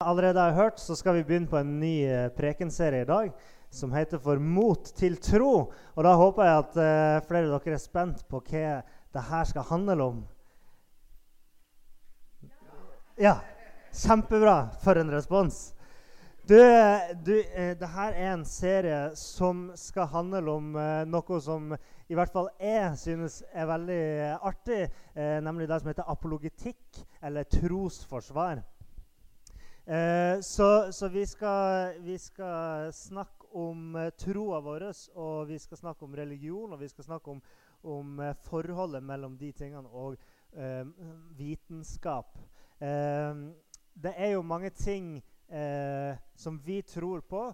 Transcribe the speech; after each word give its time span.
allerede 0.00 0.40
har 0.40 0.52
hørt, 0.52 0.78
så 0.78 0.94
skal 0.96 1.14
vi 1.14 1.24
begynne 1.26 1.50
på 1.50 1.58
en 1.58 1.80
ny 1.80 2.04
eh, 2.06 2.28
prekenserie 2.30 3.02
i 3.02 3.06
dag 3.06 3.32
som 3.70 3.90
heter 3.90 4.20
For 4.22 4.38
mot 4.38 4.92
til 4.94 5.16
tro. 5.18 5.72
Og 5.96 6.06
da 6.06 6.12
håper 6.14 6.46
jeg 6.46 6.58
at 6.60 6.78
uh, 6.78 7.24
flere 7.26 7.48
av 7.50 7.64
dere 7.64 7.74
er 7.74 7.82
spent 7.82 8.22
på 8.30 8.38
hva 8.38 8.76
det 8.86 9.24
her 9.26 9.48
skal 9.50 9.66
handle 9.66 10.06
om. 10.06 10.20
Ja. 13.18 13.40
Kjempebra. 13.90 14.70
For 14.84 15.02
en 15.02 15.10
respons. 15.10 15.58
Du, 16.46 16.54
du 17.26 17.34
uh, 17.34 17.74
det 17.82 17.90
her 17.98 18.14
er 18.14 18.32
en 18.36 18.46
serie 18.46 19.02
som 19.18 19.66
skal 19.74 20.08
handle 20.14 20.46
om 20.54 20.72
uh, 20.78 21.02
noe 21.10 21.42
som 21.42 21.74
i 22.06 22.14
hvert 22.14 22.32
fall 22.32 22.54
jeg 22.62 22.94
synes 23.02 23.42
er 23.50 23.66
veldig 23.68 24.02
artig, 24.40 24.86
nemlig 25.44 25.66
det 25.68 25.82
som 25.82 25.90
heter 25.90 26.08
apologetikk, 26.08 27.02
eller 27.20 27.44
trosforsvar. 27.52 28.62
Eh, 29.88 30.40
så, 30.40 30.92
så 30.92 31.08
vi, 31.08 31.26
skal, 31.26 31.94
vi, 32.00 32.18
skal, 32.18 32.92
snakke 32.92 33.46
om 33.56 33.96
eh, 33.96 34.10
troa 34.20 34.58
vår, 34.60 34.82
og 35.16 35.46
vi 35.48 35.56
skal 35.58 35.80
snakke 35.80 36.04
om 36.04 36.16
religion, 36.16 36.74
og 36.74 36.82
vi 36.82 36.90
skal 36.92 37.06
snakke 37.06 37.32
om, 37.32 37.38
om 37.88 38.18
eh, 38.20 38.34
forholdet 38.44 39.00
mellom 39.00 39.38
de 39.40 39.48
tingene 39.56 39.88
og 39.88 40.18
eh, 40.52 40.84
vitenskap. 41.38 42.36
Eh, 42.84 43.40
det 43.96 44.12
er 44.12 44.34
jo 44.34 44.44
mange 44.44 44.74
ting 44.76 45.22
eh, 45.48 46.20
som 46.36 46.60
vi 46.64 46.82
tror 46.82 47.24
på, 47.24 47.48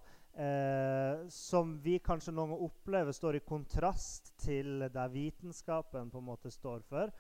som 1.31 1.77
vi 1.79 2.01
kanskje 2.03 2.33
noen 2.35 2.49
ganger 2.51 2.63
opplever 2.67 3.15
står 3.15 3.37
i 3.39 3.43
kontrast 3.47 4.33
til 4.43 4.83
det 4.91 5.05
vitenskapen 5.13 6.09
på 6.11 6.19
en 6.19 6.27
måte 6.27 6.51
står 6.51 6.83
for. 6.89 7.13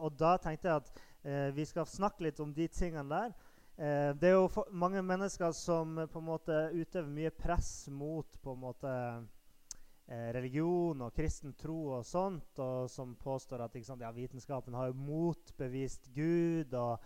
og 0.00 0.16
da 0.16 0.30
tenkte 0.40 0.70
jeg 0.70 0.80
at 0.80 1.52
vi 1.52 1.66
skal 1.68 1.84
snakke 1.84 2.24
litt 2.24 2.40
om 2.40 2.54
de 2.56 2.64
tingene 2.72 3.04
der. 3.12 3.36
Eh, 3.80 4.10
det 4.20 4.28
er 4.28 4.36
jo 4.36 4.64
mange 4.76 5.00
mennesker 5.00 5.54
som 5.56 6.02
eh, 6.02 6.08
på 6.10 6.20
en 6.20 6.28
måte 6.28 6.56
utøver 6.76 7.08
mye 7.08 7.30
press 7.32 7.88
mot 7.88 8.36
på 8.42 8.52
en 8.52 8.60
måte 8.60 8.90
eh, 8.92 10.28
religion 10.36 11.06
og 11.06 11.14
kristen 11.16 11.54
tro 11.56 11.78
og 11.96 12.04
sånt, 12.04 12.60
og 12.60 12.90
som 12.92 13.16
påstår 13.16 13.64
at 13.64 13.78
sant, 13.86 14.04
ja, 14.04 14.12
vitenskapen 14.12 14.76
har 14.76 14.90
jo 14.90 15.00
motbevist 15.00 16.12
Gud. 16.12 16.74
og 16.74 17.00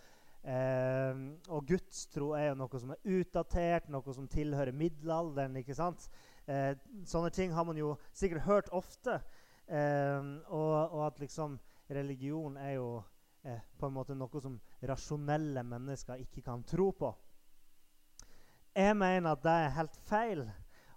Eh, 0.45 1.21
og 1.49 1.65
gudstro 1.65 2.35
er 2.37 2.51
jo 2.51 2.57
noe 2.61 2.81
som 2.81 2.91
er 2.93 3.15
utdatert, 3.17 3.87
noe 3.89 4.13
som 4.13 4.29
tilhører 4.29 4.77
middelalderen. 4.77 5.57
ikke 5.57 5.77
sant? 5.77 6.09
Eh, 6.45 6.75
sånne 7.09 7.31
ting 7.33 7.55
har 7.57 7.65
man 7.65 7.81
jo 7.81 7.95
sikkert 8.13 8.45
hørt 8.45 8.69
ofte. 8.73 9.23
Eh, 9.65 10.21
og, 10.53 10.75
og, 10.93 11.07
at 11.07 11.21
liksom 11.23 11.57
religion 11.89 12.59
er 12.61 12.77
jo 12.77 12.89
eh, 13.45 13.61
på 13.79 13.87
en 13.87 13.95
måte 13.95 14.17
noe 14.19 14.41
som 14.43 14.59
rasjonelle 14.83 15.63
mennesker 15.67 16.23
ikke 16.25 16.43
kan 16.47 16.65
tro 16.69 16.91
på. 16.97 17.13
Jeg 18.75 18.97
mener 18.99 19.31
at 19.33 19.45
det 19.45 19.55
er 19.55 19.77
helt 19.77 19.97
feil. 20.09 20.45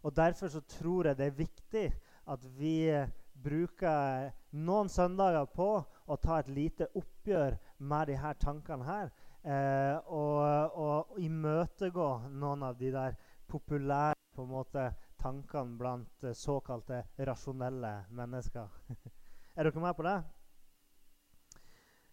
og 0.02 0.16
Derfor 0.16 0.50
så 0.50 0.62
tror 0.62 1.08
jeg 1.08 1.17
det 1.17 1.28
er 1.28 1.39
viktig 1.44 1.88
at 2.28 2.45
vi 2.58 2.89
bruker 3.38 4.31
noen 4.58 4.89
søndager 4.89 5.45
på 5.54 5.70
å 5.84 6.17
ta 6.17 6.39
et 6.39 6.50
lite 6.50 6.88
oppgjør 6.98 7.58
med 7.78 8.09
de 8.09 8.17
her 8.17 8.38
tankene 8.42 8.88
her. 8.88 9.11
Eh, 9.48 9.98
og, 10.11 10.73
og 10.76 11.20
imøtegå 11.22 12.08
noen 12.34 12.66
av 12.67 12.80
de 12.80 12.92
der 12.92 13.16
populære 13.48 14.17
på 14.36 14.44
en 14.44 14.52
måte, 14.52 14.89
tankene 15.17 15.78
blant 15.80 16.26
såkalte 16.38 17.04
rasjonelle 17.26 17.94
mennesker. 18.14 18.67
er 19.58 19.70
dere 19.70 19.82
med 19.82 19.95
på 19.98 20.06
det? 20.06 20.17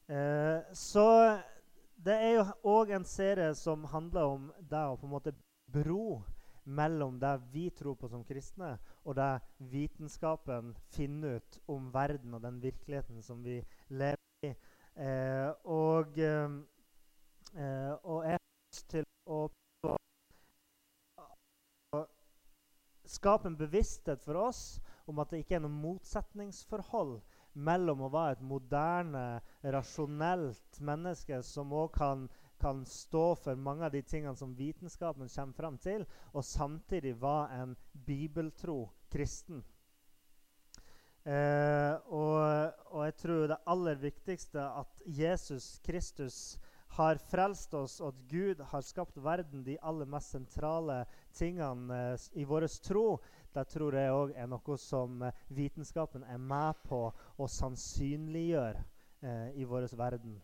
Eh, 0.08 0.60
så 0.72 1.38
det 2.04 2.14
er 2.14 2.32
jo 2.34 2.44
òg 2.68 2.92
en 2.92 3.06
serie 3.08 3.54
som 3.56 3.86
handler 3.88 4.34
om 4.36 4.50
det 4.60 4.82
å 4.84 4.96
på 5.00 5.06
en 5.06 5.14
måte 5.14 5.32
bro 5.72 6.20
mellom 6.64 7.16
det 7.20 7.32
vi 7.52 7.70
tror 7.70 7.96
på 7.96 8.08
som 8.08 8.24
kristne, 8.24 8.74
og 9.04 9.16
det 9.16 9.40
vitenskapen 9.72 10.74
finner 10.92 11.38
ut 11.38 11.58
om 11.68 11.90
verden 11.92 12.36
og 12.36 12.42
den 12.44 12.60
virkeligheten 12.62 13.22
som 13.22 13.42
vi 13.44 13.60
lever 13.88 14.48
i. 14.48 14.54
Eh, 14.96 15.50
og, 15.64 16.18
eh, 16.18 17.92
og 18.04 18.24
jeg 18.24 18.36
har 18.36 18.44
lyst 18.72 18.88
til 18.90 19.04
å, 19.26 19.48
skape 23.14 23.46
en 23.46 23.56
bevissthet 23.56 24.22
for 24.24 24.40
oss 24.40 24.80
om 25.06 25.20
at 25.22 25.30
det 25.30 25.44
ikke 25.44 25.58
er 25.58 25.62
noe 25.62 25.72
motsetningsforhold 25.72 27.18
mellom 27.54 28.04
å 28.04 28.10
være 28.12 28.36
et 28.36 28.46
moderne, 28.46 29.24
rasjonelt 29.62 30.80
menneske 30.84 31.40
som 31.46 31.72
òg 31.72 31.92
kan, 31.96 32.26
kan, 32.60 32.82
stå 32.86 33.26
for 33.40 33.60
mange 33.60 33.86
av 33.86 33.94
de 33.94 34.02
tingene 34.02 34.36
som 34.36 34.56
vitenskapen 34.58 35.30
kommer 35.30 35.58
fram 35.58 35.78
til, 35.78 36.06
og 36.32 36.44
samtidig 36.44 37.16
være 37.22 37.62
en 37.62 37.76
bibeltro 38.06 38.88
kristen. 39.12 39.62
Eh, 41.24 41.94
og, 42.12 42.74
og, 42.92 43.00
jeg 43.06 43.16
tror 43.22 43.46
det 43.48 43.62
aller 43.72 43.96
viktigste 43.96 44.60
at 44.60 45.04
Jesus 45.06 45.78
Kristus 45.86 46.58
har 46.98 47.18
frelst 47.30 47.72
oss, 47.74 47.96
og 48.00 48.12
at 48.12 48.26
Gud 48.28 48.60
har 48.70 48.84
skapt 48.84 49.16
verden, 49.24 49.64
de 49.64 49.78
aller 49.82 50.06
mest 50.10 50.34
sentrale 50.34 51.00
tingene 51.34 51.96
eh, 52.12 52.26
i 52.38 52.44
vår 52.46 52.68
tro, 52.84 53.06
det 53.54 53.66
tror 53.70 53.96
jeg 53.98 54.14
òg 54.14 54.34
er 54.36 54.48
noe 54.50 54.78
som 54.80 55.22
eh, 55.22 55.44
vitenskapen 55.54 56.26
er 56.26 56.40
med 56.40 56.82
på 56.88 57.06
å 57.10 57.48
sannsynliggjøre 57.58 58.82
eh, 59.22 59.54
i 59.60 59.68
vår 59.68 59.88
verden. 59.98 60.40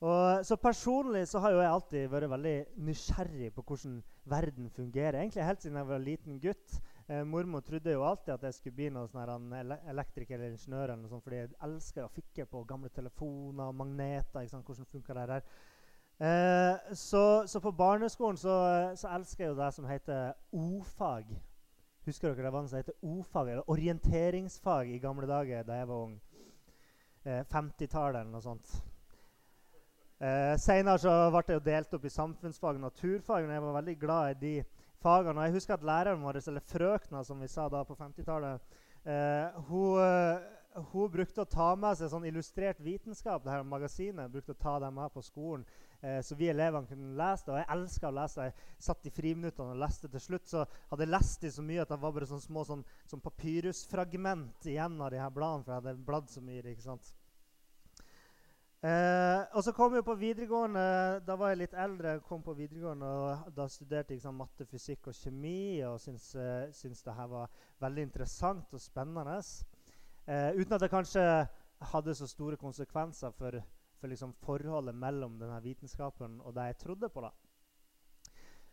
Og, 0.00 0.46
så 0.48 0.56
Personlig 0.56 1.26
så 1.28 1.42
har 1.44 1.52
jeg 1.52 1.68
alltid 1.68 2.06
vært 2.08 2.30
veldig 2.32 2.54
nysgjerrig 2.86 3.50
på 3.52 3.64
hvordan 3.68 3.98
verden 4.30 4.70
fungerer. 4.72 5.18
Egentlig 5.20 5.44
Helt 5.44 5.60
siden 5.62 5.76
jeg 5.76 5.88
var 5.90 6.00
liten 6.00 6.38
gutt. 6.40 6.78
Eh, 7.06 7.20
mormor 7.28 7.60
trodde 7.60 7.92
jo 7.92 8.06
alltid 8.08 8.32
at 8.34 8.46
jeg 8.48 8.56
skulle 8.56 8.78
bli 8.78 8.88
noe 8.94 9.10
sånn 9.12 9.52
elektriker 9.92 10.38
eller 10.38 10.54
ingeniør. 10.54 10.94
eller 10.94 11.02
noe 11.02 11.12
sånt, 11.12 11.24
fordi 11.26 11.42
jeg 11.42 11.52
elsker 11.66 12.06
å 12.06 12.14
fikke 12.14 12.46
på 12.48 12.64
gamle 12.64 12.88
telefoner 12.88 13.68
og 13.68 13.76
magneter. 13.82 14.48
Hvordan 14.48 14.88
funker 14.88 15.20
det 15.20 15.28
der? 15.34 15.44
Eh, 16.20 16.94
så, 16.94 17.48
så, 17.48 17.60
på 17.60 17.72
barneskolen 17.72 18.36
så, 18.36 18.54
så, 18.96 19.08
elsker 19.08 19.44
jeg 19.44 19.54
jo 19.54 19.60
det 19.60 19.70
som 19.72 19.86
heter 19.88 20.34
o-fag. 20.52 21.30
Husker 22.04 22.34
dere 22.34 22.44
det 22.44 22.52
var 22.52 22.66
noe 22.66 22.68
som 22.68 22.80
heter 22.80 22.98
o-fag, 23.00 23.48
eller 23.48 23.70
orienteringsfag 23.72 24.92
i 24.92 24.98
gamle 25.00 25.28
dager 25.28 25.64
da 25.64 25.78
jeg 25.78 25.88
var 25.88 26.02
ung? 26.04 26.18
Eh, 27.24 27.40
50-tallet 27.48 28.20
eller 28.20 28.34
noe 28.34 28.44
sånt. 28.44 28.76
Eh, 30.20 30.58
Senere 30.60 31.00
så 31.00 31.16
ble 31.32 31.44
det 31.48 31.56
jo 31.56 31.64
delt 31.70 31.96
opp 31.96 32.04
i 32.04 32.12
samfunnsfag 32.12 32.76
og 32.76 32.84
naturfag, 32.84 33.46
men 33.46 33.56
jeg 33.56 33.64
var 33.64 33.80
veldig 33.80 33.98
glad 34.04 34.34
i 34.34 34.38
de 34.44 34.54
fagene. 35.00 35.38
Og 35.38 35.48
jeg 35.48 35.56
husker 35.56 35.78
at 35.78 35.90
læreren 35.94 36.20
vår, 36.20 36.42
eller 36.44 36.68
frøkna, 36.68 37.24
som 37.24 37.40
vi 37.40 37.48
sa 37.48 37.68
da 37.72 37.80
på 37.88 37.96
50-tallet, 37.96 38.78
eh, 39.08 39.62
hun 39.72 40.48
hun 40.70 41.10
brukte 41.10 41.42
å 41.42 41.48
ta 41.50 41.72
med 41.74 41.98
seg 41.98 42.10
sånn 42.12 42.26
illustrert 42.28 42.80
vitenskap. 42.82 43.42
det 43.44 43.50
her 43.50 43.62
magasinet, 43.62 44.30
brukte 44.30 44.52
å 44.52 44.62
ta 44.62 44.78
dem 44.78 44.94
med 44.94 45.12
på 45.12 45.22
skolen, 45.22 45.64
eh, 46.02 46.20
Så 46.22 46.36
vi 46.38 46.48
elevene 46.50 46.88
kunne 46.88 47.14
lese 47.18 47.46
det. 47.46 47.52
Og 47.54 47.60
jeg 47.60 47.70
elska 47.76 48.08
å 48.10 48.16
lese. 48.16 48.48
Jeg 48.48 48.84
satt 48.88 49.06
i 49.06 49.14
friminuttene 49.14 49.76
og 49.76 49.80
leste. 49.84 50.10
Til 50.12 50.24
slutt 50.26 50.50
så 50.50 50.66
hadde 50.90 51.06
jeg 51.06 51.14
lest 51.14 51.40
de 51.46 51.52
så 51.54 51.64
mye 51.64 51.84
at 51.84 51.92
det 51.92 52.00
var 52.02 52.12
bare 52.16 52.28
sånne 52.30 52.46
små 52.46 52.66
sånn, 52.68 52.84
sånn 53.10 53.24
papyrusfragment 53.24 54.68
igjen 54.72 55.00
av 55.00 55.10
de 55.14 55.22
her 55.22 55.32
bladene. 55.34 55.66
For 55.66 55.74
jeg 55.74 55.82
hadde 55.82 56.06
bladd 56.10 56.30
så 56.32 56.44
mye. 56.44 56.62
ikke 56.72 56.88
sant? 56.88 57.14
Eh, 58.80 59.42
og 59.52 59.60
så 59.60 59.74
kom 59.76 59.92
jeg 59.92 60.06
på 60.06 60.16
videregående. 60.16 60.84
Da 61.26 61.36
var 61.36 61.52
jeg 61.52 61.64
litt 61.64 61.74
eldre. 61.76 62.20
kom 62.24 62.42
på 62.42 62.54
videregående, 62.56 63.06
og 63.06 63.52
Da 63.56 63.68
studerte 63.68 64.14
jeg 64.14 64.32
matte, 64.32 64.64
fysikk 64.64 65.08
og 65.08 65.14
kjemi 65.14 65.82
og 65.84 66.00
syntes, 66.00 66.34
uh, 66.34 66.72
syntes 66.72 67.02
det 67.02 67.14
her 67.14 67.26
var 67.26 67.50
veldig 67.80 68.02
interessant 68.02 68.72
og 68.72 68.80
spennende. 68.80 69.36
Eh, 70.26 70.52
uten 70.54 70.72
at 70.72 70.80
det 70.80 70.90
kanskje 70.90 71.48
hadde 71.92 72.14
så 72.14 72.26
store 72.26 72.56
konsekvenser 72.56 73.30
for, 73.30 73.56
for 74.00 74.10
liksom 74.10 74.32
forholdet 74.42 74.96
mellom 74.96 75.38
denne 75.40 75.60
vitenskapen 75.64 76.40
og 76.40 76.54
det 76.56 76.70
jeg 76.70 76.80
trodde 76.84 77.08
på. 77.12 77.24
da. 77.24 77.30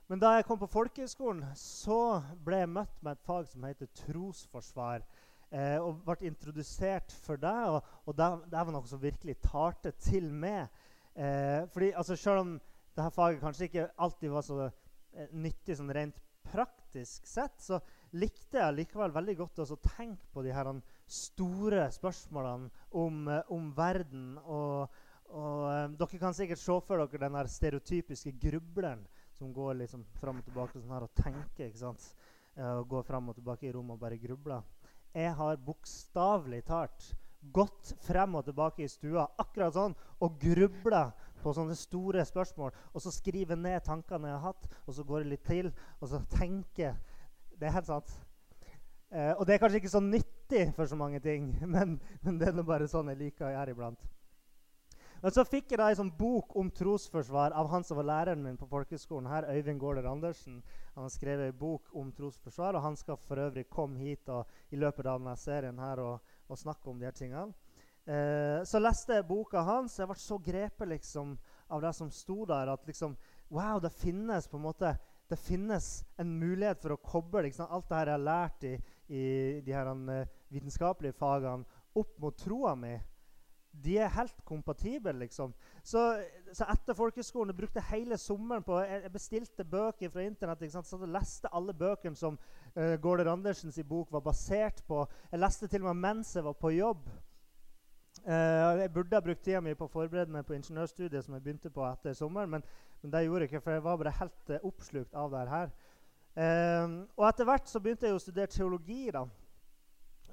Men 0.08 0.22
da 0.24 0.38
jeg 0.38 0.46
kom 0.48 0.60
på 0.60 0.70
folkehøyskolen, 0.72 1.44
så 1.60 2.22
ble 2.46 2.62
jeg 2.62 2.72
møtt 2.72 3.02
med 3.04 3.18
et 3.18 3.26
fag 3.28 3.48
som 3.52 3.66
heter 3.68 3.90
trosforsvar. 4.06 5.04
Eh, 5.52 5.78
og 5.80 6.02
ble 6.04 6.28
introdusert 6.28 7.12
for 7.24 7.40
det, 7.40 7.58
og, 7.72 7.84
og 8.04 8.16
det, 8.16 8.26
det, 8.52 8.60
var 8.60 8.74
noe 8.76 8.88
som 8.88 9.00
virkelig 9.04 9.38
talte 9.44 9.94
til 10.00 10.28
meg. 10.36 10.68
Eh, 11.16 11.68
fordi 11.72 11.94
altså, 11.96 12.16
Selv 12.20 12.44
om 12.44 12.56
dette 12.98 13.12
faget 13.16 13.44
kanskje 13.44 13.70
ikke 13.70 13.90
alltid 14.04 14.32
var 14.34 14.44
så 14.48 14.58
eh, 14.68 15.30
nyttig 15.32 15.78
sånn 15.80 15.94
rent 15.96 16.20
praktisk 16.48 17.28
sett, 17.28 17.60
så 17.64 17.80
likte 18.16 18.60
jeg 18.62 18.76
likevel 18.78 19.12
veldig 19.16 19.36
godt 19.42 19.64
å 19.64 19.80
tenke 19.84 20.28
på 20.32 20.44
de 20.46 20.54
her 20.56 20.70
store 21.08 21.88
spørsmålene 21.96 22.72
om, 22.92 23.28
eh, 23.28 23.52
om 23.52 23.72
verden. 23.76 24.38
Og, 24.46 24.88
og 25.36 25.62
um, 25.68 25.96
Dere 26.00 26.20
kan 26.22 26.36
sikkert 26.36 26.62
se 26.62 26.80
for 26.88 27.04
dere 27.04 27.22
den 27.26 27.38
der 27.38 27.52
stereotypiske 27.52 28.34
grubleren 28.42 29.06
som 29.38 29.54
går 29.54 29.76
liksom 29.84 30.06
fram 30.22 30.40
og 30.42 30.48
tilbake 30.48 30.80
sånn 30.80 30.94
her 30.96 31.06
og 31.06 31.14
tenker. 31.18 31.68
ikke 31.68 31.84
sant? 31.84 32.04
Uh, 32.58 32.80
og 32.80 32.88
går 32.90 33.06
fram 33.06 33.30
og 33.30 33.38
tilbake 33.38 33.68
i 33.68 33.74
rommet 33.76 33.98
og 33.98 34.02
bare 34.02 34.20
grubler. 34.22 34.66
Jeg 35.14 35.34
har 35.38 35.64
bokstavelig 35.66 36.64
talt 36.68 37.12
gått 37.54 37.94
frem 38.04 38.36
og 38.36 38.46
tilbake 38.48 38.84
i 38.84 38.92
stua 38.92 39.28
akkurat 39.40 39.76
sånn 39.76 39.96
og 40.24 40.40
grubla 40.42 41.08
på 41.44 41.54
sånne 41.54 41.78
store 41.78 42.26
spørsmål, 42.26 42.74
og 42.94 43.04
så 43.04 43.14
skriver 43.14 43.56
jeg 43.56 43.62
ned 43.62 43.86
tankene 43.86 44.32
jeg 44.32 44.40
har 44.40 44.48
hatt, 44.50 44.66
og 44.86 44.96
så 44.98 45.06
går 45.06 45.24
jeg 45.24 45.32
litt 45.36 45.46
til, 45.48 45.70
og 46.02 46.10
så 46.12 46.24
tenker 46.34 46.98
Det 47.58 47.66
er 47.66 47.74
helt 47.74 47.88
sant. 47.90 48.12
Eh, 49.10 49.32
og 49.34 49.48
det 49.48 49.56
er 49.56 49.62
kanskje 49.62 49.80
ikke 49.80 49.90
så 49.90 50.02
nyttig 50.04 50.74
for 50.76 50.86
så 50.86 50.96
mange 50.96 51.20
ting, 51.20 51.56
men, 51.74 51.96
men 52.22 52.38
det 52.38 52.52
er 52.52 52.62
bare 52.62 52.90
sånn 52.90 53.10
jeg 53.14 53.22
liker 53.22 53.48
å 53.48 53.54
gjøre 53.56 53.74
iblant. 53.74 54.04
Men 55.22 55.34
så 55.34 55.46
fikk 55.48 55.72
jeg 55.72 55.80
da 55.82 55.88
en 55.90 55.98
sånn 55.98 56.12
bok 56.14 56.54
om 56.60 56.70
trosforsvar 56.74 57.56
av 57.58 57.72
han 57.72 57.86
som 57.86 57.98
var 57.98 58.06
læreren 58.06 58.44
min 58.44 58.58
på 58.60 58.68
folkehøgskolen 58.70 59.30
her, 59.32 59.48
Øyvind 59.50 59.82
Gaarder 59.82 60.06
Andersen. 60.12 60.60
Han 60.94 61.08
har 61.08 61.14
skrevet 61.14 61.50
en 61.50 61.58
bok 61.58 61.90
om 61.98 62.12
trosforsvar, 62.14 62.78
og 62.78 62.86
han 62.86 62.98
skal 63.00 63.18
for 63.26 63.42
øvrig 63.42 63.66
komme 63.70 63.98
hit 63.98 64.30
og, 64.30 64.46
i 64.70 64.78
løpet 64.78 65.10
av 65.10 65.18
denne 65.18 65.34
serien 65.42 65.82
her 65.82 66.04
og, 66.04 66.36
og 66.48 66.62
snakke 66.62 66.92
om 66.92 67.02
de 67.02 67.10
her 67.10 67.18
tingene. 67.18 67.50
Eh, 68.08 68.62
så 68.64 68.80
leste 68.80 69.18
jeg 69.18 69.28
boka 69.28 69.66
hans. 69.66 69.98
Jeg 69.98 70.08
ble 70.08 70.20
så 70.22 70.38
grepet 70.38 70.94
liksom, 70.94 71.34
av 71.74 71.82
det 71.84 71.96
som 71.98 72.14
sto 72.14 72.46
der, 72.48 72.70
at 72.78 72.86
liksom, 72.88 73.18
wow, 73.50 73.82
det 73.82 73.96
finnes 73.98 74.48
på 74.48 74.62
en 74.62 74.68
måte 74.70 74.96
det 75.28 75.36
finnes 75.36 76.06
en 76.16 76.30
mulighet 76.40 76.80
for 76.80 76.96
å 76.96 77.02
koble 77.04 77.42
liksom, 77.50 77.68
alt 77.68 77.90
det 77.90 77.98
her 77.98 78.08
jeg 78.08 78.16
har 78.16 78.24
lært 78.24 78.62
i, 78.64 78.74
i 79.12 79.24
de 79.66 79.74
her, 79.76 79.90
uh, 79.92 80.22
vitenskapelige 80.54 81.18
fagene, 81.20 81.68
opp 82.00 82.14
mot 82.22 82.38
troa 82.40 82.78
mi 82.80 82.94
de 83.84 83.98
er 84.02 84.14
helt 84.14 84.40
kompatible, 84.46 85.14
liksom. 85.20 85.54
Så, 85.84 86.02
så 86.54 86.66
etter 86.72 86.98
folkehøgskolen 86.98 87.56
brukte 87.56 87.84
hele 87.92 88.18
sommeren 88.18 88.66
på 88.66 88.80
Jeg 88.82 89.12
bestilte 89.14 89.66
bøker 89.66 90.10
fra 90.10 90.26
Internett. 90.26 90.62
ikke 90.62 90.78
sant? 90.78 90.88
Så 90.88 91.00
jeg 91.02 91.14
leste 91.14 91.52
alle 91.54 91.76
bøkene 91.78 92.18
som 92.18 92.38
uh, 92.38 92.96
Gaarder 93.04 93.32
Andersens 93.32 93.80
bok 93.88 94.12
var 94.12 94.26
basert 94.26 94.84
på. 94.88 95.06
Jeg 95.32 95.40
leste 95.40 95.68
til 95.68 95.86
og 95.86 95.94
med 95.94 96.02
mens 96.08 96.36
jeg 96.36 96.46
var 96.46 96.58
på 96.58 96.74
jobb. 96.76 97.08
Uh, 98.26 98.82
jeg 98.82 98.94
burde 98.94 99.16
ha 99.16 99.24
brukt 99.24 99.44
tida 99.46 99.62
mi 99.62 99.76
på 99.78 99.86
å 99.86 99.94
forberede 99.94 100.34
meg 100.34 100.46
på 100.48 100.58
ingeniørstudiet, 100.58 101.24
som 101.24 101.38
jeg 101.38 101.44
begynte 101.46 101.72
på 101.72 101.86
etter 101.86 102.16
sommeren, 102.18 102.50
men, 102.50 102.64
men 103.02 103.14
det 103.14 103.28
gjorde 103.28 103.46
jeg 103.46 103.52
ikke, 103.52 103.62
for 103.64 103.78
jeg 103.78 103.84
var 103.86 104.00
bare 104.02 104.16
helt 104.20 104.56
uh, 104.56 104.64
oppslukt 104.68 105.14
av 105.16 105.36
det 105.36 105.50
her. 105.52 105.76
Uh, 106.38 107.04
og 107.16 107.28
etter 107.30 107.48
hvert 107.48 107.70
så 107.70 107.82
begynte 107.82 108.10
jeg 108.10 108.18
å 108.18 108.24
studere 108.24 108.52
teologi. 108.52 109.04
da. 109.14 109.28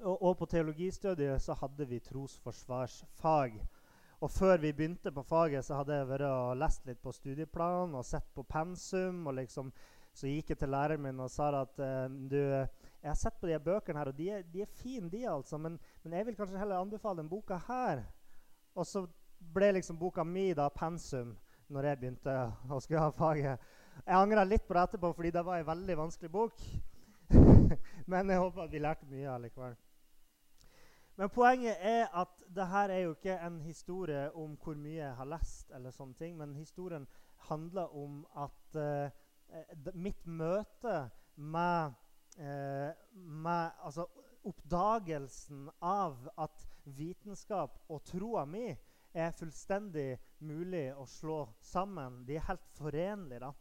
Og, 0.01 0.21
og, 0.21 0.37
på 0.37 0.45
teologistudiet 0.45 1.41
så 1.41 1.55
hadde 1.59 1.87
vi 1.87 1.99
trosforsvarsfag. 2.03 3.59
Og 4.23 4.31
før 4.31 4.57
vi 4.57 4.73
begynte 4.73 5.11
på 5.11 5.23
faget, 5.23 5.65
så 5.65 5.79
hadde 5.79 5.95
jeg 5.95 6.07
vært 6.09 6.27
og 6.29 6.57
lest 6.59 6.87
litt 6.87 7.01
på 7.03 7.13
studieplanen 7.15 7.95
og 7.95 8.05
sett 8.07 8.27
på 8.35 8.43
pensum. 8.43 9.27
og 9.27 9.37
liksom, 9.39 9.71
Så 10.13 10.27
gikk 10.27 10.49
jeg 10.49 10.57
til 10.59 10.71
læreren 10.71 11.01
min 11.03 11.19
og 11.19 11.31
sa 11.31 11.49
at 11.61 11.79
uh, 11.79 12.07
du, 12.07 12.37
jeg 12.39 13.09
har 13.11 13.19
sett 13.19 13.39
på 13.39 13.47
de 13.47 13.59
bøkene 13.59 13.99
her, 13.99 14.09
og 14.09 14.17
de 14.17 14.29
er, 14.31 14.43
de 14.53 14.61
er 14.63 14.71
fine, 14.79 15.09
de, 15.11 15.25
altså, 15.29 15.57
men, 15.57 15.79
men, 16.03 16.13
jeg 16.13 16.25
vil 16.25 16.35
kanskje 16.35 16.57
heller 16.57 16.79
anbefale 16.79 17.21
den 17.21 17.29
boka 17.29 17.59
her. 17.67 18.05
Og 18.75 18.87
så 18.87 19.05
ble 19.53 19.73
liksom 19.75 19.99
boka 19.99 20.23
mi 20.23 20.53
da 20.53 20.69
pensum 20.69 21.35
når 21.67 21.89
jeg 21.89 21.99
begynte 21.99 22.35
å 22.71 22.79
skulle 22.79 23.03
ha 23.03 23.11
faget. 23.13 23.71
Jeg 24.05 24.17
angra 24.17 24.43
litt 24.45 24.65
på 24.67 24.75
det 24.75 24.83
etterpå, 24.87 25.13
fordi 25.17 25.31
det 25.31 25.45
var 25.45 25.59
en 25.59 25.67
veldig 25.67 25.97
vanskelig 25.97 26.31
bok. 26.31 26.65
men 28.11 28.29
jeg 28.29 28.41
håper 28.41 28.65
at 28.65 28.73
vi 28.73 28.81
lærte 28.81 29.09
mye 29.09 29.31
allikevel. 29.33 29.75
Men 31.15 31.29
poenget 31.31 31.77
er 31.79 32.09
at 32.11 32.41
det 32.55 32.67
her 32.67 32.91
er 32.91 32.97
jo 33.05 33.13
ikke 33.15 33.37
en 33.39 33.61
historie 33.63 34.25
om 34.35 34.57
hvor 34.59 34.75
mye 34.75 34.97
jeg 34.97 35.15
har 35.15 35.29
lest, 35.31 35.71
eller 35.71 35.93
sånne 35.95 36.17
ting, 36.19 36.35
men 36.37 36.55
historien 36.59 37.07
handler 37.47 37.93
om 37.95 38.25
at 38.35 38.79
uh, 38.79 39.93
mitt 39.95 40.25
møte 40.27 40.95
med, 41.35 41.95
uh, 42.39 42.91
med 43.15 43.79
altså, 43.79 44.09
oppdagelsen 44.43 45.69
av 45.79 46.19
at 46.37 46.67
vitenskap 46.83 47.79
og 47.87 48.03
troa 48.05 48.43
mi 48.45 48.67
er 49.15 49.31
fullstendig 49.39 50.17
mulig 50.43 50.89
å 50.99 51.07
slå 51.07 51.45
sammen. 51.63 52.25
De 52.27 52.35
er 52.35 52.47
helt 52.49 52.67
forenlige. 52.75 53.39
da. 53.39 53.53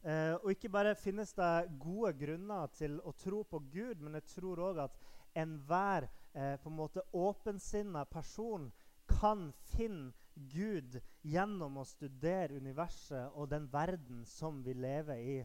Uh, 0.00 0.34
og 0.44 0.54
ikke 0.54 0.70
bare 0.72 0.94
finnes 0.94 1.34
det 1.34 1.74
gode 1.82 2.14
grunner 2.22 2.70
til 2.78 3.00
å 3.02 3.12
tro 3.18 3.42
på 3.42 3.58
Gud, 3.74 3.98
men 3.98 4.14
jeg 4.20 4.30
tror 4.30 4.62
òg 4.70 4.84
at 4.86 5.02
enhver 5.36 6.06
eh, 6.32 6.56
på 6.62 6.70
en 6.70 6.76
måte 6.76 7.02
åpensinna 7.12 8.04
person 8.04 8.70
kan 9.10 9.52
finne 9.74 10.12
Gud 10.34 11.00
gjennom 11.26 11.80
å 11.80 11.84
studere 11.84 12.60
universet 12.60 13.34
og 13.34 13.50
den 13.50 13.66
verden 13.72 14.24
som 14.28 14.62
vi 14.64 14.74
lever 14.74 15.18
i. 15.20 15.38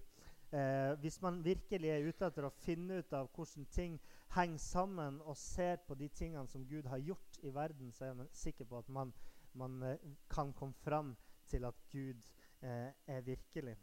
Eh, 0.55 0.93
hvis 1.01 1.17
man 1.21 1.41
virkelig 1.43 1.89
er 1.89 2.05
ute 2.05 2.27
etter 2.27 2.45
å 2.47 2.53
finne 2.63 3.01
ut 3.01 3.13
av 3.17 3.27
hvordan 3.33 3.65
ting 3.73 3.97
henger 4.35 4.61
sammen, 4.61 5.17
og 5.25 5.37
ser 5.37 5.81
på 5.87 5.97
de 5.99 6.07
tingene 6.07 6.47
som 6.47 6.65
Gud 6.67 6.87
har 6.87 7.01
gjort 7.01 7.39
i 7.41 7.51
verden, 7.53 7.91
så 7.91 8.05
er 8.05 8.13
man 8.13 8.29
sikker 8.31 8.67
på 8.69 8.79
at 8.79 8.89
man, 8.89 9.13
man 9.53 9.81
eh, 9.83 9.97
kan 10.31 10.53
komme 10.53 10.77
fram 10.85 11.15
til 11.49 11.65
at 11.65 11.81
Gud 11.91 12.31
eh, 12.61 12.93
er 13.07 13.21
virkelig. 13.25 13.75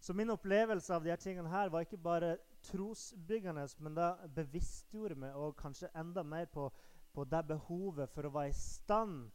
Så 0.00 0.14
min 0.14 0.30
opplevelse 0.30 0.94
av 0.94 1.04
de 1.04 1.10
her 1.10 1.20
tingene 1.20 1.50
her 1.50 1.68
var 1.68 1.84
ikke 1.84 1.98
bare 1.98 2.36
trosbyggende, 2.68 3.66
men 3.78 3.96
det 3.96 4.30
bevisstgjorde 4.36 5.18
meg 5.18 5.36
og 5.36 5.56
kanskje 5.58 5.90
enda 5.96 6.22
mer 6.22 6.48
på, 6.52 6.68
på 7.12 7.24
det 7.24 7.44
behovet 7.48 8.10
for 8.12 8.28
å 8.28 8.32
være 8.34 8.52
i 8.52 8.58
stand 8.58 9.30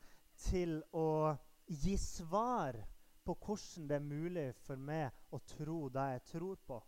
til 0.50 0.80
å 0.94 1.35
gi 1.68 1.97
svar 1.97 2.77
på 3.24 3.35
hvordan 3.45 3.88
det 3.88 3.95
er 3.95 4.06
mulig 4.06 4.47
for 4.65 4.80
meg 4.80 5.12
å 5.31 5.39
tro 5.47 5.88
det 5.89 6.07
jeg 6.15 6.24
tror 6.33 6.59
på. 6.68 6.80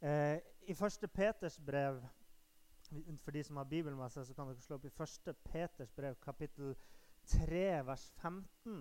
Eh, 0.00 0.38
I 0.68 0.74
første 0.74 1.08
Peters 1.08 1.58
brev 1.60 2.00
For 3.22 3.30
de 3.30 3.42
som 3.44 3.56
har 3.56 3.68
Bibelen 3.70 3.98
med 3.98 4.10
seg, 4.10 4.24
så 4.26 4.34
kan 4.34 4.48
dere 4.48 4.62
slå 4.64 4.80
opp 4.80 4.86
i 4.88 4.90
1. 4.90 5.28
Peters 5.44 5.92
brev, 5.94 6.16
kapittel 6.18 6.72
3, 7.30 7.60
vers 7.86 8.06
15. 8.18 8.80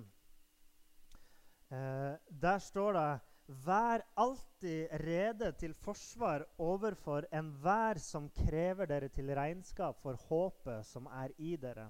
Eh, 1.69 2.15
der 2.41 2.57
står 2.57 2.93
det 2.97 3.19
Vær 3.49 4.03
alltid 4.13 4.91
rede 5.01 5.47
til 5.57 5.71
forsvar 5.73 6.43
overfor 6.61 7.25
enhver 7.33 7.97
som 7.97 8.27
krever 8.29 8.85
dere 8.85 9.09
til 9.09 9.31
regnskap 9.33 9.97
for 10.03 10.19
håpet 10.29 10.85
som 10.85 11.07
er 11.09 11.33
i 11.41 11.55
dere. 11.57 11.87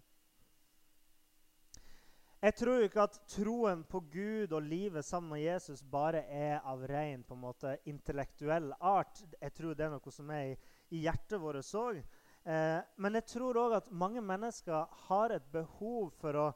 Jeg 2.40 2.56
tror 2.56 2.86
ikke 2.86 3.04
at 3.04 3.20
troen 3.28 3.82
på 3.84 4.00
Gud 4.00 4.54
og 4.56 4.64
livet 4.64 5.04
sammen 5.04 5.34
med 5.34 5.44
Jesus 5.44 5.84
bare 5.84 6.22
er 6.32 6.62
av 6.64 6.86
ren 6.88 7.26
på 7.28 7.36
en 7.36 7.44
måte, 7.44 7.76
intellektuell 7.92 8.72
art. 8.80 9.20
Jeg 9.42 9.52
tror 9.58 9.76
det 9.76 9.90
er 9.90 9.92
noe 9.92 10.16
som 10.16 10.32
er 10.32 10.54
i, 10.54 11.02
hjertet 11.04 11.42
vårt 11.44 11.76
òg. 11.76 12.00
Eh, 12.48 12.80
men 12.96 13.20
jeg 13.20 13.28
tror 13.34 13.60
òg 13.60 13.76
at 13.82 13.92
mange 13.92 14.24
mennesker 14.24 14.88
har 15.10 15.36
et 15.36 15.52
behov 15.52 16.14
for 16.22 16.40
å 16.40 16.48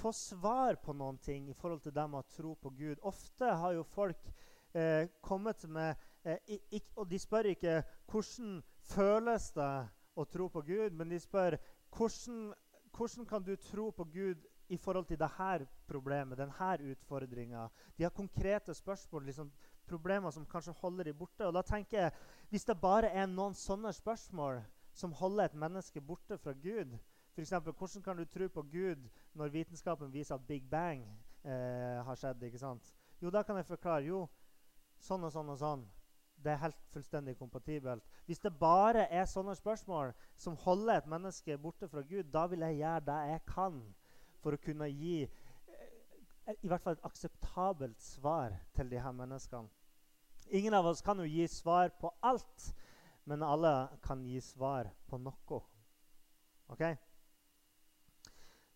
få 0.00 0.12
svar 0.16 0.80
på 0.80 0.96
noen 0.96 1.18
ting 1.20 1.50
i 1.50 1.56
forhold 1.56 1.84
til 1.84 1.92
det 1.92 2.08
med 2.08 2.24
å 2.24 2.32
tro 2.32 2.54
på 2.56 2.72
Gud. 2.72 3.04
Ofte 3.04 3.52
har 3.60 3.76
jo 3.76 3.84
folk 3.84 4.32
eh, 4.76 5.08
kommet 5.20 5.64
med 5.68 5.94
eh, 6.24 6.58
ikk, 6.70 6.92
Og 6.96 7.10
de 7.10 7.18
spør 7.18 7.50
ikke 7.52 7.82
hvordan 8.10 8.60
føles 8.92 9.50
det 9.56 9.72
å 10.16 10.24
tro 10.24 10.48
på 10.48 10.62
Gud, 10.66 10.92
men 10.96 11.10
de 11.10 11.18
spør 11.20 11.56
hvordan, 11.96 12.52
hvordan 12.96 13.26
kan 13.26 13.44
du 13.44 13.56
tro 13.56 13.90
på 13.90 14.04
Gud 14.04 14.44
i 14.68 14.76
forhold 14.76 15.06
til 15.06 15.18
dette 15.18 15.66
problemet, 15.86 16.38
denne 16.38 16.90
utfordringa. 16.90 17.68
De 17.96 18.02
har 18.02 18.10
konkrete 18.10 18.74
spørsmål, 18.74 19.24
liksom, 19.24 19.52
problemer 19.86 20.30
som 20.30 20.46
kanskje 20.46 20.74
holder 20.80 21.04
dem 21.04 21.18
borte. 21.18 21.46
Og 21.46 21.54
da 21.54 21.62
tenker 21.62 22.00
jeg, 22.00 22.12
Hvis 22.48 22.64
det 22.64 22.80
bare 22.80 23.10
er 23.10 23.26
noen 23.26 23.54
sånne 23.54 23.92
spørsmål 23.92 24.62
som 24.94 25.12
holder 25.12 25.44
et 25.44 25.54
menneske 25.54 26.00
borte 26.00 26.38
fra 26.38 26.52
Gud, 26.52 26.98
F.eks.: 27.36 27.50
Hvordan 27.50 28.02
kan 28.02 28.16
du 28.16 28.24
tro 28.24 28.48
på 28.48 28.62
Gud 28.62 29.08
når 29.34 29.48
vitenskapen 29.48 30.12
viser 30.12 30.34
at 30.34 30.46
Big 30.46 30.70
Bang 30.70 31.02
eh, 31.44 32.04
har 32.04 32.14
skjedd? 32.14 32.42
ikke 32.42 32.58
sant? 32.58 32.94
Jo, 33.20 33.30
da 33.30 33.42
kan 33.42 33.56
jeg 33.56 33.66
forklare. 33.66 34.04
Jo, 34.04 34.28
sånn 35.06 35.24
og 35.26 35.32
sånn 35.34 35.52
og 35.54 35.60
sånn. 35.60 35.84
Det 36.36 36.52
er 36.52 36.60
helt 36.60 36.82
fullstendig 36.92 37.36
kompatibelt. 37.38 38.04
Hvis 38.28 38.42
det 38.42 38.52
bare 38.58 39.06
er 39.08 39.24
sånne 39.30 39.54
spørsmål 39.56 40.12
som 40.38 40.58
holder 40.66 41.00
et 41.00 41.08
menneske 41.10 41.56
borte 41.58 41.88
fra 41.88 42.02
Gud, 42.06 42.28
da 42.32 42.44
vil 42.50 42.64
jeg 42.66 42.80
gjøre 42.82 43.06
det 43.08 43.20
jeg 43.30 43.44
kan 43.48 43.80
for 44.42 44.54
å 44.54 44.62
kunne 44.62 44.88
gi 44.92 45.24
eh, 45.24 46.54
i 46.60 46.68
hvert 46.68 46.84
fall 46.84 46.98
et 46.98 47.08
akseptabelt 47.08 48.02
svar 48.02 48.54
til 48.76 48.92
de 48.92 49.00
her 49.02 49.16
menneskene. 49.16 49.70
Ingen 50.54 50.76
av 50.78 50.86
oss 50.86 51.02
kan 51.02 51.18
jo 51.18 51.26
gi 51.26 51.48
svar 51.50 51.90
på 51.98 52.12
alt, 52.22 52.68
men 53.26 53.42
alle 53.42 53.72
kan 54.04 54.22
gi 54.22 54.38
svar 54.44 54.92
på 55.10 55.18
noe. 55.18 55.62
Ok? 56.70 56.84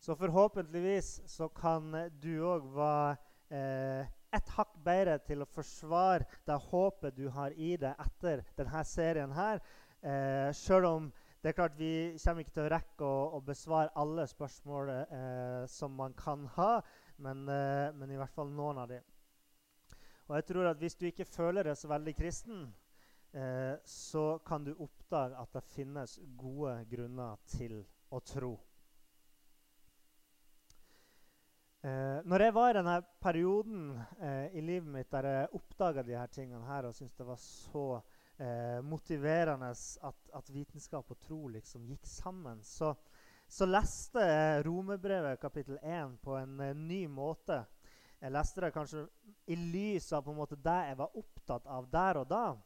Så 0.00 0.16
forhåpentligvis 0.16 1.20
så 1.30 1.46
kan 1.54 1.92
du 2.22 2.32
òg 2.49 2.66
være 2.75 3.18
eh, 3.52 4.10
ett 4.32 4.52
hakk 4.56 4.76
bedre 4.84 5.18
til 5.26 5.42
å 5.42 5.49
forsvare 5.49 6.26
det 6.46 6.58
håpet 6.70 7.16
du 7.16 7.28
har 7.34 7.54
i 7.56 7.75
deg 7.80 7.99
etter 8.04 8.44
denne 8.58 8.84
serien 8.87 9.32
her. 9.34 9.62
Eh, 10.00 10.50
selv 10.56 10.88
om 10.90 11.10
det 11.40 11.50
er 11.50 11.56
klart 11.56 11.78
vi 11.78 12.18
kommer 12.20 12.44
ikke 12.44 12.52
til 12.52 12.66
å 12.66 12.72
rekke 12.75 13.06
å, 13.06 13.20
å 13.37 13.40
besvare 13.44 13.92
alle 14.00 14.26
spørsmål 14.28 14.90
eh, 14.92 15.62
som 15.72 15.94
man 15.96 16.12
kan 16.18 16.44
ha, 16.56 16.82
men, 17.25 17.46
eh, 17.49 17.88
men, 17.96 18.12
i 18.12 18.18
hvert 18.20 18.34
fall 18.34 18.52
noen 18.52 18.82
av 18.82 18.90
dem. 18.92 19.06
Og 20.28 20.37
jeg 20.37 20.46
tror 20.46 20.68
at 20.70 20.78
Hvis 20.78 20.94
du 20.94 21.06
ikke 21.08 21.25
føler 21.25 21.66
deg 21.66 21.78
så 21.80 21.88
veldig 21.90 22.14
kristen, 22.14 22.68
eh, 23.32 23.75
så 23.84 24.38
kan 24.46 24.64
du 24.64 24.75
oppdage 24.76 25.40
at 25.40 25.56
det 25.56 25.64
finnes 25.72 26.18
gode 26.37 26.76
grunner 26.92 27.40
til 27.56 27.80
å 28.12 28.20
tro. 28.20 28.52
Eh, 31.80 32.20
når 32.28 32.42
jeg 32.44 32.52
var 32.52 32.70
i 32.70 32.76
denne 32.76 32.94
perioden 33.25 33.84
eh, 34.20 34.52
i 34.52 34.60
livet 34.60 34.92
mitt 34.92 35.08
der 35.14 35.25
jeg 35.25 35.49
oppdaga 35.56 36.02
her 36.04 36.28
tingene 36.28 36.68
her 36.68 36.84
og 36.84 36.92
syntes 36.92 37.16
det 37.16 37.25
var 37.25 37.40
så 37.40 38.04
eh, 38.37 38.84
motiverende 38.84 39.72
at, 39.72 40.18
at, 40.37 40.50
vitenskap 40.52 41.08
og 41.08 41.16
tro 41.25 41.49
liksom 41.49 41.88
gikk 41.88 42.04
sammen, 42.04 42.60
så, 42.60 42.92
så 43.49 43.64
leste 43.64 44.20
jeg 44.20 44.60
Romerbrevet 44.66 45.40
kapittel 45.40 45.78
1 45.80 46.20
på 46.20 46.37
en, 46.37 46.60
eh, 46.60 46.76
ny 46.76 47.08
måte. 47.08 47.64
Jeg 48.20 48.32
leste 48.37 48.60
det 48.60 48.76
kanskje 48.76 49.08
i 49.49 49.56
lys 49.56 50.12
av 50.12 50.20
på 50.26 50.32
en 50.34 50.40
måte 50.42 50.60
det 50.60 50.80
jeg 50.90 51.00
var 51.00 51.16
opptatt 51.16 51.64
av 51.64 51.88
der 51.88 52.20
og 52.20 52.28
da. 52.28 52.60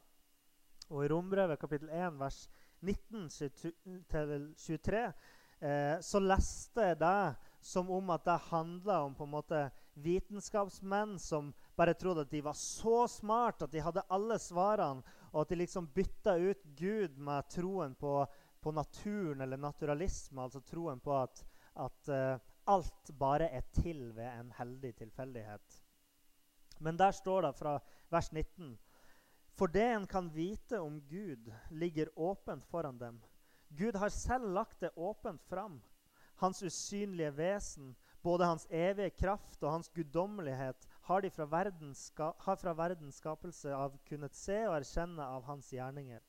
Og 0.91 1.05
i 1.05 1.09
Rombrevet 1.15 1.61
kapittel 1.63 1.87
1 1.95 2.19
vers 2.19 2.51
19-23 2.83 5.07
eh, 5.63 6.03
så 6.03 6.19
leste 6.19 6.91
jeg 6.91 6.99
det 6.99 7.54
som 7.65 7.91
om 7.91 8.11
at 8.11 8.25
det 8.25 8.37
handla 8.51 9.03
om 9.03 9.15
på 9.15 9.25
en 9.25 9.31
måte 9.31 9.59
vitenskapsmenn 9.95 11.19
som 11.19 11.53
bare 11.77 11.95
trodde 11.95 12.27
at 12.27 12.31
de 12.31 12.43
var 12.45 12.57
så 12.59 13.07
smart 13.09 13.63
at 13.65 13.73
de 13.73 13.81
hadde 13.81 14.05
alle 14.13 14.37
svarene, 14.39 15.01
og 15.33 15.41
at 15.43 15.53
de 15.53 15.59
liksom 15.63 15.87
bytta 15.95 16.37
ut 16.37 16.67
Gud 16.77 17.17
med 17.17 17.49
troen 17.55 17.95
på, 17.97 18.19
på 18.61 18.73
naturen 18.77 19.41
eller 19.41 19.57
naturalisme, 19.57 20.43
altså 20.45 20.61
troen 20.61 21.01
på 21.01 21.15
at, 21.17 21.41
at 21.87 22.13
uh, 22.13 22.43
alt 22.69 23.15
bare 23.19 23.49
er 23.49 23.65
til 23.73 24.11
ved 24.13 24.29
en 24.29 24.53
heldig 24.59 24.93
tilfeldighet. 25.01 25.81
Men 26.85 27.01
der 27.01 27.17
står 27.17 27.49
det 27.49 27.55
fra 27.57 27.79
vers 28.13 28.29
19.: 28.33 28.77
For 29.57 29.73
det 29.73 29.89
en 29.89 30.07
kan 30.07 30.29
vite 30.35 30.81
om 30.81 31.01
Gud, 31.09 31.49
ligger 31.71 32.13
åpent 32.19 32.67
foran 32.67 32.99
dem. 32.99 33.23
Gud 33.71 33.97
har 33.97 34.09
selv 34.09 34.53
lagt 34.53 34.81
det 34.81 34.91
åpent 34.97 35.43
fram 35.43 35.81
hans 36.45 36.63
usynlige 36.63 37.33
vesen, 37.37 37.95
både 38.23 38.47
hans 38.49 38.67
evige 38.71 39.11
kraft 39.19 39.63
og 39.63 39.73
hans 39.73 39.91
guddommelighet, 39.93 40.87
har 41.09 41.21
de 41.21 41.31
fra 41.31 41.45
verdens, 41.45 42.07
har 42.17 42.57
fra 42.57 42.73
verdens 42.73 43.21
skapelse 43.21 43.75
av 43.75 43.99
kunnet 44.09 44.37
se 44.37 44.63
og 44.69 44.79
erkjenne 44.79 45.25
av 45.25 45.45
hans 45.49 45.69
gjerninger. 45.73 46.23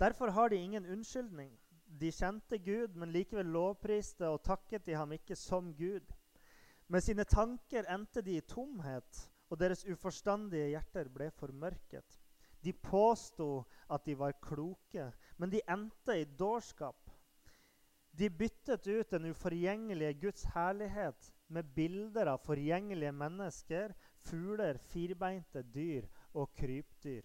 Derfor 0.00 0.32
har 0.34 0.48
de 0.48 0.56
ingen 0.56 0.86
unnskyldning. 0.86 1.52
De 1.86 2.10
kjente 2.12 2.58
Gud, 2.58 2.96
men 2.96 3.12
likevel 3.12 3.52
lovpriste 3.54 4.26
og 4.28 4.42
takket 4.42 4.86
de 4.86 4.96
ham 4.98 5.12
ikke 5.14 5.36
som 5.38 5.70
Gud. 5.76 6.08
Med 6.88 7.04
sine 7.04 7.24
tanker 7.24 7.86
endte 7.92 8.22
de 8.24 8.38
i 8.38 8.44
tomhet, 8.48 9.20
og 9.50 9.60
deres 9.60 9.84
uforstandige 9.84 10.72
hjerter 10.72 11.08
ble 11.12 11.30
formørket. 11.38 12.18
De 12.64 12.72
påsto 12.72 13.64
at 13.92 14.04
de 14.06 14.16
var 14.18 14.36
kloke, 14.42 15.10
men 15.36 15.52
de 15.52 15.60
endte 15.68 16.16
i 16.16 16.24
dårskap. 16.24 17.03
De 18.18 18.30
byttet 18.30 18.86
ut 18.86 19.10
den 19.10 19.30
uforgjengelige 19.32 20.14
Guds 20.22 20.44
herlighet 20.54 21.32
med 21.50 21.66
bilder 21.74 22.30
av 22.30 22.42
forgjengelige 22.46 23.12
mennesker, 23.12 23.94
fugler, 24.22 24.78
firbeinte 24.78 25.64
dyr 25.74 26.06
og 26.34 26.52
krypdyr. 26.54 27.24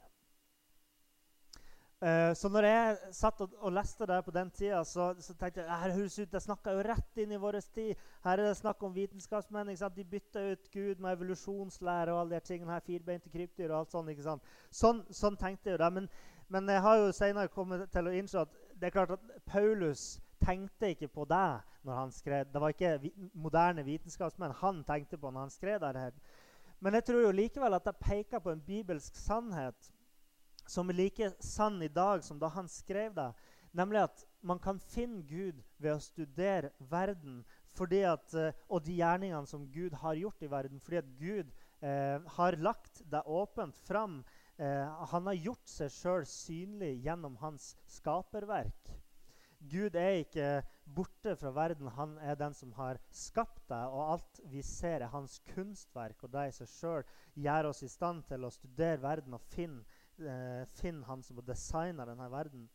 Uh, 2.00 2.32
så 2.32 2.48
når 2.48 2.64
jeg 2.64 2.98
satt 3.12 3.42
og, 3.44 3.56
og 3.60 3.74
leste 3.76 4.06
det 4.08 4.18
på 4.24 4.32
den 4.32 4.50
tida, 4.56 4.80
så, 4.88 5.10
så 5.20 5.34
tenkte 5.36 5.66
jeg 5.66 5.80
her 5.82 5.94
høres 5.98 6.16
ut, 6.20 6.30
det 6.32 6.42
snakka 6.42 6.72
jo 6.78 6.86
rett 6.88 7.20
inn 7.20 7.34
i 7.36 7.40
vår 7.44 7.58
tid. 7.76 8.06
Her 8.24 8.40
er 8.40 8.48
det 8.48 8.56
snakk 8.56 8.86
om 8.88 8.94
vitenskapsmenn. 8.96 9.74
De 9.76 10.06
bytta 10.14 10.46
ut 10.54 10.70
Gud 10.72 11.04
med 11.04 11.18
evolusjonslære 11.18 12.16
og 12.16 12.22
alle 12.22 12.40
de 12.40 12.48
tingene 12.48 12.72
her, 12.72 12.86
firbeinte 12.88 13.30
krypdyr 13.34 13.74
og 13.74 13.82
alt 13.82 13.92
sånt. 13.92 14.14
ikke 14.14 14.26
sant? 14.30 14.48
Sånn, 14.72 15.04
sånn 15.12 15.38
tenkte 15.38 15.70
jeg 15.70 15.76
jo 15.76 15.84
det. 15.84 15.92
Men, 15.98 16.10
men 16.48 16.72
jeg 16.72 16.86
har 16.88 17.02
jo 17.02 17.12
senere 17.20 17.52
kommet 17.52 17.92
til 17.92 18.08
å 18.08 18.16
innse 18.16 18.46
at 18.48 18.58
det 18.80 18.88
er 18.88 18.96
klart 18.96 19.18
at 19.18 19.30
Paulus 19.52 20.08
tenkte 20.42 20.94
ikke 20.94 21.08
på 21.12 21.26
det 21.30 21.62
når 21.84 21.96
han 21.96 22.12
skrev. 22.12 22.48
Det 22.54 22.62
var 22.62 22.74
ikke 22.74 23.12
moderne 23.34 23.86
vitenskapsmenn 23.86 24.56
han 24.62 24.84
tenkte 24.88 25.18
på 25.18 25.32
når 25.32 25.48
han 25.48 25.54
skrev 25.54 25.80
det. 25.80 26.12
Men 26.80 26.94
jeg 26.94 27.06
tror 27.10 27.22
jo 27.22 27.36
likevel 27.36 27.76
at 27.76 27.86
det 27.86 27.96
peker 28.00 28.40
på 28.40 28.52
en 28.52 28.66
bibelsk 28.66 29.16
sannhet 29.16 29.92
som 30.70 30.90
er 30.90 31.00
like 31.00 31.32
sann 31.44 31.82
i 31.82 31.90
dag 31.90 32.24
som 32.24 32.40
da 32.40 32.48
han 32.54 32.68
skrev 32.70 33.16
det. 33.16 33.32
Nemlig 33.74 34.04
at 34.04 34.26
man 34.42 34.60
kan 34.60 34.80
finne 34.80 35.24
Gud 35.28 35.62
ved 35.78 35.94
å 35.94 36.04
studere 36.04 36.72
verden 36.92 37.44
at, 37.80 38.34
eh, 38.34 38.52
og 38.68 38.84
de 38.84 38.98
gjerningene 38.98 39.48
som 39.48 39.68
Gud 39.72 39.94
har 39.94 40.16
gjort 40.16 40.42
i 40.44 40.52
verden. 40.52 40.80
Fordi 40.80 40.98
at 40.98 41.12
Gud 41.20 41.52
eh, 41.82 42.20
har 42.36 42.58
lagt 42.58 43.02
det 43.12 43.22
åpent 43.26 43.78
fram. 43.88 44.24
Eh, 44.58 45.06
han 45.12 45.28
har 45.28 45.34
gjort 45.34 45.68
seg 45.70 45.92
sjøl 45.92 46.26
synlig 46.26 46.98
gjennom 47.06 47.38
hans 47.40 47.78
skaperverk. 47.88 48.92
Gud 49.60 49.96
er 50.00 50.22
ikke 50.22 50.50
borte 50.96 51.36
fra 51.36 51.52
verden. 51.52 51.90
Han 51.98 52.18
er 52.24 52.38
den 52.40 52.54
som 52.56 52.72
har 52.78 53.00
skapt 53.12 53.66
deg, 53.70 53.92
og 53.92 54.14
alt 54.16 54.42
vi 54.52 54.64
ser, 54.64 55.04
er 55.04 55.12
hans 55.14 55.40
kunstverk. 55.52 56.24
Og 56.24 56.32
det 56.34 56.48
i 56.50 56.58
seg 56.62 56.72
sjøl 56.72 57.08
gjør 57.36 57.72
oss 57.72 57.84
i 57.84 57.92
stand 57.92 58.24
til 58.30 58.48
å 58.48 58.54
studere 58.54 59.02
verden 59.04 59.36
og 59.36 59.44
finne, 59.52 59.84
eh, 60.20 60.64
finne 60.80 61.06
han 61.06 61.24
som 61.24 61.42
har 61.42 61.50
designa 61.52 62.08
denne 62.08 62.30
verden. 62.32 62.70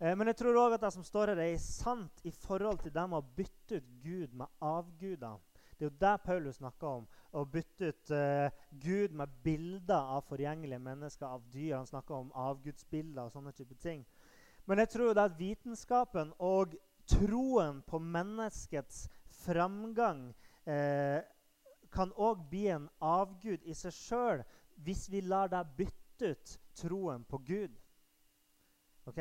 Eh, 0.00 0.14
men 0.16 0.26
jeg 0.28 0.36
tror 0.40 0.56
òg 0.56 0.74
at 0.74 0.84
det 0.84 0.92
som 0.92 1.04
står 1.04 1.34
her, 1.34 1.44
er 1.44 1.56
sant 1.60 2.20
i 2.24 2.30
forhold 2.30 2.80
til 2.84 2.92
det 2.92 3.08
med 3.08 3.20
å 3.20 3.34
bytte 3.36 3.80
ut 3.80 3.88
Gud 4.04 4.36
med 4.36 4.46
avguder. 4.60 5.40
Det 5.80 5.86
er 5.86 5.90
jo 5.90 5.98
det 6.00 6.22
Paulus 6.24 6.56
snakker 6.56 6.86
om. 6.86 7.04
Å 7.32 7.44
bytte 7.48 7.88
ut 7.88 8.10
uh, 8.12 8.50
Gud 8.82 9.14
med 9.16 9.30
bilder 9.40 10.10
av 10.12 10.26
forgjengelige 10.28 10.82
mennesker, 10.84 11.24
av 11.24 11.46
dyr. 11.48 11.78
Han 11.78 11.88
snakker 11.88 12.18
om 12.18 12.32
avgudsbilder 12.36 13.22
og 13.22 13.32
sånne 13.32 13.54
type 13.56 13.78
ting. 13.80 14.02
Men 14.70 14.84
jeg 14.84 14.92
tror 14.92 15.16
det 15.18 15.22
at 15.26 15.34
vitenskapen 15.34 16.28
og 16.38 16.76
troen 17.10 17.80
på 17.82 17.98
menneskets 17.98 19.08
framgang 19.42 20.28
eh, 20.62 21.18
kan 21.90 22.12
òg 22.14 22.44
bli 22.52 22.68
en 22.70 22.86
avgud 23.02 23.66
i 23.66 23.74
seg 23.74 23.96
sjøl 23.96 24.44
hvis 24.86 25.08
vi 25.10 25.24
lar 25.26 25.50
det 25.50 25.64
bytte 25.74 26.30
ut 26.30 26.54
troen 26.78 27.26
på 27.26 27.40
Gud. 27.48 27.74
Ok? 29.10 29.18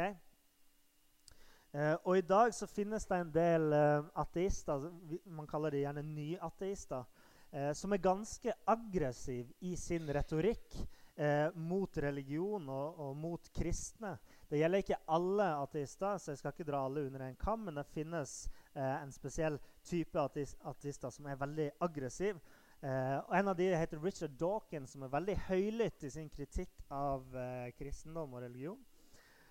Eh, 1.73 1.95
og 2.03 2.13
I 2.19 2.27
dag 2.29 2.53
så 2.53 2.69
finnes 2.69 3.09
det 3.09 3.17
en 3.17 3.33
del 3.33 3.73
eh, 3.73 4.05
ateister, 4.21 4.85
man 5.25 5.49
kaller 5.49 5.73
de 5.73 5.81
gjerne 5.81 6.05
nyateister, 6.05 7.09
eh, 7.49 7.73
som 7.73 7.97
er 7.97 8.05
ganske 8.05 8.53
aggressive 8.69 9.57
i 9.65 9.73
sin 9.81 10.13
retorikk 10.13 10.77
eh, 11.19 11.49
mot 11.55 11.97
religion 11.97 12.69
og, 12.69 12.99
og, 12.99 13.15
mot 13.17 13.49
kristne. 13.55 14.15
Det 14.49 14.57
gjelder 14.57 14.81
ikke 14.81 14.97
alle 15.13 15.45
ateister, 15.61 16.17
så 16.17 16.31
jeg 16.31 16.39
skal 16.39 16.55
ikke 16.55 16.65
dra 16.71 16.81
alle 16.87 17.03
under 17.05 17.21
en 17.21 17.37
kam, 17.37 17.67
men 17.67 17.77
det 17.77 17.85
finnes 17.93 18.31
eh, 18.73 18.95
en 19.03 19.11
spesiell 19.13 19.59
type 19.85 20.17
ateister 20.17 21.13
som 21.13 21.27
er 21.29 21.37
veldig 21.37 21.67
aggressiv. 21.85 22.39
Eh, 22.81 23.17
og 23.19 23.35
En 23.37 23.51
av 23.51 23.57
de 23.59 23.67
heter 23.69 24.01
Richard 24.01 24.33
Dawkins, 24.39 24.95
som 24.95 25.05
er 25.05 25.13
veldig 25.13 25.35
høylytt 25.49 26.07
i 26.07 26.13
sin 26.15 26.31
kritikk 26.33 26.81
av 26.89 27.29
eh, 27.37 27.69
kristendom 27.77 28.33
og 28.33 28.41
religion. 28.47 28.81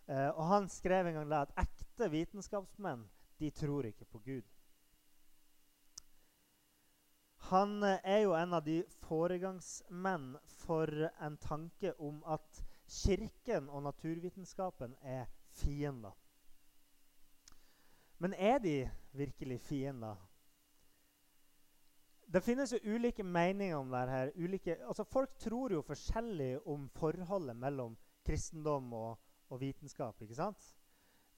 Eh, 0.08 0.28
og 0.32 0.44
Han 0.50 0.68
skrev 0.72 1.06
en 1.06 1.20
gang 1.20 1.34
at 1.44 1.54
ekte 1.62 2.10
vitenskapsmenn 2.10 3.06
de 3.38 3.50
tror 3.54 3.86
ikke 3.86 4.08
på 4.10 4.18
Gud. 4.24 4.46
Han 7.52 7.82
eh, 7.86 8.00
er 8.02 8.24
jo 8.24 8.34
en 8.34 8.56
av 8.58 8.64
de 8.66 8.80
foregangsmenn 9.06 10.32
for 10.64 10.90
en 11.22 11.38
tanke 11.38 11.94
om 12.02 12.18
at 12.26 12.64
Kirken 12.88 13.68
og 13.68 13.82
naturvitenskapen 13.82 14.94
er 15.02 15.26
fiender. 15.52 16.16
Men 18.18 18.34
er 18.34 18.58
de 18.58 18.90
virkelig 19.12 19.60
fiender? 19.60 20.16
Det 22.32 22.42
finnes 22.44 22.72
jo 22.72 22.94
ulike 22.94 23.24
meninger 23.24 23.76
om 23.76 23.92
dette. 23.92 24.32
Ulike, 24.36 24.76
altså 24.84 25.04
folk 25.04 25.36
tror 25.40 25.72
jo 25.72 25.84
forskjellig 25.84 26.66
om 26.68 26.88
forholdet 26.96 27.56
mellom 27.56 27.96
kristendom 28.26 28.92
og, 28.92 29.14
og 29.48 29.60
vitenskap. 29.60 30.22
ikke 30.22 30.36
sant? 30.36 30.74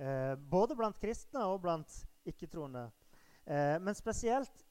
Eh, 0.00 0.34
både 0.50 0.76
blant 0.76 0.98
kristne 0.98 1.44
og 1.46 1.60
blant 1.62 1.94
ikke-troende. 2.26 2.88
Eh, 3.46 3.76
men 3.82 3.94
spesielt 3.94 4.64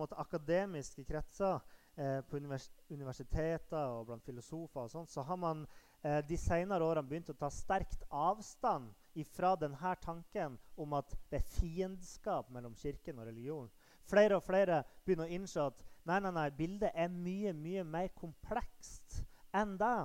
måte 0.00 0.18
akademiske 0.18 1.04
kretser, 1.04 1.60
eh, 1.96 2.20
på 2.28 2.36
univers 2.36 2.68
universiteter 2.90 3.90
og 3.96 4.06
blant 4.06 4.24
filosofer, 4.24 4.84
og 4.84 4.90
sånt, 4.90 5.10
så 5.10 5.24
har 5.26 5.36
man 5.40 5.64
eh, 6.02 6.22
de 6.28 6.38
senere 6.40 6.84
årene 6.84 7.08
begynt 7.08 7.32
å 7.32 7.38
ta 7.38 7.50
sterkt 7.52 8.04
avstand 8.10 8.92
fra 9.32 9.54
denne 9.56 9.94
tanken 10.04 10.58
om 10.76 10.92
at 10.98 11.14
det 11.30 11.40
er 11.40 11.50
fiendskap 11.56 12.50
mellom 12.52 12.74
kirken 12.76 13.18
og 13.18 13.26
religion. 13.30 13.70
Flere 14.06 14.36
og 14.36 14.44
flere 14.44 14.82
begynner 15.04 15.26
å 15.26 15.36
innse 15.38 15.64
at 15.70 15.82
nei, 16.06 16.20
nei, 16.20 16.32
nei, 16.36 16.50
bildet 16.54 16.92
er 16.94 17.08
mye 17.10 17.54
mye 17.56 17.84
mer 17.84 18.12
komplekst 18.14 19.22
enn 19.56 19.74
det. 19.80 19.98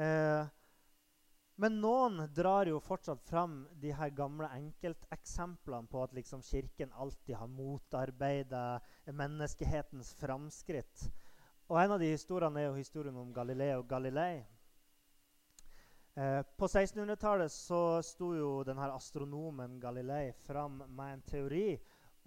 Eh, 0.00 0.48
men 1.54 1.76
noen 1.80 2.24
drar 2.34 2.66
jo 2.66 2.80
fortsatt 2.82 3.22
fram 3.22 3.60
de 3.78 3.92
her 3.94 4.10
gamle 4.10 4.48
enkelteksemplene 4.56 5.86
på 5.90 6.02
at 6.02 6.14
liksom 6.16 6.42
Kirken 6.42 6.92
alltid 6.92 7.36
har 7.38 7.50
motarbeida 7.50 8.64
menneskehetens 9.06 10.14
framskritt. 10.18 11.06
Og 11.70 11.78
En 11.80 11.94
av 11.94 12.02
de 12.02 12.10
historiene 12.10 12.60
er 12.60 12.68
jo 12.68 12.80
historien 12.80 13.16
om 13.16 13.32
Galileo 13.32 13.84
Galilei. 13.86 14.44
Eh, 16.14 16.42
på 16.42 16.66
1600-tallet 16.66 17.52
så 17.52 18.02
sto 18.02 18.34
jo 18.34 18.50
denne 18.66 18.90
astronomen 18.94 19.80
Galilei 19.82 20.32
fram 20.44 20.82
med 20.88 21.12
en 21.12 21.24
teori 21.26 21.70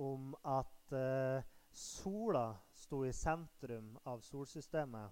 om 0.04 0.34
at 0.44 0.96
eh, 0.96 1.44
sola 1.72 2.50
sto 2.76 3.06
i 3.06 3.14
sentrum 3.14 3.94
av 4.04 4.20
solsystemet, 4.26 5.12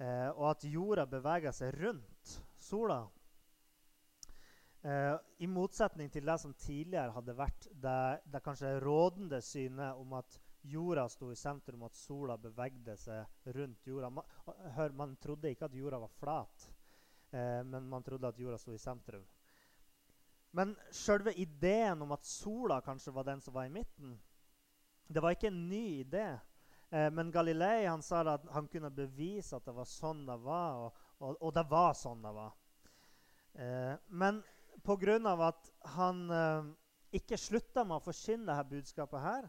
eh, 0.00 0.28
og 0.34 0.50
at 0.50 0.66
jorda 0.68 1.06
beveger 1.08 1.54
seg 1.54 1.76
rundt 1.80 2.36
sola. 2.60 3.02
Eh, 4.82 5.16
I 5.44 5.48
motsetning 5.50 6.08
til 6.12 6.24
det 6.24 6.38
som 6.40 6.54
tidligere 6.56 7.12
hadde 7.12 7.36
vært 7.36 7.66
det, 7.70 8.20
det 8.32 8.40
kanskje 8.44 8.78
rådende 8.80 9.42
synet 9.44 9.98
om 10.00 10.14
at 10.16 10.38
jorda 10.62 11.06
sto 11.08 11.30
i 11.32 11.36
sentrum, 11.36 11.84
at 11.84 11.96
sola 11.96 12.36
bevegde 12.40 12.96
seg 13.00 13.52
rundt 13.56 13.86
jorda. 13.86 14.10
Man, 14.12 14.38
hør, 14.76 14.96
man 14.96 15.16
trodde 15.20 15.52
ikke 15.52 15.68
at 15.68 15.76
jorda 15.76 16.00
var 16.00 16.16
flat, 16.20 16.70
eh, 17.32 17.60
men 17.64 17.88
man 17.88 18.04
trodde 18.04 18.28
at 18.28 18.40
jorda 18.40 18.58
sto 18.60 18.72
i 18.72 18.80
sentrum. 18.80 19.24
Men 20.56 20.74
selve 20.90 21.32
ideen 21.38 22.02
om 22.02 22.12
at 22.16 22.26
sola 22.26 22.80
kanskje 22.82 23.14
var 23.14 23.28
den 23.28 23.40
som 23.40 23.54
var 23.54 23.68
i 23.68 23.74
midten, 23.74 24.16
det 25.10 25.22
var 25.22 25.34
ikke 25.34 25.50
en 25.50 25.68
ny 25.68 26.00
idé. 26.04 26.38
Eh, 26.90 27.10
men 27.10 27.30
Galilei 27.30 27.86
han 27.86 28.02
sa 28.02 28.22
at 28.34 28.46
han 28.50 28.66
kunne 28.68 28.90
bevise 28.90 29.56
at 29.56 29.66
det 29.66 29.74
var 29.76 29.86
sånn 29.86 30.24
det 30.26 30.36
var, 30.42 30.86
og, 30.86 31.04
og, 31.22 31.36
og 31.38 31.54
det 31.54 31.64
var 31.70 31.94
sånn 31.94 32.24
det 32.24 32.32
var. 32.34 32.56
Eh, 33.54 33.94
men 34.08 34.42
pga. 34.82 35.18
at 35.46 35.70
han 35.94 36.24
eh, 36.34 36.70
ikke 37.20 37.38
slutta 37.38 37.84
med 37.84 38.00
å 38.00 38.04
forkynne 38.04 38.46
dette 38.46 38.70
budskapet 38.70 39.18
her 39.24 39.48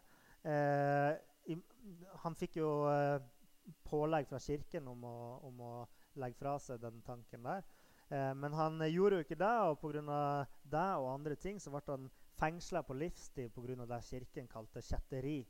Han 2.24 2.36
fikk 2.38 2.55
jo 2.57 2.69
pålegg 3.86 4.25
fra 4.25 4.39
Kirken 4.41 4.88
om 4.89 5.03
å, 5.05 5.17
om 5.45 5.60
å, 5.62 5.74
legge 6.17 6.39
fra 6.39 6.55
seg 6.60 6.81
den 6.81 6.98
tanken 7.05 7.45
der. 7.45 7.62
Men 8.10 8.55
han 8.57 8.81
gjorde 8.89 9.19
jo 9.19 9.24
ikke 9.24 9.38
det, 9.38 9.53
og 9.69 9.77
pga. 9.79 10.01
det 10.65 10.88
og 10.98 11.12
andre 11.13 11.38
ting 11.38 11.62
så 11.62 11.69
ble 11.71 11.83
han 11.88 12.10
fengsla 12.41 12.81
på 12.83 12.98
livstid 12.98 13.53
pga. 13.53 13.86
det 13.86 14.01
Kirken 14.10 14.50
kalte 14.50 14.81
kjetteri. 14.81 15.45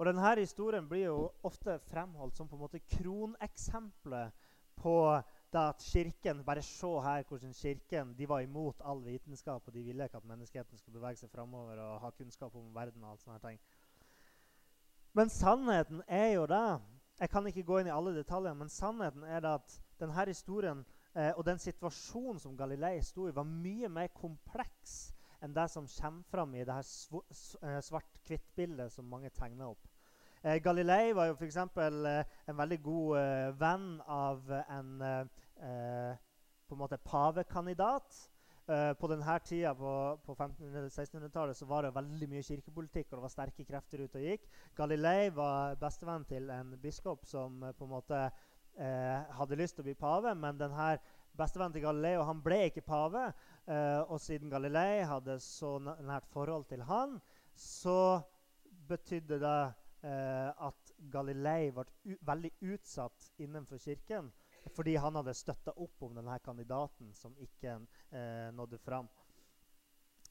Og 0.00 0.06
denne 0.08 0.30
historien 0.38 0.86
blir 0.88 1.10
jo 1.10 1.16
ofte 1.44 1.74
fremholdt 1.90 2.38
som 2.38 2.48
på 2.48 2.56
en 2.56 2.62
måte 2.62 2.78
kroneksempelet 2.88 4.32
på 4.80 4.94
det 5.52 5.60
at 5.60 5.82
kirken, 5.82 6.44
Bare 6.44 6.62
se 6.62 6.86
her 7.04 7.26
hvordan 7.28 7.52
kirken 7.52 8.14
de 8.18 8.28
var 8.28 8.40
imot 8.40 8.80
all 8.80 9.04
vitenskap, 9.04 9.62
og 9.66 9.74
de 9.74 9.82
ville 9.82 10.04
ikke 10.04 10.16
at 10.16 10.24
menneskeheten 10.24 10.78
skulle 10.78 10.96
bevege 10.98 11.20
seg 11.20 11.30
framover 11.30 11.76
og 11.84 12.00
ha 12.00 12.10
kunnskap 12.16 12.56
om 12.56 12.74
verden. 12.74 13.04
og 13.04 13.10
alt 13.10 13.20
sånne 13.20 13.38
ting. 13.44 13.60
Men 15.12 15.28
sannheten 15.28 16.02
er 16.08 16.32
jo 16.32 16.46
det 16.46 16.80
Jeg 17.20 17.30
kan 17.30 17.46
ikke 17.46 17.62
gå 17.62 17.78
inn 17.78 17.86
i 17.86 17.92
alle 17.92 18.16
detaljer, 18.16 18.54
men 18.54 18.68
sannheten 18.68 19.22
er 19.22 19.40
det 19.40 19.50
at 19.54 19.80
denne 20.00 20.26
historien 20.26 20.86
eh, 21.14 21.32
og 21.36 21.44
den 21.44 21.58
situasjonen 21.58 22.40
som 22.40 22.56
Galilei 22.56 23.02
sto 23.02 23.28
i, 23.28 23.34
var 23.36 23.44
mye 23.44 23.88
mer 23.88 24.06
kompleks 24.06 25.12
enn 25.40 25.52
det 25.52 25.68
som 25.68 25.86
kommer 26.00 26.22
fram 26.22 26.54
i 26.54 26.64
det 26.64 26.72
her 26.72 26.86
eh, 27.68 27.80
svart-hvitt-bildet 27.84 28.92
som 28.92 29.04
mange 29.04 29.28
tegner 29.30 29.74
opp. 29.74 29.89
Eh, 30.42 30.56
Galilei 30.64 31.12
var 31.12 31.26
jo 31.28 31.34
f.eks. 31.36 31.56
Eh, 31.56 32.24
en 32.48 32.56
veldig 32.56 32.78
god 32.80 33.16
eh, 33.20 33.48
venn 33.60 33.88
av 34.08 34.46
en 34.62 34.92
eh, 35.04 36.14
på 36.68 36.76
en 36.76 36.80
måte 36.80 36.96
pavekandidat. 37.04 38.16
Eh, 38.70 38.92
på 38.96 39.10
denne 39.10 39.34
tida 39.44 39.74
på, 39.76 39.92
på 40.24 40.36
1500-1600-tallet 40.38 41.58
så 41.58 41.68
var 41.68 41.84
det 41.84 41.92
veldig 41.92 42.28
mye 42.30 42.46
kirkepolitikk, 42.46 43.10
og 43.10 43.18
det 43.18 43.26
var 43.26 43.34
sterke 43.34 43.66
krefter 43.68 44.06
ute 44.06 44.16
og 44.16 44.24
gikk. 44.30 44.48
Galilei 44.78 45.28
var 45.36 45.76
bestevenn 45.80 46.24
til 46.30 46.48
en 46.54 46.72
biskop 46.80 47.28
som 47.28 47.60
eh, 47.66 47.76
på 47.76 47.88
en 47.88 47.96
måte 47.98 48.28
hadde 48.80 49.56
lyst 49.58 49.74
til 49.76 49.82
å 49.82 49.88
bli 49.90 49.92
pave, 49.98 50.30
men 50.38 50.56
denne 50.56 50.94
bestevennen 51.36 51.74
til 51.74 51.82
Galilei, 51.84 52.14
og 52.16 52.22
han 52.30 52.38
ble 52.40 52.62
ikke 52.70 52.84
pave. 52.86 53.24
og 54.06 54.20
siden 54.22 54.48
Galilei 54.48 55.02
hadde 55.04 55.34
så 55.42 55.74
nært 55.82 56.30
forhold 56.32 56.64
til 56.70 56.86
han, 56.88 57.18
så 57.52 58.22
betydde 58.88 59.40
det 59.42 59.58
eh, 59.66 59.79
at 60.02 60.92
Galilei 61.12 61.70
ble 61.76 61.84
veldig 62.24 62.50
utsatt 62.72 63.26
innenfor 63.44 63.78
kirken 63.82 64.30
fordi 64.74 64.96
han 65.00 65.16
hadde 65.18 65.34
støtta 65.36 65.74
opp 65.80 66.02
om 66.04 66.16
denne 66.16 66.36
kandidaten 66.44 67.12
som 67.16 67.36
ikke 67.40 67.78
eh, 68.12 68.50
nådde 68.54 68.78
fram. 68.84 69.08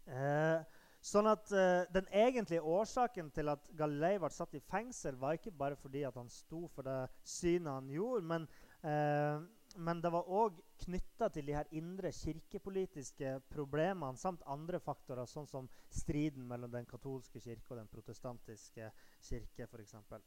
Eh, 0.10 0.62
sånn 1.05 1.29
at 1.29 1.51
eh, 1.53 1.86
Den 1.93 2.10
egentlige 2.13 2.65
årsaken 2.65 3.29
til 3.36 3.51
at 3.53 3.69
Galilei 3.77 4.17
ble 4.21 4.32
satt 4.34 4.55
i 4.58 4.63
fengsel, 4.71 5.17
var 5.19 5.38
ikke 5.38 5.55
bare 5.55 5.77
fordi 5.79 6.05
han 6.05 6.32
sto 6.34 6.65
for 6.73 6.88
det 6.88 6.99
synet 7.23 7.73
han 7.73 7.89
gjorde, 7.93 8.25
men, 8.34 8.47
eh, 8.84 9.41
men 9.79 10.01
det 10.01 10.11
var 10.11 10.27
òg 10.27 10.59
knytta 10.83 11.29
til 11.31 11.47
de 11.47 11.55
her 11.55 11.69
indre 11.75 12.11
kirkepolitiske 12.15 13.37
problemene 13.51 14.19
samt 14.19 14.43
andre 14.47 14.79
faktorer, 14.83 15.27
sånn 15.29 15.47
som 15.47 15.69
striden 15.93 16.47
mellom 16.47 16.71
den 16.73 16.87
katolske 16.89 17.41
kirke 17.43 17.73
og 17.73 17.79
den 17.81 17.91
protestantiske 17.91 18.91
kirke. 19.23 19.67
Eksempel. 19.79 20.21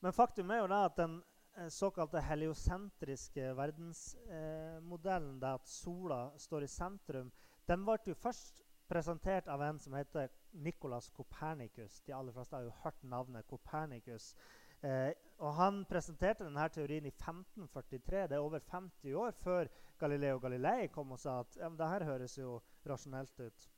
Men 0.00 0.16
faktum 0.16 0.50
er 0.50 0.62
jo 0.62 0.70
da 0.70 0.84
at 0.86 0.96
den 0.96 1.18
eh, 1.56 1.68
såkalte 1.72 2.22
heliosentriske 2.24 3.52
verdensmodellen, 3.56 5.36
eh, 5.36 5.40
der 5.40 5.60
at 5.60 5.68
sola 5.68 6.20
står 6.38 6.66
i 6.66 6.72
sentrum, 6.72 7.32
den 7.68 7.84
ble 7.86 7.98
jo 8.06 8.16
først 8.18 8.62
presentert 8.90 9.48
av 9.48 9.62
en 9.62 9.78
som 9.78 9.94
heter 9.94 10.32
Nicolas 10.50 11.08
Copernicus. 11.14 12.00
De 12.02 12.12
aller 12.12 12.34
fleste 12.34 12.56
har 12.56 12.64
jo 12.66 12.78
hørt 12.82 13.04
navnet 13.06 13.46
Copernicus. 13.46 14.32
Eh, 14.82 15.12
og 15.40 15.54
Han 15.56 15.82
presenterte 15.88 16.44
denne 16.44 16.68
teorien 16.72 17.06
i 17.08 17.12
1543. 17.12 18.26
Det 18.28 18.36
er 18.36 18.44
over 18.44 18.60
50 18.70 19.14
år 19.16 19.36
før 19.40 19.68
Galileo 20.00 20.40
Galilei 20.40 20.88
kom 20.92 21.12
og 21.12 21.20
sa 21.20 21.40
at 21.40 21.56
ja, 21.60 21.68
det 21.68 21.92
her 21.92 22.06
høres 22.08 22.38
jo 22.38 22.58
rasjonelt 22.88 23.40
ut. 23.40 23.68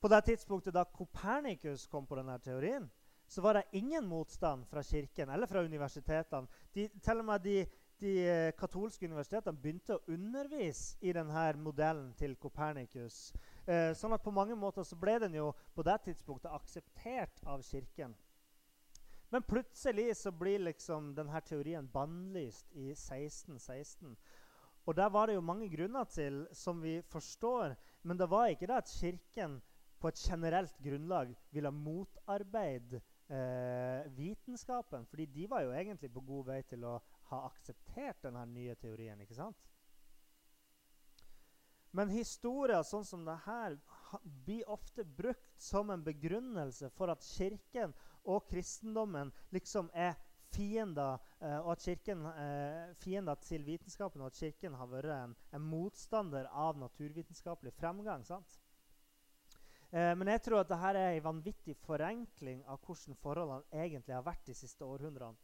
På 0.00 0.08
det 0.08 0.24
tidspunktet 0.26 0.74
da 0.74 0.84
Kopernikus 0.84 1.86
kom 1.86 2.06
på 2.06 2.16
denne 2.18 2.38
teorien, 2.42 2.88
så 3.28 3.40
var 3.40 3.54
det 3.54 3.78
ingen 3.78 4.06
motstand 4.08 4.66
fra 4.66 4.82
kirken 4.82 5.30
eller 5.30 5.46
fra 5.46 5.62
universitetene. 5.62 6.48
De, 6.74 6.88
til 6.88 7.22
og 7.22 7.24
med 7.24 7.44
de, 7.44 7.54
de 8.00 8.12
eh, 8.26 8.52
katolske 8.58 9.06
universitetene 9.06 9.56
begynte 9.56 9.96
å 9.96 10.02
undervise 10.12 10.98
i 11.00 11.14
denne 11.16 11.46
modellen 11.62 12.10
til 12.18 12.34
Kopernikus. 12.36 13.30
Eh, 13.64 13.92
sånn 13.96 14.12
at 14.12 14.24
på 14.24 14.34
mange 14.34 14.56
måter 14.58 14.84
så 14.84 14.98
ble 14.98 15.16
den 15.22 15.38
jo 15.38 15.52
på 15.72 15.86
det 15.86 16.00
tidspunktet 16.08 16.52
akseptert 16.52 17.40
av 17.46 17.62
kirken. 17.64 18.16
Men 19.32 19.42
plutselig 19.42 20.16
så 20.16 20.30
blir 20.30 20.58
liksom 20.60 21.14
denne 21.16 21.40
teorien 21.40 21.86
bannlyst 21.88 22.68
i 22.76 22.90
1616. 22.92 24.16
Og 24.84 24.96
der 24.98 25.08
var 25.08 25.26
det 25.26 25.38
jo 25.38 25.44
mange 25.46 25.70
grunner 25.72 26.04
til, 26.04 26.42
som 26.52 26.82
vi 26.82 26.98
forstår. 27.08 27.72
Men 28.02 28.20
det 28.20 28.28
var 28.28 28.50
ikke 28.52 28.68
det 28.68 28.82
at 28.82 28.92
Kirken 28.92 29.56
på 30.02 30.10
et 30.10 30.20
generelt 30.20 30.76
grunnlag 30.84 31.32
ville 31.50 31.70
motarbeide 31.72 33.00
eh, 33.32 34.12
vitenskapen. 34.12 35.06
fordi 35.06 35.26
de 35.26 35.50
var 35.50 35.64
jo 35.64 35.72
egentlig 35.72 36.12
på 36.12 36.20
god 36.20 36.46
vei 36.46 36.62
til 36.68 36.84
å 36.84 36.98
ha 37.30 37.44
akseptert 37.46 38.22
denne 38.26 38.44
nye 38.52 38.74
teorien. 38.74 39.20
ikke 39.20 39.38
sant? 39.38 39.56
Men 41.92 42.12
historier 42.12 42.82
sånn 42.82 43.04
som 43.04 43.24
dette 43.24 43.78
blir 44.44 44.68
ofte 44.68 45.04
brukt 45.04 45.60
som 45.60 45.90
en 45.90 46.04
begrunnelse 46.04 46.90
for 46.90 47.12
at 47.12 47.24
Kirken 47.24 47.92
og 48.24 48.46
kristendommen 48.50 49.32
liksom 49.54 49.90
er 49.94 50.14
fiender, 50.52 51.18
eh, 51.40 51.58
og 51.58 51.72
at 51.72 51.84
kirken, 51.86 52.26
eh, 52.26 52.94
fiender 53.00 53.34
til 53.34 53.64
vitenskapen, 53.64 54.20
og 54.20 54.26
at 54.26 54.38
Kirken 54.38 54.74
har 54.74 54.86
vært 54.86 55.12
en, 55.14 55.36
en 55.52 55.64
motstander 55.64 56.48
av 56.50 56.78
naturvitenskapelig 56.78 57.72
fremgang. 57.72 58.24
sant? 58.24 58.58
Eh, 59.92 60.14
men 60.16 60.28
jeg 60.28 60.42
tror 60.42 60.60
at 60.60 60.68
dette 60.68 60.92
er 60.92 61.16
en 61.16 61.24
vanvittig 61.24 61.76
forenkling 61.76 62.64
av 62.66 62.80
hvordan 62.80 63.16
forholdene 63.16 63.84
egentlig 63.84 64.14
har 64.14 64.24
vært 64.24 64.46
de 64.46 64.54
siste 64.54 64.84
århundrene. 64.84 65.36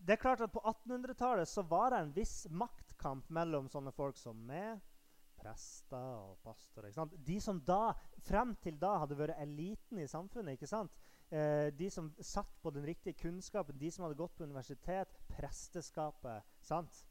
Det 0.00 0.14
er 0.16 0.18
klart 0.18 0.40
at 0.40 0.50
På 0.50 0.60
1800-tallet 0.64 1.68
var 1.70 1.90
det 1.90 1.98
en 2.00 2.12
viss 2.12 2.48
maktkamp 2.50 3.28
mellom 3.30 3.68
sånne 3.68 3.92
folk 3.94 4.16
som 4.18 4.34
meg, 4.34 4.80
prester 5.38 5.96
og 6.00 6.40
pastorer. 6.42 6.90
De 7.14 7.36
som 7.40 7.60
da, 7.64 7.94
frem 8.26 8.56
til 8.60 8.78
da 8.80 8.96
hadde 9.04 9.16
vært 9.16 9.38
eliten 9.38 10.00
i 10.00 10.08
samfunnet. 10.08 10.58
ikke 10.58 10.66
sant? 10.66 10.90
Eh, 11.30 11.68
de 11.78 11.90
som 11.90 12.10
satt 12.20 12.62
på 12.62 12.70
den 12.74 12.86
riktige 12.86 13.14
kunnskapen, 13.14 13.78
de 13.78 13.90
som 13.90 14.02
hadde 14.04 14.18
gått 14.18 14.36
på 14.36 14.44
universitet, 14.44 15.14
presteskapet. 15.28 16.42
sant? 16.60 17.04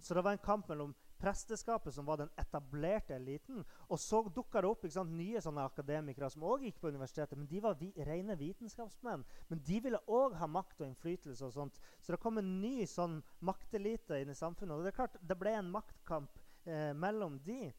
Så 0.00 0.14
det 0.14 0.22
var 0.24 0.32
en 0.32 0.38
kamp 0.38 0.68
mellom 0.68 0.94
presteskapet, 1.20 1.94
som 1.94 2.06
var 2.06 2.16
den 2.16 2.30
etablerte 2.40 3.14
eliten. 3.14 3.64
Og 3.88 4.00
så 4.00 4.22
dukka 4.34 4.62
det 4.62 4.70
opp 4.70 4.86
sant, 4.88 5.12
nye 5.12 5.40
sånne 5.44 5.66
akademikere 5.68 6.30
som 6.32 6.46
òg 6.48 6.64
gikk 6.64 6.80
på 6.80 6.88
universitetet. 6.88 7.36
Men 7.36 7.48
de 7.50 7.60
var 7.60 7.76
vi, 7.80 7.90
rene 8.08 8.36
vitenskapsmenn. 8.40 9.24
Men 9.48 9.62
de 9.66 9.80
ville 9.84 10.00
òg 10.08 10.38
ha 10.40 10.48
makt 10.48 10.80
og 10.80 10.88
innflytelse. 10.88 11.44
og 11.44 11.52
sånt. 11.52 11.80
Så 12.00 12.12
det 12.12 12.20
kom 12.20 12.38
en 12.38 12.60
ny 12.62 12.86
sånn 12.86 13.20
maktelite 13.40 14.22
inn 14.22 14.32
i 14.32 14.38
samfunnet. 14.38 14.76
Og 14.76 14.84
det 14.84 14.94
er 14.94 15.00
klart, 15.02 15.20
det 15.20 15.38
ble 15.38 15.52
en 15.58 15.70
maktkamp 15.70 16.40
eh, 16.64 16.92
mellom 16.96 17.38
de. 17.44 17.72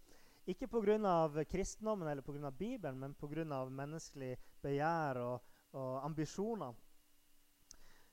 Ikke 0.51 0.67
pga. 0.67 1.43
kristendommen 1.47 2.07
eller 2.07 2.21
på 2.21 2.35
grunn 2.35 2.45
av 2.49 2.57
Bibelen, 2.57 2.99
men 2.99 3.15
pga. 3.15 3.65
menneskelig 3.69 4.37
begjær 4.61 5.21
og, 5.23 5.51
og 5.71 6.05
ambisjoner. 6.05 6.73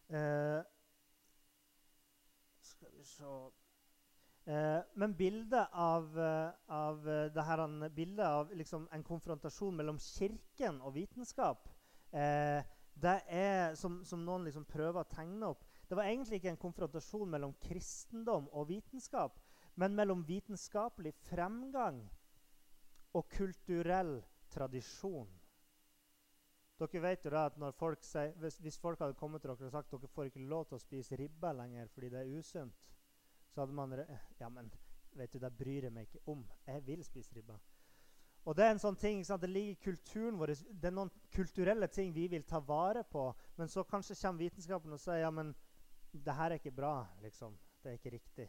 Eh, 0.08 0.60
skal 2.62 2.92
vi 2.94 3.04
se 3.04 3.24
Eh, 4.48 4.80
men 4.94 5.12
bildet 5.14 5.68
av, 5.72 6.18
eh, 6.18 6.50
av, 6.66 7.08
eh, 7.08 7.44
her, 7.44 7.88
bildet 7.88 8.26
av 8.26 8.52
liksom, 8.56 8.88
en 8.92 9.02
konfrontasjon 9.04 9.76
mellom 9.76 9.98
kirken 10.00 10.78
og 10.80 10.94
vitenskap 10.94 11.68
eh, 12.16 12.64
det 12.96 13.16
er, 13.28 13.74
som, 13.76 13.98
som 14.08 14.22
noen 14.24 14.46
liksom 14.48 14.64
prøver 14.64 15.02
å 15.02 15.10
tegne 15.10 15.50
opp 15.52 15.66
Det 15.84 15.98
var 15.98 16.08
egentlig 16.08 16.40
ikke 16.40 16.54
en 16.54 16.62
konfrontasjon 16.62 17.28
mellom 17.28 17.52
kristendom 17.60 18.48
og 18.52 18.70
vitenskap, 18.70 19.36
men 19.76 19.92
mellom 19.96 20.24
vitenskapelig 20.24 21.12
fremgang 21.28 22.00
og 23.16 23.28
kulturell 23.32 24.18
tradisjon. 24.52 25.28
Dere 26.78 27.00
vet 27.02 27.24
jo 27.26 27.30
da 27.34 27.46
at 27.48 27.78
folk 27.78 28.04
sier, 28.06 28.34
hvis, 28.38 28.60
hvis, 28.62 28.78
folk 28.78 29.00
hadde 29.02 29.16
kommet 29.18 29.42
til 29.42 29.50
dere 29.50 29.66
og 29.66 29.72
sagt 29.74 29.94
at 29.94 30.02
dere 30.02 30.14
får 30.14 30.28
ikke 30.30 30.44
lov 30.46 30.68
til 30.68 30.78
å 30.78 30.82
spise 30.82 31.18
ribbe 31.18 31.50
lenger 31.58 31.88
fordi 31.90 32.12
det 32.12 32.20
er 32.20 32.36
usunt, 32.38 32.84
så 33.50 33.64
hadde 33.64 33.74
man 33.74 33.96
Ja, 34.38 34.48
men 34.48 34.70
vet 35.18 35.32
du, 35.32 35.40
det 35.42 35.50
bryr 35.58 35.88
jeg 35.88 35.92
meg 35.92 36.06
ikke 36.06 36.30
om. 36.30 36.44
Jeg 36.66 36.84
vil 36.86 37.02
spise 37.04 37.34
ribbe. 37.34 37.58
Og 38.48 38.56
Det 38.56 38.64
er 38.64 38.70
en 38.72 38.80
sånn 38.80 38.96
ting, 38.96 39.24
det 39.24 39.50
ligger 39.50 39.74
i 39.74 39.82
kulturen 39.82 40.38
vår. 40.38 40.54
Det 40.70 40.88
er 40.88 40.94
noen 40.94 41.10
kulturelle 41.34 41.88
ting 41.92 42.14
vi 42.14 42.28
vil 42.28 42.46
ta 42.48 42.60
vare 42.64 43.02
på. 43.04 43.26
Men 43.56 43.68
så 43.68 43.84
kanskje 43.84 44.16
kommer 44.22 44.46
vitenskapen 44.46 44.94
og 44.94 45.00
sier 45.02 45.20
ja, 45.24 45.30
men 45.30 45.50
det 46.12 46.32
her 46.32 46.52
er 46.52 46.60
ikke 46.60 46.72
bra. 46.72 47.06
liksom. 47.20 47.58
Det 47.82 47.90
er 47.90 47.98
ikke 47.98 48.14
riktig. 48.14 48.48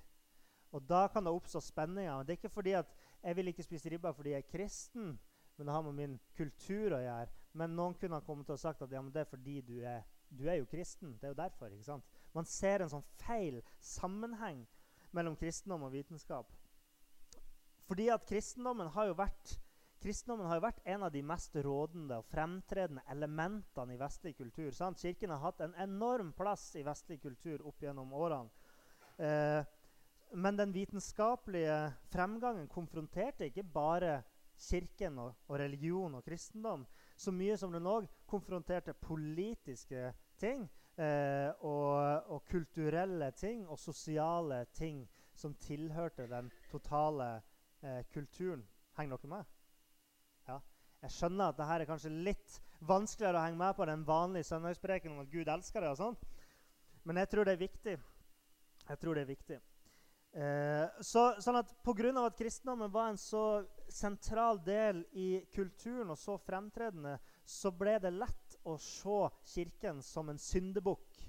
Og 0.72 0.86
Da 0.88 1.08
kan 1.08 1.26
det 1.26 1.34
oppstå 1.34 1.60
spenninger. 1.60 2.24
Det 2.24 2.34
er 2.34 2.38
ikke 2.38 2.54
fordi 2.54 2.72
at 2.78 2.94
jeg 3.24 3.36
vil 3.36 3.52
ikke 3.52 3.66
spise 3.66 3.92
ribba 3.92 4.14
fordi 4.16 4.34
jeg 4.34 4.46
er 4.46 4.52
kristen, 4.52 5.20
men 5.58 5.68
det 5.68 5.76
har 5.76 5.84
med 5.84 5.98
min 5.98 6.20
kultur 6.38 6.96
å 6.96 7.02
gjøre. 7.04 7.36
Men 7.60 7.76
noen 7.76 7.96
kunne 8.00 8.20
ha 8.20 8.26
kommet 8.26 8.48
til 8.48 8.56
å 8.56 8.62
sagt 8.62 8.84
at 8.86 8.92
ja, 8.94 9.02
det 9.02 9.24
er 9.24 9.30
fordi 9.30 9.60
du 9.66 9.80
er, 9.84 10.06
du 10.30 10.46
er 10.48 10.62
jo 10.62 10.70
kristen. 10.70 11.18
Det 11.20 11.28
er 11.28 11.34
jo 11.34 11.42
derfor. 11.42 11.74
ikke 11.74 11.90
sant? 11.90 12.20
Man 12.34 12.48
ser 12.48 12.86
en 12.86 12.92
sånn 12.94 13.08
feil 13.20 13.60
sammenheng 13.84 14.64
mellom 15.12 15.36
kristendom 15.36 15.88
og 15.88 15.96
vitenskap. 15.96 16.54
Fordi 17.90 18.08
at 18.14 18.28
kristendommen 18.30 18.92
har 18.94 19.10
jo 19.10 19.18
vært 19.18 19.58
har 20.00 20.56
jo 20.56 20.64
vært 20.64 20.86
en 20.88 21.02
av 21.04 21.12
de 21.12 21.22
mest 21.28 21.56
rådende 21.60 22.22
og 22.22 22.28
fremtredende 22.32 23.02
elementene 23.12 23.98
i 23.98 24.00
vestlig 24.00 24.32
kultur. 24.38 24.72
Sant? 24.72 25.02
Kirken 25.02 25.34
har 25.34 25.42
hatt 25.44 25.60
en 25.60 25.74
enorm 25.76 26.32
plass 26.32 26.70
i 26.80 26.86
vestlig 26.88 27.20
kultur 27.20 27.66
opp 27.68 27.84
gjennom 27.84 28.14
årene. 28.14 28.48
Eh, 29.20 29.60
men 30.32 30.58
den 30.58 30.74
vitenskapelige 30.74 31.94
fremgangen 32.12 32.68
konfronterte 32.68 33.50
ikke 33.50 33.64
bare 33.64 34.22
Kirken 34.60 35.18
og, 35.24 35.36
og 35.48 35.60
religion 35.60 36.16
og 36.16 36.24
kristendom, 36.24 36.86
så 37.16 37.32
mye 37.32 37.56
som 37.58 37.72
den 37.72 37.88
òg 37.88 38.08
konfronterte 38.28 38.94
politiske 38.94 40.10
ting 40.40 40.66
eh, 41.00 41.48
og, 41.64 42.28
og, 42.28 42.44
kulturelle 42.50 43.32
ting 43.40 43.64
og 43.68 43.80
sosiale 43.80 44.66
ting 44.76 45.06
som 45.36 45.56
tilhørte 45.56 46.28
den 46.28 46.52
totale 46.72 47.30
eh, 47.82 48.04
kulturen. 48.12 48.66
Henger 48.98 49.18
dere 49.18 49.32
med? 49.32 49.56
Ja. 50.48 50.60
Jeg 51.02 51.16
skjønner 51.16 51.54
at 51.54 51.60
dette 51.60 51.80
er 51.80 51.88
kanskje 51.88 52.12
litt 52.12 52.60
vanskeligere 52.84 53.40
å 53.40 53.46
henge 53.48 53.64
med 53.64 53.76
på 53.80 53.88
den 53.88 54.06
vanlige 54.08 54.50
søndagspreken 54.52 55.16
om 55.16 55.24
at 55.24 55.32
Gud 55.32 55.48
elsker 55.48 55.84
deg. 55.84 55.96
og 55.96 56.00
sånn. 56.00 56.20
Men 57.08 57.24
jeg 57.24 57.32
tror 57.32 57.48
det 57.48 57.56
er 57.56 57.64
viktig. 57.64 58.00
Jeg 58.90 59.00
tror 59.00 59.16
det 59.16 59.24
er 59.24 59.32
viktig. 59.32 59.60
Eh, 60.30 60.86
så, 61.02 61.24
sånn 61.42 61.58
at 61.58 61.72
Pga. 61.82 62.12
at 62.22 62.38
kristendommen 62.38 62.92
var 62.94 63.10
en 63.10 63.18
så 63.18 63.66
sentral 63.90 64.60
del 64.64 65.02
i 65.18 65.42
kulturen 65.54 66.12
og 66.14 66.20
så 66.22 66.38
fremtredende, 66.38 67.18
så 67.46 67.72
ble 67.74 67.98
det 68.00 68.14
lett 68.14 68.58
å 68.64 68.78
se 68.78 69.22
Kirken 69.54 70.04
som 70.06 70.30
en 70.30 70.38
syndebukk. 70.38 71.26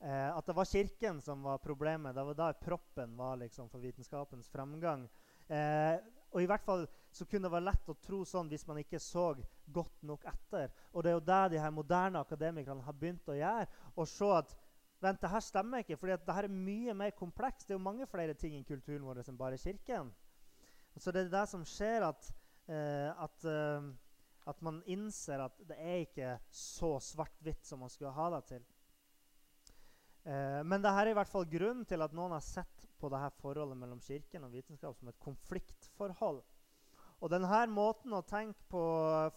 Eh, 0.00 0.30
at 0.36 0.46
det 0.46 0.56
var 0.56 0.64
Kirken 0.64 1.20
som 1.20 1.42
var 1.42 1.58
problemet. 1.58 2.14
Det 2.14 2.24
var 2.24 2.38
da 2.38 2.52
proppen 2.52 3.16
var 3.16 3.36
liksom 3.36 3.68
for 3.68 3.84
vitenskapens 3.84 4.48
fremgang. 4.48 5.08
Eh, 5.48 5.98
og 6.32 6.42
i 6.42 6.48
hvert 6.48 6.64
fall 6.64 6.86
så 7.12 7.24
kunne 7.24 7.48
det 7.48 7.52
være 7.54 7.66
lett 7.70 7.88
å 7.88 7.96
tro 8.04 8.20
sånn 8.28 8.50
hvis 8.52 8.66
man 8.68 8.80
ikke 8.82 9.00
så 9.00 9.30
godt 9.72 10.02
nok 10.06 10.24
etter. 10.28 10.72
Og 10.92 11.02
det 11.02 11.10
er 11.10 11.16
jo 11.16 11.26
det 11.28 11.42
de 11.54 11.62
her 11.62 11.72
moderne 11.74 12.20
akademikerne 12.20 12.84
har 12.84 12.96
begynt 12.96 13.28
å 13.28 13.36
gjøre. 13.36 13.68
Å 13.96 14.06
se 14.08 14.32
at 14.36 14.56
Vent, 14.98 15.20
det 15.22 15.30
her 15.30 15.42
stemmer 15.44 15.84
ikke, 15.84 15.96
for 15.98 16.10
det 16.10 16.34
her 16.34 16.48
er 16.48 16.54
mye 16.54 16.94
mer 16.96 17.12
komplekst. 17.14 17.68
Det 17.68 17.76
er 17.76 17.78
jo 17.78 17.84
mange 17.84 18.06
flere 18.10 18.34
ting 18.34 18.56
i 18.58 18.64
kulturen 18.66 19.04
vår 19.06 19.22
enn 19.22 19.38
bare 19.38 19.60
Kirken. 19.60 20.10
Så 20.98 21.14
det 21.14 21.26
er 21.26 21.30
det 21.36 21.44
som 21.50 21.62
skjer, 21.66 22.08
at, 22.08 22.32
eh, 22.66 23.10
at, 23.14 23.44
eh, 23.46 23.86
at, 24.50 24.64
man 24.66 24.80
innser 24.90 25.44
at 25.44 25.54
det 25.68 25.78
er 25.78 26.02
ikke 26.02 26.32
så 26.50 26.96
svart-hvitt 26.98 27.62
som 27.68 27.84
man 27.84 27.94
skulle 27.94 28.16
ha 28.16 28.26
det 28.34 28.42
til. 28.50 28.66
Eh, 30.26 30.60
men 30.66 30.82
her 30.82 31.04
er 31.06 31.12
i 31.12 31.18
hvert 31.20 31.30
fall 31.30 31.46
grunnen 31.46 31.86
til 31.86 32.02
at 32.02 32.16
noen 32.16 32.34
har 32.34 32.42
sett 32.42 32.88
på 32.98 33.12
det 33.12 33.22
her 33.22 33.38
forholdet 33.38 33.78
mellom 33.78 34.02
Kirken 34.02 34.48
og 34.48 34.56
vitenskap 34.56 34.98
som 34.98 35.12
et 35.12 35.22
konfliktforhold. 35.22 36.42
Og 37.22 37.30
denne 37.30 37.64
måten 37.70 38.14
å 38.14 38.26
tenke 38.26 38.66
på 38.70 38.82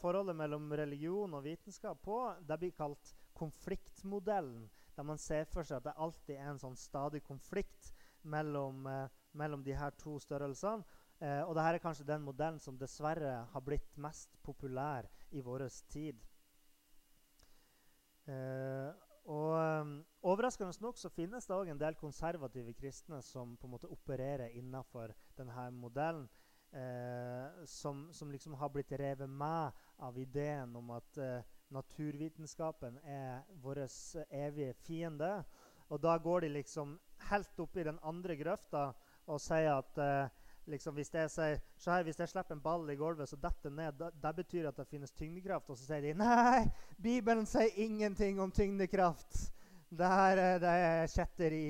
forholdet 0.01 0.37
mellom 0.37 0.69
religion 0.73 1.33
og 1.37 1.45
vitenskap 1.45 2.01
på, 2.01 2.17
det 2.41 2.57
blir 2.61 2.77
kalt 2.77 3.13
konfliktmodellen 3.37 4.65
der 4.95 5.07
man 5.07 5.21
ser 5.21 5.45
for 5.49 5.67
seg 5.67 5.79
at 5.79 5.89
det 5.89 5.97
alltid 5.97 6.35
er 6.37 6.49
en 6.51 6.61
sånn 6.61 6.77
stadig 6.79 7.23
konflikt 7.23 7.91
mellom, 8.23 8.85
eh, 8.87 9.07
mellom 9.33 9.63
de 9.63 9.75
her 9.77 9.95
to 9.97 10.17
størrelsene. 10.19 10.85
Eh, 11.21 11.43
og 11.45 11.53
dette 11.55 11.75
er 11.75 11.83
kanskje 11.83 12.07
den 12.07 12.23
modellen 12.25 12.59
som 12.59 12.77
dessverre 12.77 13.45
har 13.53 13.61
blitt 13.61 13.97
mest 13.97 14.37
populær 14.43 15.07
i 15.31 15.41
vår 15.45 15.67
tid. 15.89 16.17
Eh, 18.25 18.91
og 19.29 19.53
um, 19.53 19.91
Overraskende 20.25 20.73
nok 20.81 20.97
så 20.97 21.09
finnes 21.13 21.45
det 21.45 21.55
òg 21.55 21.69
en 21.69 21.79
del 21.81 21.97
konservative 21.97 22.73
kristne 22.77 23.21
som 23.25 23.55
på 23.57 23.67
en 23.67 23.73
måte 23.75 23.89
opererer 23.89 24.53
innafor 24.57 25.13
denne 25.37 25.67
modellen. 25.77 26.27
Eh, 26.71 27.65
som, 27.65 28.05
som, 28.13 28.31
liksom 28.31 28.53
har 28.55 28.69
blitt 28.71 28.91
revet 28.95 29.29
med 29.29 29.71
av 29.99 30.17
ideen 30.17 30.75
om 30.79 30.93
at 30.95 31.17
eh, 31.19 31.41
naturvitenskapen 31.71 32.99
er 33.03 33.41
vår 33.63 33.85
evige 34.29 34.73
fiende. 34.85 35.43
Og 35.91 36.01
da 36.03 36.17
går 36.17 36.45
de 36.45 36.53
liksom 36.55 36.97
helt 37.29 37.59
opp 37.59 37.77
i 37.77 37.87
den 37.87 37.99
andre 38.03 38.35
grøfta 38.39 38.91
og 39.27 39.41
sier 39.41 39.73
at 39.73 39.99
eh, 40.01 40.29
liksom 40.71 40.95
hvis, 40.95 41.11
jeg 41.13 41.31
sier, 41.31 41.59
her, 41.85 42.03
hvis 42.03 42.19
jeg 42.19 42.31
slipper 42.31 42.55
en 42.55 42.63
ball 42.63 42.89
i 42.91 42.97
gulvet, 42.99 43.29
så 43.29 43.39
detter 43.39 43.73
ned, 43.73 43.97
det, 43.99 44.11
det 44.23 44.33
betyr 44.35 44.69
at 44.69 44.77
det 44.77 44.87
finnes 44.89 45.13
tyngdekraft. 45.15 45.69
Og 45.69 45.79
så 45.79 45.87
sier 45.87 46.05
de 46.05 46.13
nei, 46.19 46.67
Bibelen 47.01 47.47
sier 47.49 47.71
ingenting 47.81 48.39
om 48.41 48.53
tyngdekraft. 48.55 49.51
Det 49.91 50.07
her 50.07 50.59
det 50.63 50.75
er 50.85 51.11
kjetteri. 51.11 51.65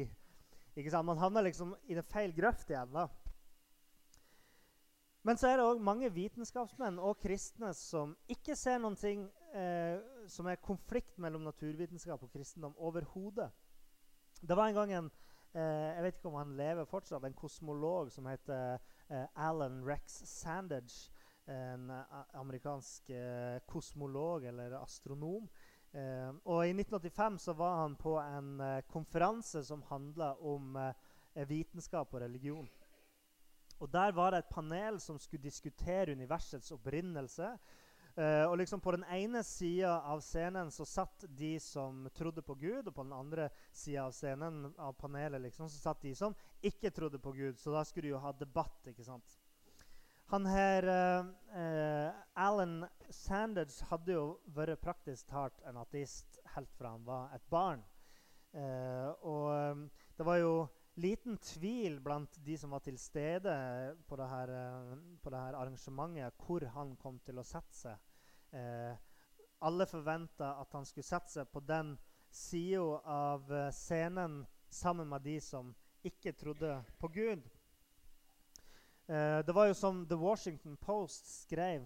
Ikke 0.78 0.92
sant? 0.94 1.08
Man 1.08 1.20
havner 1.20 1.46
liksom 1.48 1.74
i 1.90 1.98
den 1.98 2.06
feil 2.08 2.34
grøft 2.36 2.70
igjen. 2.70 2.94
da. 2.94 3.08
Men 5.26 5.38
så 5.38 5.52
er 5.52 5.60
det 5.60 5.66
òg 5.66 5.82
mange 5.86 6.10
vitenskapsmenn 6.14 6.98
og 7.02 7.20
kristne 7.22 7.74
som 7.78 8.16
ikke 8.32 8.56
ser 8.58 8.80
noen 8.82 8.98
ting 8.98 9.28
eh, 9.56 10.00
som 10.28 10.48
er 10.48 10.62
konflikt 10.64 11.18
mellom 11.22 11.44
naturvitenskap 11.48 12.24
og 12.24 12.32
kristendom 12.34 12.78
overhodet. 12.78 13.52
Det 14.42 14.58
var 14.58 14.70
en 14.70 14.78
gang 14.80 14.94
en 14.94 15.10
eh, 15.54 15.90
jeg 15.96 16.04
vet 16.06 16.20
ikke 16.20 16.32
om 16.32 16.40
han 16.40 16.56
lever 16.58 16.90
fortsatt, 16.90 17.26
en 17.28 17.38
kosmolog 17.38 18.12
som 18.12 18.30
heter 18.30 18.80
eh, 19.10 19.28
Alan 19.36 19.82
Rex 19.88 20.22
Sandage. 20.30 21.12
En 21.50 21.90
eh, 21.90 22.18
amerikansk 22.40 23.10
eh, 23.10 23.60
kosmolog 23.66 24.46
eller 24.46 24.78
astronom. 24.82 25.50
Eh, 25.92 26.30
og 26.46 26.68
I 26.68 26.76
1985 26.76 27.40
så 27.48 27.56
var 27.58 27.82
han 27.82 27.96
på 28.00 28.16
en 28.22 28.62
konferanse 28.88 29.64
som 29.66 29.84
handla 29.90 30.36
om 30.36 30.78
vitenskap 31.48 32.14
og 32.14 32.22
religion. 32.22 32.70
Og 33.80 33.90
Der 33.92 34.12
var 34.12 34.32
det 34.32 34.38
et 34.44 34.54
panel 34.54 35.00
som 35.00 35.18
skulle 35.20 35.44
diskutere 35.44 36.12
universets 36.12 36.72
opprinnelse. 36.72 37.58
Uh, 38.18 38.44
og 38.50 38.58
liksom 38.60 38.82
På 38.84 38.92
den 38.92 39.06
ene 39.08 39.44
sida 39.44 39.94
av 40.02 40.20
scenen 40.20 40.72
så 40.72 40.86
satt 40.86 41.24
de 41.28 41.54
som 41.64 42.10
trodde 42.16 42.42
på 42.44 42.56
Gud, 42.60 42.88
og 42.88 42.96
på 42.96 43.06
den 43.06 43.14
andre 43.16 43.50
sida 43.72 44.06
av 44.10 44.16
scenen 44.16 44.74
av 44.78 44.98
panelet 45.00 45.42
liksom, 45.42 45.70
så 45.70 45.80
satt 45.80 46.02
de 46.04 46.12
som 46.16 46.36
ikke 46.62 46.92
trodde 46.92 47.22
på 47.24 47.32
Gud. 47.32 47.60
Så 47.60 47.72
da 47.72 47.86
skulle 47.88 48.10
de 48.10 48.16
jo 48.16 48.20
ha 48.24 48.34
debatt. 48.36 48.82
ikke 48.92 49.06
sant? 49.08 49.38
Han 50.34 50.46
her, 50.48 50.88
uh, 50.88 51.32
uh, 51.56 52.20
Alan 52.36 52.84
Sanders 53.10 53.80
hadde 53.92 54.16
jo 54.16 54.26
vært 54.56 54.84
praktisk 54.84 55.32
talt 55.32 55.64
en 55.68 55.80
ateist 55.80 56.40
helt 56.56 56.72
fra 56.76 56.96
han 56.96 57.08
var 57.08 57.32
et 57.36 57.48
barn. 57.52 57.84
og 58.52 59.46
um, 59.48 59.84
det 60.18 60.26
var 60.28 60.38
jo 60.42 60.56
liten 61.02 61.38
tvil 61.42 62.00
blant 62.04 62.38
de 62.46 62.58
som 62.58 62.74
var 62.76 62.84
til 62.86 62.98
stede 63.02 63.54
på 64.08 64.18
det 64.20 64.28
her, 64.30 64.52
på 65.22 65.34
dette 65.34 65.60
arrangementet, 65.60 66.38
hvor 66.46 66.66
han 66.76 66.96
kom 67.02 67.20
til 67.26 67.42
å 67.42 67.46
sette 67.48 67.78
seg. 67.78 68.12
Eh, 68.52 68.94
alle 69.62 69.88
forventa 69.90 70.56
at 70.62 70.74
han 70.74 70.86
skulle 70.86 71.08
sette 71.08 71.32
seg 71.34 71.50
på 71.52 71.62
den 71.66 71.96
sida 72.32 73.02
av 73.06 73.52
eh, 73.54 73.72
scenen 73.76 74.42
sammen 74.72 75.10
med 75.12 75.26
de 75.28 75.40
som 75.44 75.74
ikke 76.08 76.34
trodde 76.38 76.78
på 77.00 77.12
Gud. 77.14 77.44
Eh, 79.08 79.40
det 79.46 79.56
var 79.56 79.70
jo 79.70 79.78
som 79.78 80.06
The 80.08 80.18
Washington 80.18 80.78
Post 80.78 81.30
skrev 81.44 81.86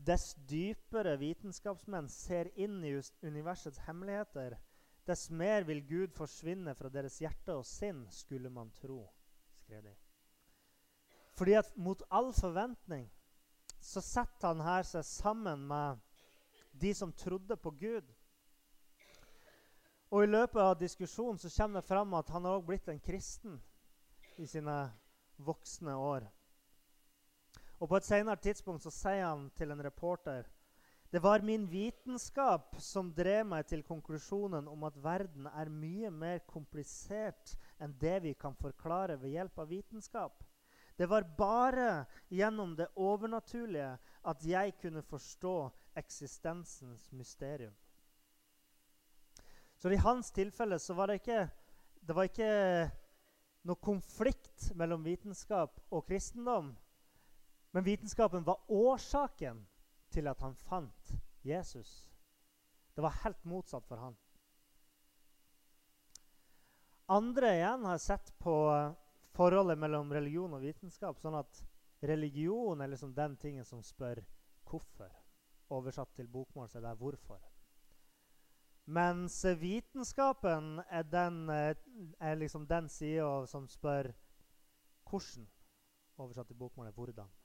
Dess 0.00 0.32
dypere 0.48 1.18
vitenskapsmenn 1.20 2.06
ser 2.08 2.48
inn 2.56 2.78
i 2.88 2.94
universets 3.20 3.82
hemmeligheter, 3.84 4.54
Dess 5.06 5.30
mer 5.30 5.64
vil 5.66 5.80
Gud 5.86 6.12
forsvinne 6.14 6.74
fra 6.76 6.90
deres 6.92 7.18
hjerte 7.22 7.56
og 7.56 7.64
sinn, 7.66 8.04
skulle 8.12 8.50
man 8.52 8.70
tro, 8.80 9.02
skrev 9.62 9.82
de. 9.84 9.94
Fordi 11.38 11.56
at 11.56 11.72
mot 11.76 12.02
all 12.10 12.32
forventning 12.36 13.08
så 13.80 14.02
setter 14.04 14.52
han 14.52 14.60
her 14.60 14.84
seg 14.84 15.06
sammen 15.08 15.62
med 15.68 16.00
de 16.70 16.92
som 16.94 17.12
trodde 17.16 17.56
på 17.56 17.72
Gud. 17.80 18.10
Og 20.10 20.24
I 20.24 20.30
løpet 20.30 20.60
av 20.60 20.76
diskusjonen 20.78 21.38
så 21.38 21.50
kommer 21.54 21.80
det 21.80 21.88
fram 21.88 22.14
at 22.18 22.28
han 22.34 22.44
har 22.44 22.62
blitt 22.66 22.88
en 22.90 23.00
kristen 23.00 23.56
i 24.36 24.46
sine 24.46 24.76
voksne 25.40 25.94
år. 25.96 26.26
Og 27.80 27.88
På 27.88 27.96
et 27.96 28.04
senere 28.04 28.36
tidspunkt 28.36 28.82
så 28.84 28.92
sier 28.92 29.24
han 29.24 29.48
til 29.56 29.70
en 29.72 29.82
reporter 29.84 30.48
det 31.10 31.18
var 31.18 31.40
min 31.40 31.66
vitenskap 31.66 32.76
som 32.78 33.08
drev 33.14 33.42
meg 33.50 33.66
til 33.66 33.82
konklusjonen 33.82 34.68
om 34.70 34.84
at 34.86 34.98
verden 35.02 35.48
er 35.50 35.72
mye 35.72 36.10
mer 36.14 36.38
komplisert 36.46 37.56
enn 37.82 37.96
det 37.98 38.20
vi 38.22 38.34
kan 38.38 38.54
forklare 38.54 39.16
ved 39.18 39.34
hjelp 39.34 39.58
av 39.58 39.72
vitenskap. 39.72 40.44
Det 40.94 41.08
var 41.10 41.26
bare 41.36 42.04
gjennom 42.28 42.76
det 42.78 42.86
overnaturlige 42.94 43.96
at 44.22 44.46
jeg 44.46 44.76
kunne 44.78 45.02
forstå 45.02 45.54
eksistensens 45.98 47.08
mysterium. 47.10 47.74
Så 49.80 49.90
i 49.90 49.96
hans 49.96 50.30
tilfelle 50.30 50.78
så 50.78 50.94
var 50.94 51.08
det 51.08 51.22
ikke, 51.22 51.48
det 52.06 52.14
var 52.14 52.28
ikke 52.28 52.52
noe 53.66 53.82
konflikt 53.82 54.70
mellom 54.76 55.02
vitenskap 55.02 55.80
og 55.90 56.04
kristendom. 56.06 56.70
Men 57.72 57.86
vitenskapen 57.86 58.46
var 58.46 58.62
årsaken 58.68 59.64
til 60.10 60.28
at 60.30 60.40
han 60.40 60.54
fant 60.54 61.12
Jesus. 61.46 62.10
Det 62.94 63.02
var 63.02 63.20
helt 63.24 63.44
motsatt 63.44 63.86
for 63.88 63.96
han. 63.96 64.16
Andre 67.10 67.54
igjen 67.56 67.84
har 67.84 67.98
sett 67.98 68.32
på 68.38 68.54
forholdet 69.34 69.78
mellom 69.78 70.12
religion 70.12 70.52
og 70.54 70.62
vitenskap 70.62 71.18
sånn 71.18 71.38
at 71.40 71.62
religion 72.06 72.80
er 72.80 72.92
liksom 72.92 73.14
den 73.16 73.36
tingen 73.40 73.66
som 73.66 73.82
spør 73.82 74.22
hvorfor. 74.68 75.10
Oversatt 75.70 76.12
til 76.14 76.28
bokmål 76.30 76.68
så 76.68 76.78
er 76.78 76.82
det 76.82 76.98
'hvorfor'. 76.98 77.48
Mens 78.86 79.44
vitenskapen 79.44 80.80
er, 80.90 81.02
den, 81.02 81.50
er 82.20 82.34
liksom 82.34 82.66
den 82.66 82.88
sida 82.88 83.46
som 83.46 83.68
spør 83.68 84.12
'hvordan'. 85.06 85.46
Oversatt 86.16 86.46
til 86.46 86.56
bokmål 86.56 86.86
er 86.86 86.92
'hvordan'. 86.92 87.39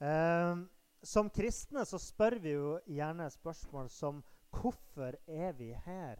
Eh, 0.00 0.56
som 1.02 1.28
kristne 1.32 1.84
så 1.88 1.98
spør 2.00 2.38
vi 2.40 2.54
jo 2.56 2.76
gjerne 2.88 3.28
spørsmål 3.32 3.90
som 3.92 4.22
Hvorfor 4.50 5.14
er 5.30 5.52
vi 5.54 5.70
her? 5.84 6.18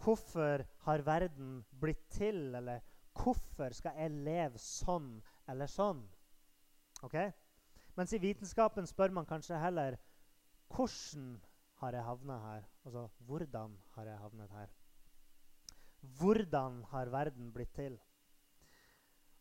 Hvorfor 0.00 0.62
har 0.86 1.02
verden 1.04 1.64
blitt 1.80 2.06
til? 2.10 2.54
Eller 2.54 2.80
hvorfor 3.16 3.74
skal 3.76 3.98
jeg 3.98 4.14
leve 4.24 4.60
sånn 4.60 5.18
eller 5.48 5.68
sånn? 5.68 6.00
Ok? 7.04 7.18
Mens 7.96 8.12
i 8.12 8.20
vitenskapen 8.22 8.88
spør 8.88 9.12
man 9.18 9.28
kanskje 9.28 9.60
heller 9.60 9.98
hvordan 10.72 11.36
har 11.82 11.96
jeg 11.96 12.04
havna 12.06 12.38
her? 12.40 12.66
Altså 12.84 13.06
hvordan 13.28 13.76
har 13.96 14.08
jeg 14.08 14.18
havnet 14.24 14.50
her? 14.56 14.72
Hvordan 16.18 16.82
har 16.90 17.12
verden 17.12 17.52
blitt 17.52 17.74
til? 17.76 17.98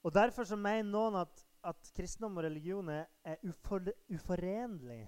Og 0.04 0.14
Derfor 0.14 0.46
så 0.46 0.56
mener 0.56 0.92
noen 0.92 1.16
at 1.24 1.46
at 1.66 1.92
kristendom 1.98 2.38
og 2.38 2.46
religion 2.46 2.90
er 2.90 3.38
ufor, 3.44 3.90
uforenlig 4.14 5.04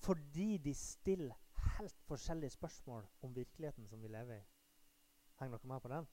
fordi 0.00 0.56
de 0.64 0.74
stiller 0.74 1.36
helt 1.76 2.00
forskjellige 2.08 2.50
spørsmål 2.50 3.06
om 3.22 3.36
virkeligheten 3.36 3.86
som 3.86 4.02
vi 4.02 4.08
lever 4.08 4.34
i. 4.34 4.44
Henger 5.40 5.58
dere 5.58 5.68
med 5.68 5.80
på 5.80 5.88
den? 5.88 6.06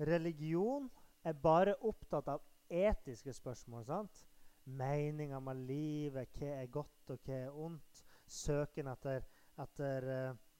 Religion 0.00 0.90
er 1.24 1.32
bare 1.32 1.74
opptatt 1.80 2.28
av 2.28 2.42
etiske 2.70 3.32
spørsmål. 3.32 3.84
sant? 3.84 4.26
Meninga 4.64 5.40
med 5.40 5.56
livet, 5.56 6.28
hva 6.36 6.50
er 6.62 6.66
godt 6.66 7.10
og 7.10 7.18
hva 7.24 7.34
er 7.34 7.50
ondt. 7.56 8.04
Søken 8.26 8.86
etter, 8.86 9.24
etter 9.58 10.08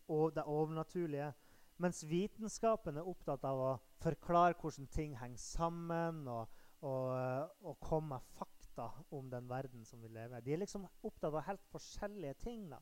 uh, 0.08 0.30
det 0.34 0.44
overnaturlige. 0.44 1.32
Mens 1.76 2.02
vitenskapen 2.08 2.96
er 2.96 3.06
opptatt 3.06 3.44
av 3.44 3.60
å 3.60 3.72
forklare 4.02 4.56
hvordan 4.58 4.86
ting 4.86 5.18
henger 5.18 5.38
sammen. 5.38 6.26
og 6.28 6.48
og, 6.80 7.50
og 7.66 7.80
komme 7.80 8.16
med 8.16 8.30
fakta 8.38 8.90
om 9.10 9.30
den 9.30 9.48
verden 9.50 9.84
som 9.84 10.02
vi 10.02 10.08
lever 10.08 10.38
i. 10.38 10.44
De 10.46 10.54
er 10.54 10.62
liksom 10.62 10.86
opptatt 11.02 11.32
av 11.32 11.46
helt 11.48 11.64
forskjellige 11.72 12.34
ting. 12.44 12.68
da. 12.70 12.78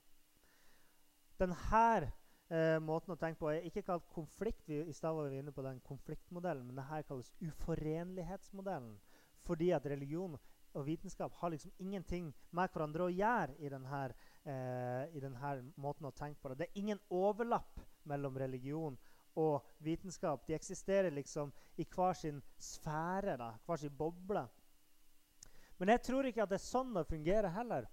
Denne 1.40 2.10
eh, 2.48 2.78
måten 2.80 3.14
å 3.14 3.20
tenke 3.20 3.40
på 3.40 3.50
er 3.52 3.64
ikke 3.68 3.86
kalt 3.86 4.06
konflikt. 4.12 4.66
Vi, 4.68 4.82
I 4.84 4.96
stad 4.96 5.16
var 5.16 5.30
vi 5.32 5.40
inne 5.40 5.54
på 5.54 5.64
den 5.64 5.80
konfliktmodellen, 5.86 6.66
men 6.66 6.76
dette 6.80 7.06
kalles 7.08 7.32
uforenlighetsmodellen. 7.40 8.98
Fordi 9.46 9.72
at 9.76 9.86
religion 9.86 10.36
og 10.76 10.86
vitenskap 10.86 11.32
har 11.40 11.54
liksom 11.54 11.72
ingenting 11.80 12.32
med 12.52 12.72
hverandre 12.72 13.06
å 13.06 13.12
gjøre 13.12 13.56
i 13.64 13.70
denne, 13.72 14.00
eh, 14.44 15.04
i 15.16 15.22
denne 15.22 15.52
måten 15.80 16.08
å 16.08 16.12
tenke 16.12 16.40
på 16.42 16.52
det. 16.52 16.58
Det 16.58 16.68
er 16.68 16.82
ingen 16.82 17.00
overlapp 17.08 17.80
mellom 18.04 18.36
religion 18.36 18.98
og 19.36 19.66
vitenskap. 19.84 20.46
De 20.46 20.56
eksisterer 20.56 21.14
liksom 21.14 21.52
i 21.76 21.84
hver 21.84 22.16
sin 22.16 22.40
sfære, 22.58 23.36
da, 23.40 23.52
hver 23.66 23.80
sin 23.80 23.96
boble. 23.96 24.46
Men 25.78 25.92
jeg 25.92 26.02
tror 26.08 26.26
ikke 26.26 26.42
at 26.42 26.50
det 26.50 26.58
er 26.60 26.64
sånn 26.64 26.94
det 26.96 27.04
fungerer 27.10 27.52
heller. 27.52 27.88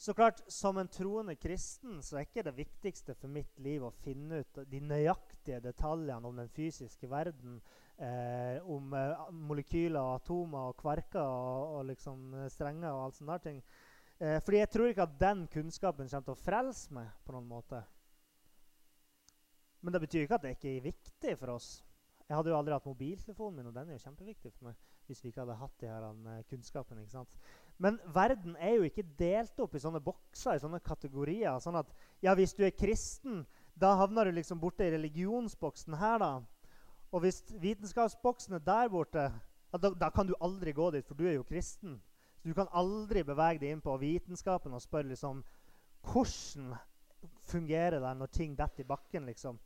Så 0.00 0.14
klart, 0.14 0.40
Som 0.48 0.78
en 0.78 0.88
troende 0.88 1.34
kristen 1.36 1.98
så 2.02 2.16
er 2.16 2.24
ikke 2.24 2.44
det 2.46 2.56
viktigste 2.56 3.14
for 3.14 3.28
mitt 3.28 3.58
liv 3.60 3.84
å 3.84 3.92
finne 4.00 4.40
ut 4.40 4.62
de 4.64 4.80
nøyaktige 4.80 5.60
detaljene 5.60 6.24
om 6.24 6.40
den 6.40 6.48
fysiske 6.48 7.08
verden, 7.08 7.60
eh, 7.98 8.64
om 8.64 8.94
eh, 8.96 9.26
molekyler, 9.30 10.00
og 10.00 10.22
atomer 10.22 10.70
og 10.70 10.78
kvarker 10.80 11.20
og, 11.20 11.76
og 11.76 11.84
liksom 11.90 12.32
eh, 12.32 12.48
strenger 12.48 12.88
og 12.94 13.04
alt 13.04 13.20
sånne 13.20 13.38
ting. 13.44 13.60
Eh, 14.20 14.38
fordi 14.40 14.62
jeg 14.62 14.72
tror 14.72 14.88
ikke 14.88 15.04
at 15.04 15.20
den 15.20 15.46
kunnskapen 15.52 16.08
kommer 16.08 16.30
til 16.30 16.38
å 16.38 16.44
frelse 16.48 16.96
meg 16.96 17.12
på 17.24 17.36
noen 17.36 17.52
måte. 17.52 17.84
Men 19.80 19.94
det 19.94 20.02
betyr 20.04 20.26
ikke 20.26 20.36
at 20.36 20.44
det 20.44 20.56
ikke 20.56 20.74
er 20.76 20.88
viktig 20.90 21.36
for 21.40 21.54
oss. 21.56 21.70
Jeg 22.28 22.38
hadde 22.38 22.52
jo 22.52 22.56
aldri 22.60 22.74
hatt 22.76 22.86
mobiltelefonen 22.86 23.56
min, 23.58 23.68
og 23.70 23.74
den 23.74 23.88
er 23.88 23.96
jo 23.96 24.04
kjempeviktig 24.04 24.52
for 24.52 24.68
meg. 24.68 24.76
hvis 25.10 25.24
vi 25.24 25.32
ikke 25.32 25.40
hadde 25.42 25.56
hatt 25.58 25.80
de 25.80 25.88
her 25.90 26.04
uh, 26.06 26.42
kunnskapen, 26.46 26.98
ikke 27.02 27.10
sant? 27.10 27.32
Men 27.82 27.96
verden 28.14 28.54
er 28.62 28.76
jo 28.76 28.84
ikke 28.86 29.02
delt 29.18 29.58
opp 29.58 29.74
i 29.74 29.80
sånne 29.82 29.98
bokser, 30.04 30.54
i 30.54 30.62
sånne 30.62 30.78
kategorier. 30.78 31.58
sånn 31.58 31.80
at 31.80 31.90
ja, 32.22 32.36
hvis 32.38 32.54
du 32.54 32.62
er 32.62 32.70
kristen, 32.70 33.40
da 33.74 33.96
havner 33.98 34.28
du 34.28 34.36
liksom 34.36 34.60
borte 34.60 34.86
i 34.86 34.92
religionsboksen 34.94 35.96
her. 35.98 36.18
da. 36.22 36.30
Og 37.10 37.24
hvis 37.24 37.42
vitenskapsboksen 37.58 38.54
er 38.60 38.62
der 38.62 38.92
borte, 38.92 39.26
da, 39.72 39.90
da, 39.90 40.10
kan 40.10 40.26
du 40.26 40.36
aldri 40.40 40.72
gå 40.72 40.90
dit, 40.94 41.06
for 41.06 41.18
du 41.18 41.26
er 41.26 41.34
jo 41.34 41.48
kristen. 41.48 41.98
Så 42.38 42.48
du 42.48 42.54
kan 42.54 42.70
aldri 42.70 43.24
bevege 43.26 43.64
deg 43.64 43.74
inn 43.74 43.82
på 43.82 43.96
vitenskapen 43.98 44.74
og 44.74 44.82
spørre 44.82 45.10
liksom 45.10 45.42
hvordan 46.06 46.76
fungerer 47.50 47.98
det 48.00 48.14
når 48.16 48.30
ting 48.32 48.54
detter 48.56 48.84
i 48.84 48.88
bakken. 48.88 49.26
liksom. 49.26 49.58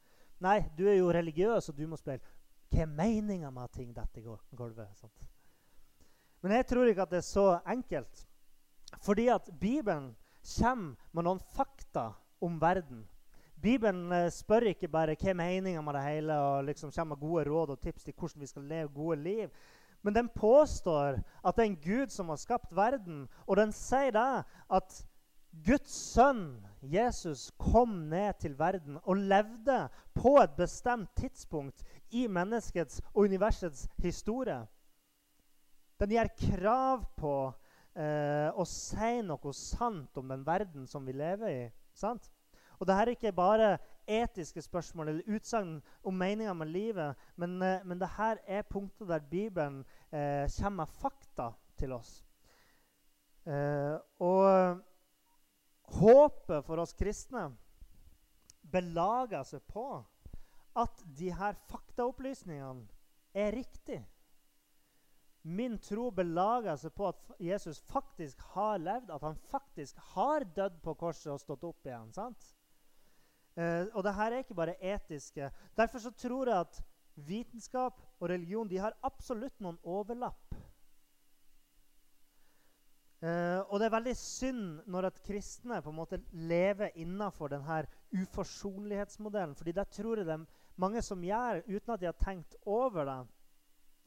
Nei, 0.43 0.65
du 0.77 0.87
er 0.89 0.99
jo 0.99 1.13
religiøs, 1.13 1.69
og 1.69 1.77
du 1.79 1.87
må 1.87 1.97
spille. 1.97 2.21
hva 2.75 2.83
er 2.83 2.91
meninga 2.91 3.51
med 3.51 3.63
at 3.63 3.73
ting 3.73 3.95
detter 3.95 4.21
i 4.21 4.57
gulvet. 4.57 4.97
Sant? 4.99 5.29
Men 6.43 6.57
jeg 6.59 6.67
tror 6.67 6.89
ikke 6.91 7.03
at 7.03 7.11
det 7.11 7.21
er 7.23 7.29
så 7.29 7.61
enkelt. 7.67 8.27
Fordi 9.03 9.29
at 9.29 9.51
Bibelen 9.61 10.15
kommer 10.59 10.97
med 11.13 11.25
noen 11.25 11.41
fakta 11.55 12.13
om 12.41 12.59
verden. 12.61 13.07
Bibelen 13.63 14.13
eh, 14.13 14.31
spør 14.33 14.69
ikke 14.75 14.91
bare 14.93 15.15
hva 15.17 15.31
er 15.31 15.39
meninga 15.39 15.81
med 15.81 15.97
det 15.97 16.03
hele, 16.05 16.35
og 16.37 16.67
liksom 16.69 16.93
kommer 16.93 17.15
med 17.15 17.23
gode 17.23 17.47
råd 17.49 17.73
og 17.73 17.81
tips 17.81 18.05
til 18.05 18.15
hvordan 18.19 18.41
vi 18.41 18.51
skal 18.51 18.69
leve 18.69 18.93
gode 18.93 19.17
liv. 19.23 19.49
Men 20.05 20.15
den 20.15 20.29
påstår 20.29 21.23
at 21.41 21.57
det 21.57 21.63
er 21.63 21.71
en 21.71 21.81
Gud 21.81 22.13
som 22.13 22.29
har 22.29 22.37
skapt 22.37 22.77
verden. 22.77 23.25
Og 23.47 23.57
den 23.57 23.73
sier 23.73 24.13
da 24.13 24.43
at 24.69 24.99
Guds 25.65 25.95
sønn 26.13 26.59
Jesus 26.91 27.51
kom 27.59 28.09
ned 28.11 28.41
til 28.41 28.59
verden 28.59 28.99
og 29.03 29.17
levde 29.17 29.89
på 30.15 30.37
et 30.43 30.57
bestemt 30.57 31.11
tidspunkt 31.17 31.85
i 32.11 32.27
menneskets 32.27 33.01
og 33.13 33.25
universets 33.29 33.89
historie. 34.03 34.61
Den 36.01 36.11
gjør 36.11 36.31
krav 36.39 37.05
på 37.17 37.35
eh, 37.97 38.51
å 38.51 38.67
si 38.69 39.17
noe 39.27 39.53
sant 39.57 40.19
om 40.19 40.31
den 40.31 40.47
verden 40.47 40.87
som 40.91 41.07
vi 41.07 41.15
lever 41.17 41.51
i. 41.51 41.67
sant? 41.95 42.31
Og 42.79 42.87
Dette 42.87 43.01
er 43.01 43.13
ikke 43.15 43.33
bare 43.33 43.69
etiske 44.11 44.63
spørsmål 44.63 45.09
eller 45.09 45.37
utsagn 45.37 45.79
om 46.05 46.17
meninga 46.19 46.53
med 46.53 46.73
livet, 46.75 47.17
men, 47.37 47.63
eh, 47.63 47.85
men 47.85 47.99
dette 47.99 48.39
er 48.47 48.63
punkter 48.63 49.07
der 49.07 49.21
Bibelen 49.31 49.85
eh, 50.13 50.51
kommer 50.59 50.85
med 50.85 50.89
fakta 50.89 51.53
til 51.79 51.93
oss. 51.93 52.25
Eh, 53.47 53.97
og 54.19 54.81
Håpet 55.85 56.65
for 56.65 56.81
oss 56.83 56.95
kristne 56.97 57.51
belager 58.73 59.45
seg 59.47 59.63
på 59.71 59.87
at 60.81 61.05
de 61.19 61.31
her 61.35 61.55
faktaopplysningene 61.69 62.89
er 63.35 63.55
riktige. 63.55 64.03
Min 65.45 65.77
tro 65.79 66.09
belager 66.11 66.79
seg 66.81 66.95
på 66.97 67.11
at 67.11 67.35
Jesus 67.43 67.83
faktisk 67.93 68.41
har 68.55 68.81
levd, 68.81 69.11
at 69.13 69.23
han 69.23 69.37
faktisk 69.51 69.99
har 70.15 70.47
dødd 70.57 70.81
på 70.83 70.95
korset 70.97 71.35
og 71.35 71.43
stått 71.43 71.67
opp 71.69 71.87
igjen. 71.87 72.13
sant? 72.17 72.55
Eh, 73.55 73.87
og 73.93 74.03
det 74.03 74.15
her 74.17 74.33
er 74.33 74.43
ikke 74.43 74.57
bare 74.57 74.79
etiske. 74.81 75.51
Derfor 75.77 75.99
så 75.99 76.11
tror 76.11 76.49
jeg 76.49 76.65
at 76.65 76.81
vitenskap 77.15 78.01
og 78.19 78.29
religion 78.31 78.69
de 78.69 78.81
har 78.81 78.97
absolutt 79.03 79.61
noen 79.61 79.79
overlapp. 79.85 80.44
Uh, 83.25 83.63
og 83.73 83.79
det 83.81 83.87
er 83.87 83.93
veldig 83.95 84.13
synd 84.21 84.65
når 84.93 85.07
at 85.09 85.21
kristne 85.25 85.79
på 85.81 85.89
en 85.89 85.97
måte 85.97 86.19
lever 86.37 86.91
innafor 87.01 87.49
denne 87.49 87.79
uforsonlighetsmodellen. 88.13 89.55
fordi 89.57 89.73
det 89.73 89.87
tror 89.97 90.19
jeg 90.19 90.27
det 90.27 90.35
er 90.35 90.45
mange 90.77 91.03
som 91.03 91.23
gjør 91.25 91.63
uten 91.65 91.95
at 91.95 92.01
de 92.01 92.11
har 92.11 92.19
tenkt 92.21 92.57
over 92.67 93.05
det. 93.09 93.23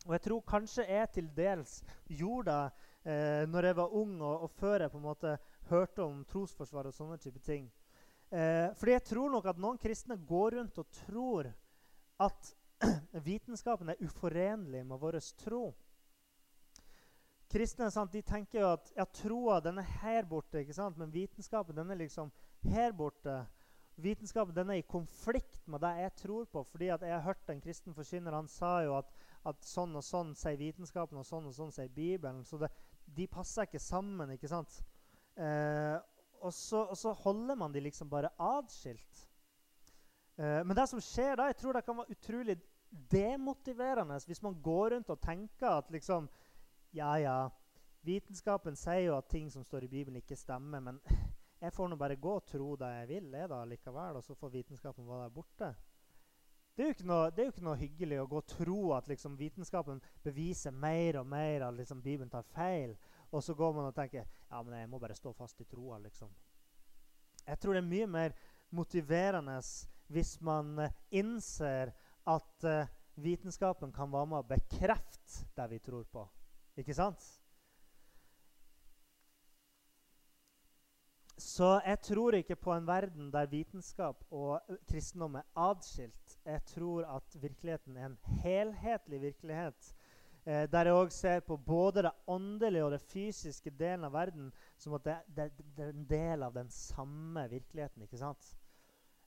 Og 0.06 0.14
jeg 0.14 0.22
tror 0.22 0.44
kanskje 0.52 0.86
jeg 0.86 1.10
til 1.16 1.32
dels 1.34 1.80
gjorde 2.06 2.52
det 2.52 2.68
uh, 3.10 3.50
når 3.50 3.66
jeg 3.66 3.78
var 3.80 3.96
ung, 3.96 4.22
og, 4.22 4.42
og, 4.42 4.52
før 4.52 4.82
jeg 4.82 4.92
på 4.92 4.98
en 4.98 5.08
måte 5.08 5.38
hørte 5.72 6.04
om 6.04 6.22
trosforsvar 6.26 6.92
og 6.92 6.94
sånne 6.94 7.18
type 7.18 7.40
ting. 7.40 7.72
Uh, 8.30 8.70
fordi 8.78 8.92
jeg 8.92 9.04
tror 9.04 9.34
nok 9.34 9.50
at 9.50 9.58
noen 9.58 9.82
kristne 9.82 10.20
går 10.30 10.60
rundt 10.60 10.78
og 10.78 10.94
tror 11.08 11.50
at 12.20 12.54
vitenskapen 13.32 13.90
er 13.90 14.06
uforenlig 14.06 14.86
med 14.86 15.02
vår 15.02 15.18
tro. 15.42 15.72
Kristne 17.48 17.88
sant, 17.92 18.12
de 18.12 18.22
tenker 18.28 18.60
jo 18.60 18.72
at 18.76 18.90
ja, 18.98 19.06
troa 19.22 19.62
er 19.64 19.78
her 20.02 20.26
borte, 20.28 20.60
ikke 20.60 20.76
sant? 20.76 20.98
men 21.00 21.14
vitenskapen 21.14 21.78
den 21.78 21.94
er 21.94 22.00
liksom 22.02 22.32
her 22.68 22.92
borte. 22.92 23.46
Vitenskapen 23.98 24.54
den 24.54 24.70
er 24.70 24.82
i 24.82 24.86
konflikt 24.86 25.64
med 25.66 25.82
det 25.82 25.94
jeg 26.02 26.16
tror 26.22 26.46
på. 26.52 26.64
fordi 26.64 26.90
at 26.90 27.02
Jeg 27.02 27.14
har 27.14 27.24
hørt 27.24 27.50
en 27.50 27.62
kristen 27.62 27.96
forkynner 27.96 28.36
han 28.36 28.48
sa 28.48 28.82
jo 28.84 28.98
at, 28.98 29.08
at, 29.46 29.64
sånn 29.64 29.96
og 29.96 30.04
sånn 30.04 30.36
sier 30.36 30.60
vitenskapen, 30.60 31.18
og 31.18 31.26
sånn 31.26 31.48
og 31.48 31.56
sånn 31.56 31.72
sier 31.72 31.90
Bibelen. 31.90 32.44
Så 32.46 32.60
det, 32.62 32.70
de 33.06 33.28
passer 33.28 33.66
ikke 33.66 33.80
sammen. 33.80 34.36
ikke 34.36 34.52
sant? 34.52 34.84
Eh, 35.40 35.98
og, 36.42 36.54
så, 36.54 36.84
og, 36.84 36.98
så, 36.98 37.14
holder 37.24 37.56
man 37.56 37.72
de 37.74 37.82
liksom 37.82 38.10
bare 38.12 38.34
atskilt. 38.38 39.24
Eh, 40.38 40.62
men 40.68 40.76
det 40.76 40.90
som 40.92 41.02
skjer 41.02 41.40
da, 41.40 41.48
jeg 41.48 41.62
tror 41.62 41.80
det 41.80 41.86
kan 41.88 41.98
være 41.98 42.18
utrolig 42.18 42.58
demotiverende 43.12 44.20
hvis 44.28 44.42
man 44.44 44.56
går 44.64 44.94
rundt 44.94 45.10
og 45.12 45.20
tenker 45.22 45.68
at 45.74 45.90
liksom 45.92 46.30
ja, 46.98 47.20
ja. 47.22 47.38
Vitenskapen 48.08 48.78
sier 48.80 49.10
jo 49.10 49.18
at 49.18 49.30
ting 49.30 49.50
som 49.52 49.66
står 49.66 49.86
i 49.86 49.92
Bibelen, 49.92 50.22
ikke 50.22 50.38
stemmer. 50.40 50.82
Men 50.84 51.02
jeg 51.64 51.74
får 51.74 51.92
nå 51.92 51.98
bare 52.00 52.18
gå 52.22 52.38
og 52.40 52.48
tro 52.48 52.74
det 52.80 52.90
jeg 53.02 53.12
vil, 53.12 53.30
jeg 53.34 53.52
da, 53.52 53.62
likevel, 53.68 54.20
og 54.20 54.26
så 54.26 54.38
får 54.38 54.56
vitenskapen 54.56 55.08
være 55.08 55.28
der 55.28 55.36
borte. 55.36 55.76
Det 56.78 56.86
er, 56.86 57.00
noe, 57.10 57.32
det 57.34 57.42
er, 57.42 57.48
jo 57.48 57.54
ikke 57.56 57.66
noe, 57.66 57.80
hyggelig 57.80 58.18
å 58.22 58.28
gå 58.30 58.38
og 58.38 58.50
tro 58.52 58.82
at 58.94 59.08
liksom, 59.10 59.34
vitenskapen 59.40 60.02
beviser 60.22 60.76
mer 60.76 61.18
og 61.18 61.26
mer 61.26 61.66
at 61.66 61.74
liksom, 61.74 62.04
Bibelen 62.06 62.30
tar 62.30 62.46
feil. 62.54 62.94
Og 63.34 63.42
så 63.44 63.56
går 63.58 63.74
man 63.74 63.90
og 63.90 63.96
tenker 63.98 64.28
ja, 64.28 64.62
men 64.62 64.76
jeg 64.78 64.90
må 64.92 65.00
bare 65.02 65.18
stå 65.18 65.34
fast 65.36 65.62
i 65.62 65.66
troa. 65.66 65.98
Liksom. 66.04 66.30
Jeg 67.48 67.60
tror 67.60 67.74
det 67.74 67.82
er 67.82 67.90
mye 67.90 68.10
mer 68.14 68.38
motiverende 68.78 69.58
hvis 70.14 70.38
man 70.46 70.78
uh, 70.86 70.94
innser 71.10 71.92
at 72.30 72.68
uh, 72.70 72.86
vitenskapen 73.26 73.92
kan 73.96 74.14
være 74.14 74.30
med 74.30 74.44
å 74.44 74.50
bekrefte 74.54 75.48
det 75.58 75.68
vi 75.74 75.82
tror 75.84 76.06
på. 76.14 76.28
Ikke 76.78 76.94
sant? 76.94 77.24
Så 81.38 81.82
jeg 81.86 82.00
tror 82.02 82.34
ikke 82.34 82.56
på 82.56 82.74
en 82.74 82.88
verden 82.88 83.32
der 83.34 83.46
vitenskap 83.50 84.24
og 84.34 84.62
kristendom 84.90 85.36
er 85.36 85.46
adskilt. 85.56 86.38
Jeg 86.46 86.64
tror 86.66 87.06
at 87.16 87.42
virkeligheten 87.42 87.98
er 87.98 88.06
en 88.06 88.18
helhetlig 88.44 89.22
virkelighet. 89.22 89.94
Eh, 90.46 90.66
der 90.72 90.86
jeg 90.90 90.96
òg 90.96 91.12
ser 91.12 91.40
på 91.40 91.58
både 91.58 92.04
det 92.08 92.12
åndelige 92.28 92.86
og 92.86 92.92
det 92.92 93.02
fysiske 93.02 93.70
delen 93.70 94.06
av 94.08 94.14
verden 94.14 94.52
som 94.78 94.94
at 94.96 95.06
det, 95.06 95.18
det, 95.36 95.52
det 95.78 95.86
er 95.86 95.90
en 95.94 96.08
del 96.10 96.44
av 96.44 96.54
den 96.54 96.70
samme 96.70 97.50
virkeligheten. 97.50 98.02
ikke 98.02 98.18
sant? 98.18 98.56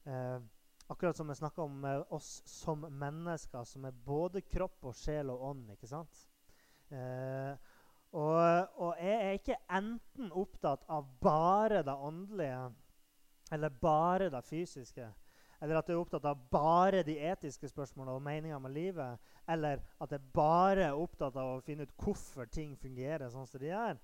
Eh, 0.07 0.41
akkurat 0.89 1.17
som 1.17 1.29
jeg 1.29 1.37
snakka 1.37 1.63
om 1.63 1.85
eh, 1.85 2.03
oss 2.11 2.43
som 2.47 2.87
mennesker, 2.91 3.65
som 3.65 3.85
er 3.85 4.03
både 4.07 4.41
kropp 4.41 4.91
og 4.91 4.97
sjel 4.97 5.31
og 5.31 5.45
ånd. 5.51 5.71
ikke 5.71 5.87
sant? 5.87 6.30
Eh, 6.91 7.57
og, 8.11 8.69
og, 8.75 8.95
jeg 8.99 9.17
er 9.17 9.37
ikke 9.39 9.59
enten 9.71 10.33
opptatt 10.35 10.83
av 10.91 11.07
bare 11.23 11.85
det 11.87 11.95
åndelige 11.95 12.63
eller 13.55 13.75
bare 13.83 14.31
det 14.31 14.43
fysiske. 14.47 15.07
Eller 15.61 15.79
at 15.79 15.89
jeg 15.89 15.95
er 15.95 16.01
opptatt 16.01 16.25
av 16.27 16.39
bare 16.51 17.03
de 17.07 17.19
etiske 17.31 17.69
spørsmålene 17.69 18.17
og 18.17 18.25
meninga 18.25 18.59
med 18.59 18.75
livet. 18.75 19.33
Eller 19.49 19.83
at 20.01 20.13
jeg 20.15 20.33
bare 20.35 20.89
er 20.89 20.99
opptatt 20.99 21.37
av 21.37 21.57
å 21.57 21.65
finne 21.65 21.85
ut 21.85 21.97
hvorfor 22.01 22.49
ting 22.51 22.77
fungerer 22.81 23.31
sånn 23.31 23.49
som 23.51 23.61
de 23.61 23.69
gjør. 23.69 23.99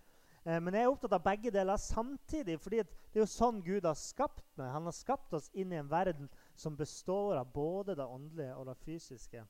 Eh, 0.44 0.58
men 0.60 0.74
jeg 0.74 0.86
er 0.86 0.92
opptatt 0.92 1.16
av 1.16 1.24
begge 1.24 1.50
deler 1.54 1.80
samtidig. 1.80 2.58
fordi 2.60 2.82
det 2.82 3.20
er 3.20 3.24
jo 3.24 3.30
sånn 3.30 3.62
Gud 3.64 3.86
har 3.88 3.96
skapt 3.98 4.44
meg. 4.58 4.70
Han 4.70 4.84
har 4.84 4.94
skapt 4.94 5.32
oss 5.34 5.50
inn 5.54 5.72
i 5.72 5.80
en 5.80 5.90
verden 5.90 6.28
som 6.54 6.76
består 6.76 7.40
av 7.40 7.52
både 7.52 7.96
det 7.96 8.06
åndelige 8.06 8.56
og 8.56 8.66
det 8.66 8.76
fysiske. 8.84 9.46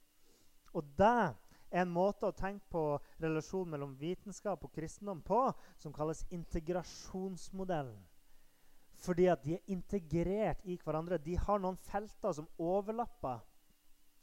Og 0.73 0.85
det 0.97 1.35
en 1.71 1.91
måte 1.91 2.29
å 2.29 2.35
tenke 2.37 2.65
på 2.71 2.83
relasjonen 3.23 3.73
mellom 3.75 3.97
vitenskap 3.99 4.63
og 4.65 4.73
kristendom 4.75 5.23
på 5.25 5.41
som 5.79 5.95
kalles 5.95 6.25
integrasjonsmodellen. 6.31 7.99
Fordi 8.97 9.27
at 9.27 9.43
de 9.45 9.55
er 9.55 9.73
integrert 9.73 10.63
i 10.65 10.79
hverandre. 10.85 11.19
De 11.19 11.37
har 11.37 11.61
noen 11.61 11.77
felter 11.89 12.33
som 12.33 12.49
overlapper. 12.59 13.43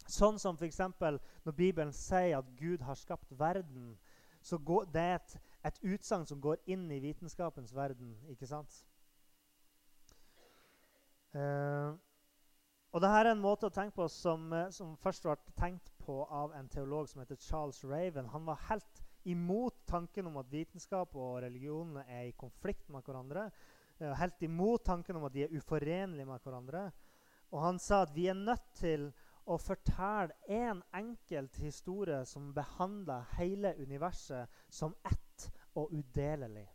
Sånn 0.09 0.39
som 0.41 0.57
f.eks. 0.57 0.79
når 0.99 1.55
Bibelen 1.55 1.93
sier 1.95 2.39
at 2.39 2.49
Gud 2.59 2.81
har 2.81 2.95
skapt 2.99 3.31
verden. 3.39 3.97
så 4.41 4.57
går, 4.57 4.85
Det 4.85 5.01
er 5.01 5.15
et, 5.15 5.37
et 5.63 5.79
utsagn 5.83 6.25
som 6.25 6.41
går 6.41 6.57
inn 6.65 6.91
i 6.91 6.99
vitenskapens 6.99 7.75
verden. 7.75 8.17
ikke 8.27 8.47
sant? 8.47 8.85
Uh, 11.33 11.95
og 12.93 13.01
dette 13.01 13.19
er 13.23 13.31
en 13.31 13.41
måte 13.41 13.65
å 13.65 13.73
tenke 13.73 13.95
på 13.97 14.05
som, 14.11 14.45
eh, 14.53 14.69
som 14.69 14.93
først 15.01 15.25
ble 15.25 15.33
tenkt 15.57 15.89
på 16.05 16.19
av 16.29 16.53
en 16.53 16.69
teolog 16.69 17.07
som 17.09 17.23
heter 17.23 17.39
Charles 17.41 17.81
Raven. 17.83 18.29
Han 18.29 18.45
var 18.45 18.61
helt 18.69 19.01
imot 19.25 19.79
tanken 19.89 20.27
om 20.29 20.37
at 20.37 20.51
vitenskap 20.51 21.15
og 21.15 21.41
religionene 21.41 22.03
er 22.05 22.27
i 22.27 22.35
konflikt 22.37 22.89
med 22.93 23.01
hverandre. 23.01 23.47
Eh, 23.99 24.13
helt 24.13 24.45
imot 24.45 24.85
tanken 24.85 25.17
om 25.17 25.25
at 25.25 25.33
de 25.33 25.47
er 25.47 25.57
uforenlige 25.57 26.27
med 26.29 26.45
hverandre. 26.45 26.91
Og 27.51 27.61
han 27.61 27.79
sa 27.79 28.03
at 28.03 28.13
vi 28.13 28.27
er 28.29 28.37
nødt 28.37 28.69
til 28.77 29.09
å 29.49 29.57
fortelle 29.57 30.33
én 30.47 30.69
en 30.69 30.83
enkelt 30.93 31.57
historie 31.57 32.23
som 32.25 32.53
behandler 32.53 33.25
hele 33.39 33.73
universet 33.81 34.49
som 34.69 34.93
ett 35.03 35.49
og 35.75 35.91
udelelig. 35.91 36.67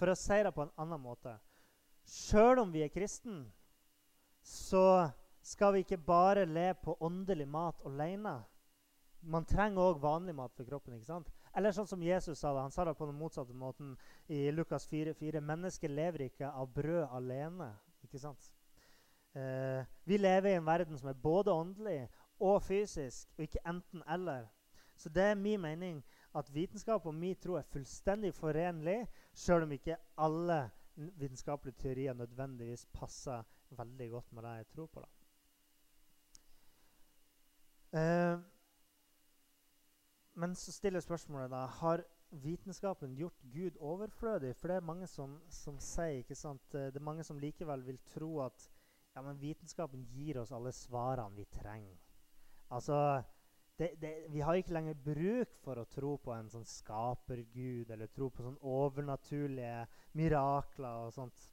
For 0.00 0.10
å 0.10 0.18
si 0.18 0.40
det 0.42 0.54
på 0.54 0.64
en 0.64 0.78
annen 0.82 1.00
måte 1.00 1.36
Sjøl 2.02 2.58
om 2.58 2.72
vi 2.74 2.80
er 2.82 2.90
kristne, 2.90 3.44
så 4.42 5.10
skal 5.42 5.74
vi 5.74 5.78
ikke 5.78 5.98
bare 5.98 6.46
leve 6.46 6.74
på 6.82 6.96
åndelig 7.00 7.48
mat 7.48 7.80
alene. 7.86 8.42
Man 9.22 9.44
trenger 9.46 9.82
òg 9.82 10.00
vanlig 10.02 10.34
mat 10.34 10.54
for 10.56 10.66
kroppen. 10.66 10.94
ikke 10.94 11.06
sant? 11.06 11.30
Eller 11.54 11.74
sånn 11.74 11.86
som 11.86 12.02
Jesus 12.02 12.38
sa 12.38 12.52
det. 12.54 12.64
Han 12.64 12.74
sa 12.74 12.84
det 12.84 12.96
på 12.98 13.06
den 13.06 13.18
motsatte 13.18 13.54
måten 13.54 13.94
i 14.26 14.50
Lukas 14.50 14.88
4,4. 14.90 15.40
Mennesket 15.40 15.90
lever 15.90 16.26
ikke 16.26 16.50
av 16.50 16.72
brød 16.74 17.06
alene. 17.10 17.70
ikke 18.02 18.18
sant? 18.18 18.50
Eh, 19.34 19.84
vi 20.04 20.18
lever 20.18 20.50
i 20.50 20.56
en 20.58 20.66
verden 20.66 20.98
som 20.98 21.08
er 21.08 21.14
både 21.14 21.52
åndelig 21.52 22.08
og 22.42 22.62
fysisk, 22.62 23.30
og 23.36 23.46
ikke 23.46 23.62
enten-eller. 23.66 24.48
Så 24.96 25.08
det 25.08 25.22
er 25.22 25.34
min 25.34 25.60
mening 25.60 26.02
at 26.34 26.54
vitenskap 26.54 27.06
og 27.06 27.14
min 27.14 27.36
tro 27.36 27.54
er 27.54 27.68
fullstendig 27.72 28.34
forenlig, 28.34 29.06
sjøl 29.34 29.62
om 29.62 29.72
ikke 29.72 29.96
alle 30.18 30.70
vitenskapelige 30.96 31.78
teorier 31.78 32.14
nødvendigvis 32.14 32.86
passer 32.92 33.42
veldig 33.78 34.08
godt 34.10 34.32
med 34.32 34.44
det 34.46 34.56
jeg 34.60 34.70
tror 34.74 34.88
på. 34.92 35.04
Eh, 37.92 38.38
men 40.34 40.54
så 40.56 40.72
stiller 40.72 41.00
spørsmålet 41.04 41.50
da 41.52 41.66
Har 41.66 42.04
vitenskapen 42.30 43.16
gjort 43.16 43.42
Gud 43.52 43.76
overflødig? 43.80 44.54
For 44.56 44.68
det 44.68 44.76
er 44.76 44.86
mange 44.88 45.06
som, 45.06 45.36
som 45.48 45.78
sier 45.80 46.22
ikke 46.22 46.38
sant? 46.38 46.74
Eh, 46.74 46.88
det 46.92 46.96
er 46.96 47.10
mange 47.10 47.24
som 47.24 47.38
likevel 47.38 47.84
vil 47.86 48.00
tro 48.14 48.38
at 48.46 48.70
ja, 49.14 49.20
men 49.20 49.40
vitenskapen 49.40 50.06
gir 50.14 50.40
oss 50.40 50.52
alle 50.56 50.72
svarene 50.72 51.36
vi 51.36 51.44
trenger. 51.52 51.98
Altså, 52.72 53.22
det, 53.78 53.90
det, 54.00 54.12
vi 54.32 54.40
har 54.40 54.56
ikke 54.56 54.72
lenger 54.72 54.96
bruk 55.04 55.56
for 55.60 55.80
å 55.80 55.88
tro 55.92 56.14
på 56.24 56.32
en 56.32 56.48
sånn 56.48 56.64
skapergud 56.68 57.90
eller 57.92 58.08
tro 58.08 58.30
på 58.32 58.46
sånn 58.46 58.56
overnaturlige 58.62 59.84
mirakler 60.16 61.08
og 61.08 61.12
sånt. 61.12 61.51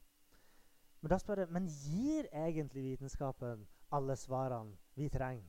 Men 1.00 1.12
da 1.12 1.18
spør 1.20 1.44
jeg 1.44 1.54
men 1.54 1.68
gir 1.68 2.28
egentlig 2.32 2.82
vitenskapen 2.90 3.64
alle 3.96 4.16
svarene 4.20 4.76
vi 4.98 5.08
trenger? 5.08 5.48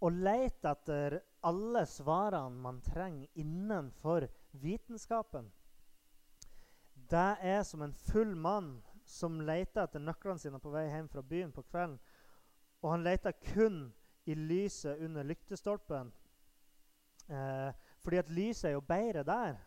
Å 0.00 0.08
lete 0.08 0.70
etter 0.72 1.18
alle 1.44 1.84
svarene 1.86 2.56
man 2.64 2.80
trenger 2.82 3.28
innenfor 3.38 4.26
vitenskapen, 4.62 5.50
det 7.10 7.36
er 7.42 7.62
som 7.66 7.82
en 7.82 7.92
full 7.92 8.34
mann 8.38 8.78
som 9.04 9.40
leter 9.42 9.82
etter 9.82 10.02
nøklene 10.02 10.38
sine 10.38 10.60
på 10.62 10.70
vei 10.70 10.86
hjem 10.86 11.08
fra 11.10 11.22
byen 11.26 11.52
på 11.52 11.64
kvelden. 11.66 11.98
Og 12.80 12.92
han 12.94 13.04
leter 13.04 13.34
kun 13.50 13.80
i 14.30 14.36
lyset 14.38 15.02
under 15.02 15.26
lyktestolpen. 15.26 16.12
Eh, 17.28 17.72
fordi 18.00 18.20
at 18.20 18.30
lyset 18.30 18.70
er 18.70 18.76
jo 18.76 18.84
bedre 18.86 19.24
der. 19.26 19.58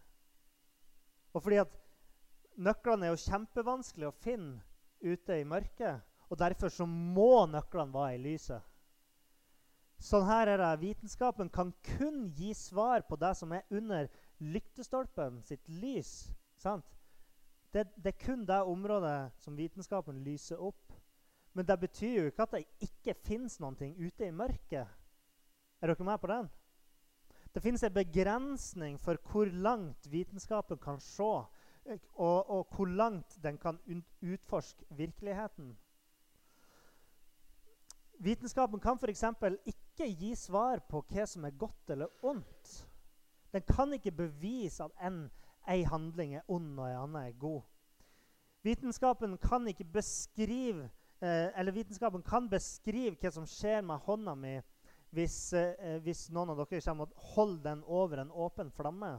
Og 1.34 1.44
fordi 1.44 1.60
at 1.64 1.74
nøklene 2.62 3.08
er 3.08 3.14
jo 3.14 3.24
kjempevanskelig 3.26 4.10
å 4.10 4.18
finne 4.24 4.62
ute 5.04 5.40
i 5.40 5.48
mørket. 5.48 6.04
Og 6.30 6.40
derfor 6.40 6.72
så 6.74 6.86
må 6.90 7.46
nøklene 7.50 7.94
være 7.94 8.18
i 8.18 8.22
lyset. 8.24 8.62
Sånn 10.04 10.26
her 10.28 10.50
er 10.52 10.60
det. 10.60 10.72
Vitenskapen 10.82 11.52
kan 11.54 11.72
kun 11.96 12.26
gi 12.36 12.52
svar 12.58 13.06
på 13.08 13.18
det 13.22 13.34
som 13.40 13.54
er 13.56 13.68
under 13.72 14.10
lyktestolpen 14.44 15.42
sitt 15.48 15.70
lys. 15.70 16.32
Sant? 16.60 16.88
Det, 17.74 17.88
det, 17.96 18.14
er 18.14 18.26
kun 18.26 18.44
det 18.46 18.60
området 18.70 19.32
som 19.42 19.56
vitenskapen 19.58 20.20
lyser 20.26 20.62
opp. 20.62 20.92
Men 21.54 21.66
det 21.70 21.78
betyr 21.86 22.18
jo 22.18 22.26
ikke 22.30 22.46
at 22.46 22.58
det 22.58 22.66
ikke 22.86 23.16
fins 23.26 23.60
noe 23.62 23.78
ute 23.78 24.28
i 24.28 24.34
mørket. 24.34 24.90
Er 25.82 25.92
dere 25.92 26.06
med 26.08 26.22
på 26.22 26.30
den? 26.30 26.50
Det 27.54 27.62
finnes 27.62 27.84
en 27.84 27.93
begrensning 27.93 28.97
for 28.99 29.20
hvor 29.30 29.45
langt 29.45 30.08
vitenskapen 30.12 30.78
kan 30.82 30.99
se, 30.99 31.24
og, 31.24 32.49
og 32.49 32.68
hvor 32.76 32.86
langt 32.86 33.38
den 33.43 33.58
kan 33.58 33.78
utforske 34.22 34.86
virkeligheten. 34.89 35.76
Vitenskapen 38.20 38.80
kan 38.80 38.97
f.eks. 38.97 39.24
ikke 39.66 40.08
gi 40.08 40.36
svar 40.36 40.82
på 40.89 41.04
hva 41.12 41.26
som 41.28 41.45
er 41.45 41.58
godt 41.60 41.93
eller 41.93 42.08
ondt. 42.24 42.74
Den 43.54 43.62
kan 43.70 43.93
ikke 43.93 44.12
bevise 44.12 44.84
at 44.84 44.91
en, 45.06 45.30
en 45.70 45.86
handling 45.86 46.36
er 46.36 46.47
ond 46.47 46.80
og 46.80 46.88
en 46.88 46.97
annen 46.97 47.22
er 47.22 47.38
god. 47.38 47.62
Vitenskapen 48.64 49.38
kan 49.38 49.68
beskrive 49.93 50.89
eh, 51.22 51.74
vitenskapen 51.74 52.24
kan 52.24 52.49
beskrive 52.49 53.18
hva 53.20 53.32
som 53.32 53.45
skjer 53.45 53.84
med 53.86 54.01
hånda 54.08 54.36
mi 54.39 54.56
hvis, 55.14 55.53
eh, 55.53 55.99
hvis, 56.01 56.28
noen 56.34 56.53
av 56.53 56.64
dere 56.64 56.82
kommer 56.82 57.09
og 57.09 57.28
holder 57.36 57.64
den 57.70 57.84
over 57.86 58.24
en 58.24 58.34
åpen 58.34 58.72
flamme. 58.74 59.14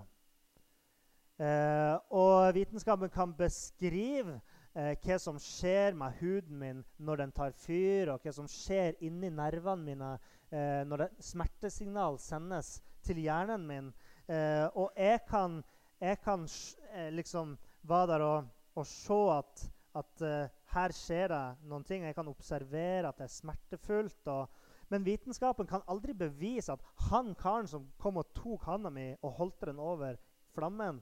Eh, 1.38 1.94
og 2.14 2.54
vitenskapen 2.54 3.10
kan 3.14 3.34
beskrive 3.34 4.40
eh, 4.74 4.94
hva 5.02 5.18
som 5.22 5.38
skjer 5.42 5.96
med 5.98 6.18
huden 6.20 6.58
min 6.58 6.82
når 6.98 7.22
den 7.22 7.34
tar 7.34 7.54
fyr, 7.58 8.12
og 8.12 8.22
hva 8.22 8.34
som 8.34 8.50
skjer 8.50 8.98
inni 9.06 9.30
nervene 9.34 9.86
mine 9.86 10.10
eh, 10.50 10.82
når 10.86 11.04
det, 11.04 11.08
smertesignal 11.30 12.18
sendes 12.22 12.76
til 13.06 13.22
hjernen 13.22 13.66
min. 13.66 13.92
Eh, 14.26 14.66
og 14.74 14.94
jeg 14.98 15.22
kan, 15.30 15.60
jeg 16.02 16.20
kan 16.24 16.46
eh, 16.90 17.10
liksom 17.14 17.56
være 17.86 18.10
der 18.14 18.26
og, 18.26 18.52
og 18.74 18.86
se 18.90 19.22
at, 19.38 19.66
at 19.94 20.28
her 20.74 20.94
skjer 20.94 21.30
det 21.30 21.42
noen 21.70 21.84
ting. 21.86 22.02
Jeg 22.02 22.16
kan 22.16 22.30
observere 22.30 23.10
at 23.10 23.18
det 23.20 23.28
er 23.28 23.34
smertefullt. 23.36 24.22
og 24.26 24.63
men 24.94 25.02
vitenskapen 25.02 25.66
kan 25.66 25.82
aldri 25.90 26.14
bevise 26.14 26.70
at 26.70 26.82
han 27.08 27.32
karen 27.34 27.66
som 27.66 27.88
kom 27.98 28.20
og 28.20 28.28
tok 28.36 28.62
handa 28.68 28.92
mi 28.94 29.08
og 29.16 29.32
holdt 29.40 29.64
den 29.66 29.80
over 29.82 30.20
flammen 30.54 31.00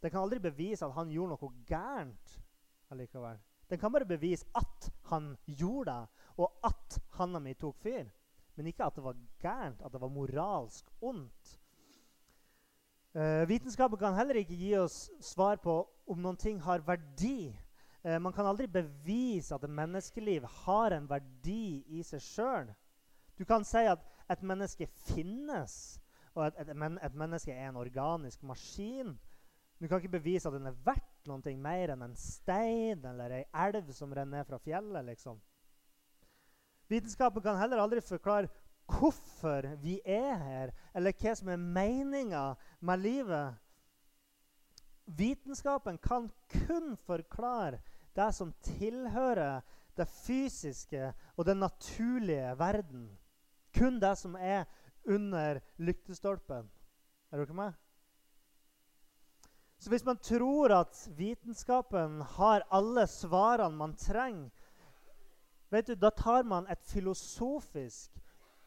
Den 0.00 0.14
kan 0.14 0.22
aldri 0.22 0.38
bevise 0.40 0.86
at 0.86 0.94
han 0.96 1.10
gjorde 1.12 1.34
noe 1.34 1.50
gærent 1.66 2.38
allikevel. 2.88 3.36
Den 3.68 3.82
kan 3.82 3.92
bare 3.92 4.08
bevise 4.08 4.46
at 4.56 4.88
han 5.10 5.32
gjorde 5.44 5.90
det, 5.90 6.24
og 6.38 6.54
at 6.64 7.00
handa 7.18 7.42
mi 7.42 7.52
tok 7.58 7.76
fyr. 7.82 8.06
Men 8.56 8.70
ikke 8.70 8.86
at 8.86 8.96
det 8.96 9.04
var 9.04 9.18
gærent, 9.42 9.82
at 9.82 9.92
det 9.92 10.00
var 10.00 10.14
moralsk 10.14 10.88
ondt. 11.02 11.58
Uh, 13.12 13.44
vitenskapen 13.50 13.98
kan 13.98 14.14
heller 14.14 14.38
ikke 14.38 14.56
gi 14.56 14.72
oss 14.78 15.10
svar 15.20 15.58
på 15.60 15.80
om 16.06 16.22
noen 16.22 16.38
ting 16.38 16.62
har 16.62 16.86
verdi. 16.86 17.50
Uh, 18.06 18.16
man 18.22 18.32
kan 18.32 18.46
aldri 18.46 18.70
bevise 18.70 19.52
at 19.52 19.66
et 19.66 19.78
menneskeliv 19.82 20.46
har 20.62 20.94
en 20.94 21.10
verdi 21.10 21.82
i 21.98 22.06
seg 22.06 22.22
sjøl. 22.22 22.76
Du 23.38 23.44
kan 23.46 23.64
si 23.64 23.84
at 23.86 24.02
et 24.28 24.42
menneske 24.42 24.88
finnes, 25.06 25.74
og 26.34 26.48
at 26.48 26.58
et, 26.62 26.72
men, 26.76 26.98
et, 27.02 27.14
menneske 27.14 27.54
er 27.54 27.70
en 27.70 27.78
organisk 27.78 28.42
maskin. 28.42 29.14
Du 29.78 29.86
kan 29.86 30.00
ikke 30.00 30.16
bevise 30.18 30.50
at 30.50 30.56
den 30.56 30.66
er 30.66 30.80
verdt 30.84 31.28
noe 31.30 31.54
mer 31.62 31.92
enn 31.94 32.02
en 32.02 32.16
stein 32.18 33.04
eller 33.06 33.36
ei 33.36 33.44
elv 33.66 33.92
som 33.94 34.10
renner 34.12 34.40
ned 34.40 34.48
fra 34.48 34.58
fjellet. 34.62 35.06
liksom. 35.06 35.38
Vitenskapen 36.90 37.44
kan 37.44 37.60
heller 37.60 37.82
aldri 37.82 38.02
forklare 38.02 38.50
hvorfor 38.88 39.68
vi 39.82 39.98
er 40.04 40.34
her, 40.40 40.74
eller 40.96 41.14
hva 41.14 41.34
som 41.36 41.50
er 41.52 41.60
meninga 41.60 42.42
med 42.80 43.04
livet. 43.04 43.58
Vitenskapen 45.06 45.98
kan 46.02 46.30
kun 46.52 46.96
forklare 47.06 47.80
det 48.16 48.28
som 48.34 48.52
tilhører 48.64 49.62
det 49.96 50.08
fysiske 50.08 51.12
og 51.36 51.46
den 51.46 51.60
naturlige 51.62 52.58
verden. 52.58 53.08
Kun 53.74 54.00
det 54.00 54.16
som 54.18 54.36
er 54.36 54.64
under 55.04 55.60
lyktestolpen. 55.76 56.70
Er 57.32 57.42
dere 57.42 57.54
med? 57.54 57.72
Så 59.78 59.90
hvis 59.90 60.04
man 60.04 60.18
tror 60.18 60.72
at 60.74 61.08
vitenskapen 61.16 62.20
har 62.20 62.64
alle 62.70 63.06
svarene 63.06 63.76
man 63.76 63.94
trenger, 63.96 64.50
vet 65.70 65.86
du, 65.86 65.94
da 65.94 66.10
tar 66.10 66.42
man 66.42 66.66
et 66.70 66.82
filosofisk, 66.82 68.10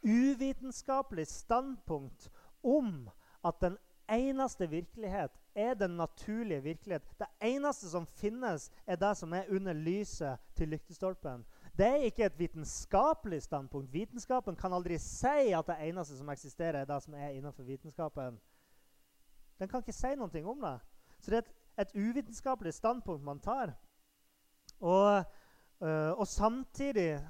uvitenskapelig 0.01 1.27
standpunkt 1.27 2.29
om 2.63 3.09
at 3.45 3.59
den 3.61 3.77
eneste 4.09 4.69
virkelighet 4.69 5.31
er 5.55 5.73
den 5.73 5.97
naturlige 5.97 6.63
virkelighet. 6.63 7.03
Det 7.19 7.27
eneste 7.41 7.89
som 7.89 8.05
finnes, 8.05 8.71
er 8.87 8.95
det 8.95 9.17
som 9.17 9.33
er 9.33 9.49
under 9.49 9.73
lyset 9.73 10.39
til 10.55 10.71
lyktestolpen. 10.71 11.45
Det 11.77 11.87
er 11.87 11.95
ikke 11.95 12.25
et 12.25 12.39
vitenskapelig 12.39 13.41
standpunkt. 13.43 13.93
Vitenskapen 13.93 14.55
kan 14.55 14.73
aldri 14.73 14.97
si 14.99 15.51
at 15.55 15.67
det 15.67 15.77
eneste 15.87 16.17
som 16.17 16.29
eksisterer, 16.29 16.81
er 16.81 16.85
det 16.85 17.03
som 17.03 17.13
er 17.13 17.29
innenfor 17.29 17.63
vitenskapen. 17.63 18.39
Den 19.59 19.69
kan 19.69 19.79
ikke 19.79 19.95
si 19.95 20.15
noe 20.17 20.43
om 20.45 20.61
det. 20.61 20.77
Så 21.21 21.31
det 21.31 21.37
er 21.37 21.45
et, 21.45 21.53
et 21.79 21.95
uvitenskapelig 21.95 22.73
standpunkt 22.73 23.23
man 23.23 23.39
tar. 23.39 23.75
Og, 24.79 25.23
øh, 25.81 26.11
og, 26.11 26.27
samtidig, 26.27 27.27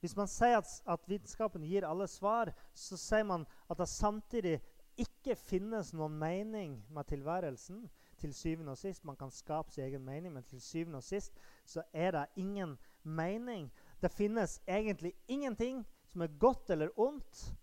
hvis 0.00 0.16
man 0.16 0.26
sier 0.26 0.58
at, 0.58 0.82
at, 0.88 1.00
vitenskapen 1.06 1.62
gir 1.62 1.86
alle 1.86 2.06
svar, 2.06 2.50
så 2.74 2.96
sier 2.96 3.22
man 3.24 3.46
at 3.70 3.78
det 3.78 3.88
samtidig 3.88 4.58
ikke 4.98 5.36
finnes 5.36 5.92
noen 5.94 6.18
mening 6.18 6.80
med 6.90 7.04
tilværelsen. 7.04 7.88
Til 8.18 8.34
syvende 8.34 8.72
og 8.74 8.78
sist, 8.78 9.04
Man 9.04 9.16
kan 9.16 9.30
skape 9.30 9.70
sin 9.70 9.84
egen 9.84 10.04
mening, 10.04 10.34
men 10.34 10.42
til 10.42 10.60
syvende 10.60 10.96
og 10.98 11.02
sist 11.02 11.38
så 11.64 11.82
er 11.92 12.10
det 12.10 12.26
ingen 12.36 12.78
mening. 13.02 13.70
Det 14.00 14.08
finnes 14.08 14.60
egentlig 14.66 15.12
ingenting 15.26 15.84
som 16.06 16.22
er 16.22 16.38
godt 16.38 16.70
eller 16.70 17.00
ondt. 17.00 17.54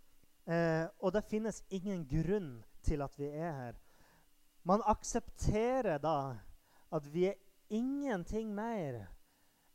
Eh, 0.46 0.86
og 1.00 1.14
det 1.14 1.26
finnes 1.26 1.64
ingen 1.70 2.06
grunn 2.08 2.64
til 2.86 3.02
at 3.02 3.18
vi 3.20 3.30
er 3.30 3.52
her. 3.52 3.80
Man 4.64 4.84
aksepterer 4.86 5.98
da 6.02 6.38
at 6.94 7.08
vi 7.14 7.28
er 7.30 7.40
ingenting 7.70 8.54
mer 8.54 9.06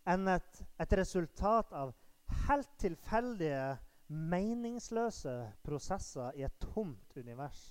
enn 0.08 0.28
et, 0.30 0.62
et 0.78 0.92
resultat 0.98 1.72
av 1.74 1.92
helt 2.46 2.70
tilfeldige, 2.80 3.78
meningsløse 4.10 5.34
prosesser 5.62 6.34
i 6.34 6.42
et 6.42 6.56
tomt 6.72 7.14
univers. 7.16 7.68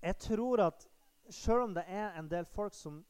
Jeg 0.00 0.16
tror 0.22 0.62
at 0.68 0.86
selv 1.30 1.66
om 1.66 1.74
det 1.76 1.84
er 1.88 2.16
en 2.16 2.30
del 2.30 2.46
folk 2.48 2.74
som, 2.74 3.02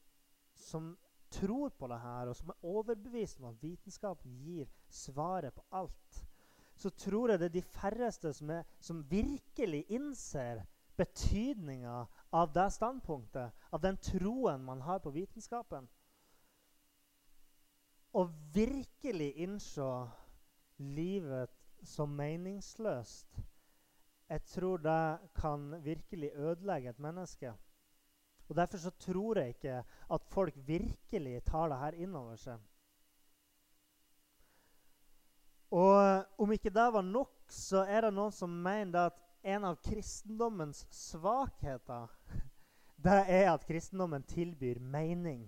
som 0.55 0.97
tror 1.39 1.69
på 1.69 1.87
det 1.87 1.99
her, 2.01 2.29
og 2.29 2.35
som 2.35 2.49
er 2.49 2.65
overbevist 2.65 3.39
om 3.41 3.51
at 3.51 3.61
vitenskapen 3.61 4.37
gir 4.43 4.69
svaret 4.89 5.53
på 5.53 5.63
alt, 5.71 6.23
så 6.77 6.89
tror 6.89 7.31
jeg 7.31 7.39
det 7.39 7.45
er 7.49 7.55
de 7.57 7.61
færreste 7.61 8.33
som, 8.33 8.49
er, 8.49 8.63
som 8.79 9.05
virkelig 9.09 9.85
innser 9.89 10.63
betydninga 10.97 12.05
av 12.33 12.53
det 12.53 12.67
standpunktet, 12.73 13.53
av 13.71 13.81
den 13.81 13.97
troen 14.01 14.63
man 14.65 14.81
har 14.81 14.99
på 15.01 15.13
vitenskapen. 15.13 15.87
Å 18.17 18.23
virkelig 18.53 19.33
innse 19.45 19.87
livet 20.77 21.53
som 21.85 22.13
meningsløst, 22.17 23.41
jeg 24.27 24.43
tror 24.51 24.81
det 24.83 25.29
kan 25.37 25.69
virkelig 25.83 26.33
ødelegge 26.35 26.89
et 26.89 26.99
menneske. 26.99 27.53
Og 28.47 28.55
Derfor 28.55 28.77
så 28.77 28.91
tror 28.99 29.39
jeg 29.39 29.55
ikke 29.55 29.83
at 29.83 30.27
folk 30.31 30.55
virkelig 30.67 31.43
tar 31.43 31.69
det 31.69 31.79
her 31.79 31.97
inn 31.99 32.15
over 32.15 32.35
seg. 32.39 32.59
Og 35.71 36.23
om 36.39 36.51
ikke 36.55 36.71
det 36.71 36.93
var 36.93 37.03
nok, 37.03 37.33
så 37.51 37.83
er 37.83 38.07
det 38.07 38.13
noen 38.15 38.31
som 38.31 38.49
mener 38.49 39.09
at 39.09 39.17
en 39.47 39.67
av 39.67 39.79
kristendommens 39.83 40.85
svakheter 40.91 42.07
det 43.05 43.19
er 43.27 43.51
at 43.51 43.65
kristendommen 43.67 44.23
tilbyr 44.23 44.79
mening. 44.79 45.45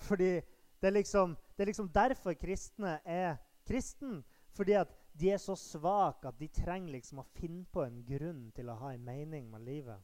Fordi 0.00 0.38
det 0.80 0.88
er 0.88 0.96
liksom, 0.96 1.36
det 1.56 1.62
er 1.64 1.72
liksom 1.72 1.90
derfor 1.92 2.34
kristne 2.34 3.00
er 3.04 3.36
kristen. 3.66 4.22
Fordi 4.56 4.72
at 4.72 4.94
de 5.20 5.30
er 5.30 5.36
så 5.38 5.54
svake 5.56 6.28
at 6.28 6.38
de 6.38 6.48
trenger 6.48 6.94
liksom 6.94 7.20
å 7.20 7.28
finne 7.36 7.66
på 7.72 7.84
en 7.84 8.00
grunn 8.06 8.48
til 8.56 8.70
å 8.70 8.78
ha 8.80 8.94
en 8.94 9.04
mening 9.04 9.50
med 9.50 9.66
livet. 9.66 9.98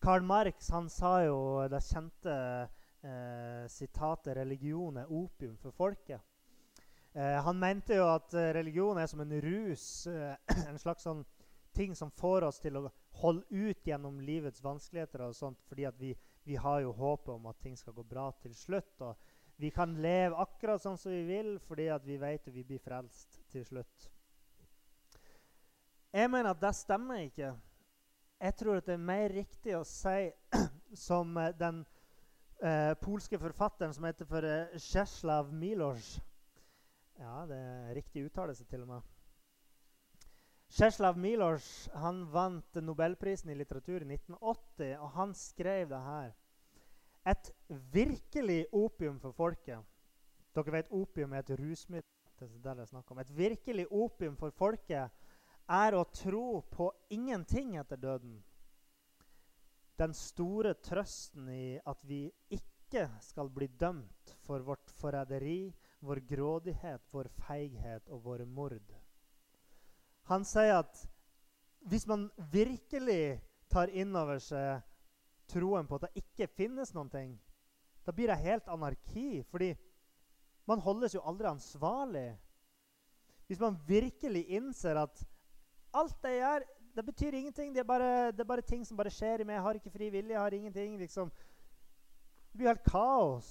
Karl 0.00 0.22
Marx 0.22 0.70
han 0.70 0.88
sa 0.88 1.18
jo 1.26 1.68
det 1.68 1.82
kjente 1.84 2.34
eh, 3.04 3.66
sitatet 3.68 4.36
'religion 4.36 4.96
er 4.96 5.12
opium 5.12 5.56
for 5.60 5.70
folket'. 5.70 6.20
Eh, 7.12 7.42
han 7.44 7.58
mente 7.58 7.98
jo 7.98 8.06
at 8.08 8.34
eh, 8.34 8.52
religion 8.54 8.98
er 8.98 9.06
som 9.06 9.20
en 9.20 9.40
rus, 9.42 10.06
eh, 10.06 10.36
en 10.70 10.78
slags 10.78 11.04
sånn 11.04 11.24
ting 11.76 11.94
som 11.96 12.10
får 12.10 12.46
oss 12.48 12.60
til 12.62 12.78
å 12.78 12.86
holde 13.20 13.44
ut 13.50 13.86
gjennom 13.86 14.20
livets 14.24 14.62
vanskeligheter. 14.64 15.26
og 15.26 15.34
sånt, 15.34 15.60
Fordi 15.68 15.84
at 15.84 15.98
vi, 16.00 16.14
vi 16.44 16.56
har 16.56 16.80
jo 16.80 16.92
håpet 16.96 17.34
om 17.34 17.46
at 17.46 17.60
ting 17.60 17.76
skal 17.76 17.92
gå 17.92 18.02
bra 18.02 18.30
til 18.40 18.54
slutt. 18.54 18.94
Og 19.00 19.16
vi 19.60 19.70
kan 19.70 19.98
leve 20.00 20.38
akkurat 20.40 20.80
sånn 20.80 20.96
som 20.96 21.12
vi 21.12 21.24
vil 21.28 21.58
fordi 21.60 21.90
at 21.92 22.06
vi 22.06 22.16
vet 22.16 22.48
at 22.48 22.54
vi 22.54 22.64
blir 22.64 22.80
frelst 22.80 23.42
til 23.52 23.66
slutt. 23.66 24.08
Jeg 26.12 26.30
mener 26.30 26.54
at 26.54 26.62
det 26.62 26.72
stemmer 26.74 27.26
ikke. 27.26 27.52
Jeg 28.40 28.54
tror 28.56 28.78
at 28.80 28.86
det 28.88 28.94
er 28.96 29.02
mer 29.04 29.32
riktig 29.36 29.74
å 29.76 29.82
si 29.84 30.30
som 31.06 31.36
eh, 31.36 31.52
den 31.60 31.82
eh, 32.64 32.94
polske 33.02 33.36
forfatteren 33.40 33.92
som 33.92 34.06
heter 34.08 34.28
for 34.28 34.46
eh, 34.48 34.78
Czeslaw 34.80 35.50
Milosz. 35.52 36.14
Ja, 37.20 37.44
det 37.44 37.58
er 37.60 37.94
riktig 37.98 38.24
uttalelse 38.30 38.64
til 38.64 38.86
og 38.86 38.94
med. 38.94 39.10
Czeslaw 40.72 41.18
Milosz 41.20 41.90
han 42.00 42.22
vant 42.32 42.80
Nobelprisen 42.80 43.52
i 43.52 43.58
litteratur 43.58 44.06
i 44.06 44.08
1980, 44.08 44.96
og 44.96 45.12
han 45.18 45.36
skrev 45.36 45.90
det 45.92 46.00
her. 46.06 46.32
Et 47.28 47.52
virkelig 47.92 48.62
opium 48.72 49.20
for 49.20 49.36
folket 49.36 49.84
Dere 50.56 50.72
vet 50.74 50.88
opium 50.90 51.34
er 51.36 51.44
et 51.44 51.52
rusmiddel. 51.60 52.08
Et 53.20 53.36
virkelig 53.36 53.84
opium 53.92 54.36
for 54.40 54.50
folket 54.56 55.12
er 55.70 55.94
å 55.94 56.06
tro 56.10 56.62
på 56.72 56.90
ingenting 57.14 57.76
etter 57.78 58.00
døden. 58.00 58.40
Den 60.00 60.14
store 60.16 60.74
trøsten 60.82 61.48
i 61.52 61.78
at 61.86 62.02
vi 62.08 62.24
ikke 62.50 63.06
skal 63.22 63.50
bli 63.52 63.68
dømt 63.78 64.34
for 64.46 64.64
vårt 64.66 64.90
forræderi, 64.98 65.70
vår 66.00 66.22
grådighet, 66.26 67.04
vår 67.12 67.28
feighet 67.44 68.08
og 68.08 68.24
våre 68.24 68.46
mord. 68.48 68.94
Han 70.32 70.46
sier 70.48 70.80
at 70.80 71.04
hvis 71.90 72.06
man 72.08 72.28
virkelig 72.52 73.40
tar 73.70 73.92
inn 73.92 74.16
over 74.16 74.40
seg 74.42 74.80
troen 75.50 75.86
på 75.88 75.98
at 75.98 76.08
det 76.08 76.24
ikke 76.24 76.50
finnes 76.56 76.94
noen 76.96 77.10
ting, 77.12 77.30
da 78.04 78.14
blir 78.16 78.30
det 78.32 78.40
helt 78.42 78.68
anarki. 78.72 79.42
Fordi 79.50 79.74
man 80.66 80.82
holdes 80.82 81.14
jo 81.14 81.24
aldri 81.26 81.50
ansvarlig. 81.50 82.28
Hvis 83.46 83.60
man 83.60 83.78
virkelig 83.86 84.46
innser 84.56 85.02
at 85.02 85.22
alt 85.92 86.22
det 86.22 86.34
jeg 86.34 86.42
gjør, 86.42 86.66
det 86.96 87.04
betyr 87.06 87.36
ingenting. 87.38 87.74
Det 87.74 87.80
er, 87.80 87.88
bare, 87.88 88.32
det 88.32 88.40
er 88.40 88.48
bare 88.50 88.66
ting 88.66 88.84
som 88.86 88.96
bare 88.96 89.12
skjer 89.14 89.40
i 89.40 89.46
meg. 89.46 89.56
Jeg 89.58 89.62
har 89.62 89.78
ikke 89.78 89.92
fri 89.94 90.10
vilje. 90.10 90.32
jeg 90.32 90.40
har 90.40 90.54
ingenting, 90.54 90.98
liksom. 90.98 91.30
Det 92.50 92.58
blir 92.58 92.72
helt 92.72 92.84
kaos. 92.84 93.50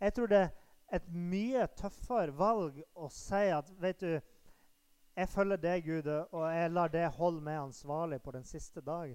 Jeg 0.00 0.14
tror 0.14 0.26
det 0.26 0.40
er 0.42 0.50
et 0.98 1.06
mye 1.12 1.66
tøffere 1.78 2.34
valg 2.36 2.82
å 2.94 3.08
si 3.12 3.46
at 3.54 3.70
vet 3.80 4.00
du, 4.00 4.18
jeg 5.16 5.28
følger 5.32 5.56
deg, 5.56 5.86
Gud, 5.86 6.10
og 6.30 6.42
jeg 6.52 6.72
lar 6.72 6.92
det 6.92 7.06
holde 7.16 7.40
meg 7.40 7.62
ansvarlig 7.62 8.18
på 8.22 8.34
den 8.34 8.44
siste 8.44 8.82
dag. 8.84 9.14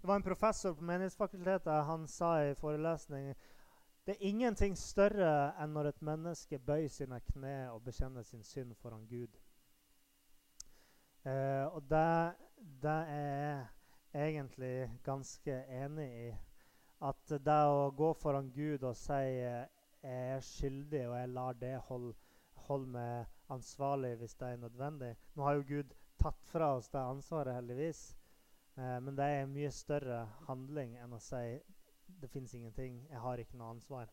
Det 0.00 0.08
var 0.08 0.18
en 0.18 0.26
professor 0.26 0.74
på 0.74 0.84
Menighetsfakultetet 0.84 1.86
han 1.86 2.08
sa 2.10 2.32
i 2.42 2.56
forelesning 2.58 3.34
det 4.08 4.14
er 4.16 4.30
ingenting 4.30 4.72
større 4.80 5.50
enn 5.60 5.74
når 5.76 5.90
et 5.90 5.98
menneske 6.08 6.56
bøyer 6.64 6.88
sine 6.88 7.18
kne 7.26 7.66
og 7.68 7.82
bekjenner 7.84 8.24
sin 8.24 8.40
synd 8.40 8.70
foran 8.80 9.02
Gud. 9.04 9.34
Eh, 11.28 11.66
og 11.74 11.82
det, 11.90 12.34
det, 12.82 12.98
er 13.14 13.66
jeg 14.12 14.28
egentlig 14.32 15.00
ganske 15.04 15.56
enig 15.82 16.08
i. 16.28 16.28
At 17.04 17.30
det 17.30 17.58
å 17.70 17.90
gå 17.94 18.12
foran 18.18 18.50
Gud 18.54 18.82
og 18.82 18.96
si 18.98 19.18
jeg 19.18 19.68
er 20.02 20.40
skyldig, 20.42 21.04
og 21.10 21.16
jeg 21.18 21.32
lar 21.34 21.58
det 21.60 21.74
holde, 21.88 22.14
holde 22.68 22.90
meg 22.94 23.52
ansvarlig 23.54 24.14
hvis 24.20 24.36
det 24.40 24.52
er 24.52 24.62
nødvendig. 24.64 25.12
Nå 25.34 25.46
har 25.46 25.58
jo 25.58 25.66
Gud 25.68 25.94
tatt 26.18 26.48
fra 26.50 26.72
oss 26.76 26.90
det 26.94 27.02
ansvaret, 27.02 27.54
heldigvis. 27.60 28.02
Eh, 28.76 28.98
men 29.04 29.18
det 29.18 29.26
er 29.26 29.42
en 29.42 29.54
mye 29.54 29.70
større 29.74 30.24
handling 30.48 30.96
enn 31.02 31.14
å 31.14 31.22
si 31.22 31.44
det 32.18 32.30
fins 32.32 32.54
ingenting, 32.56 33.02
jeg 33.10 33.20
har 33.20 33.38
ikke 33.42 33.58
noe 33.60 33.74
ansvar. 33.76 34.08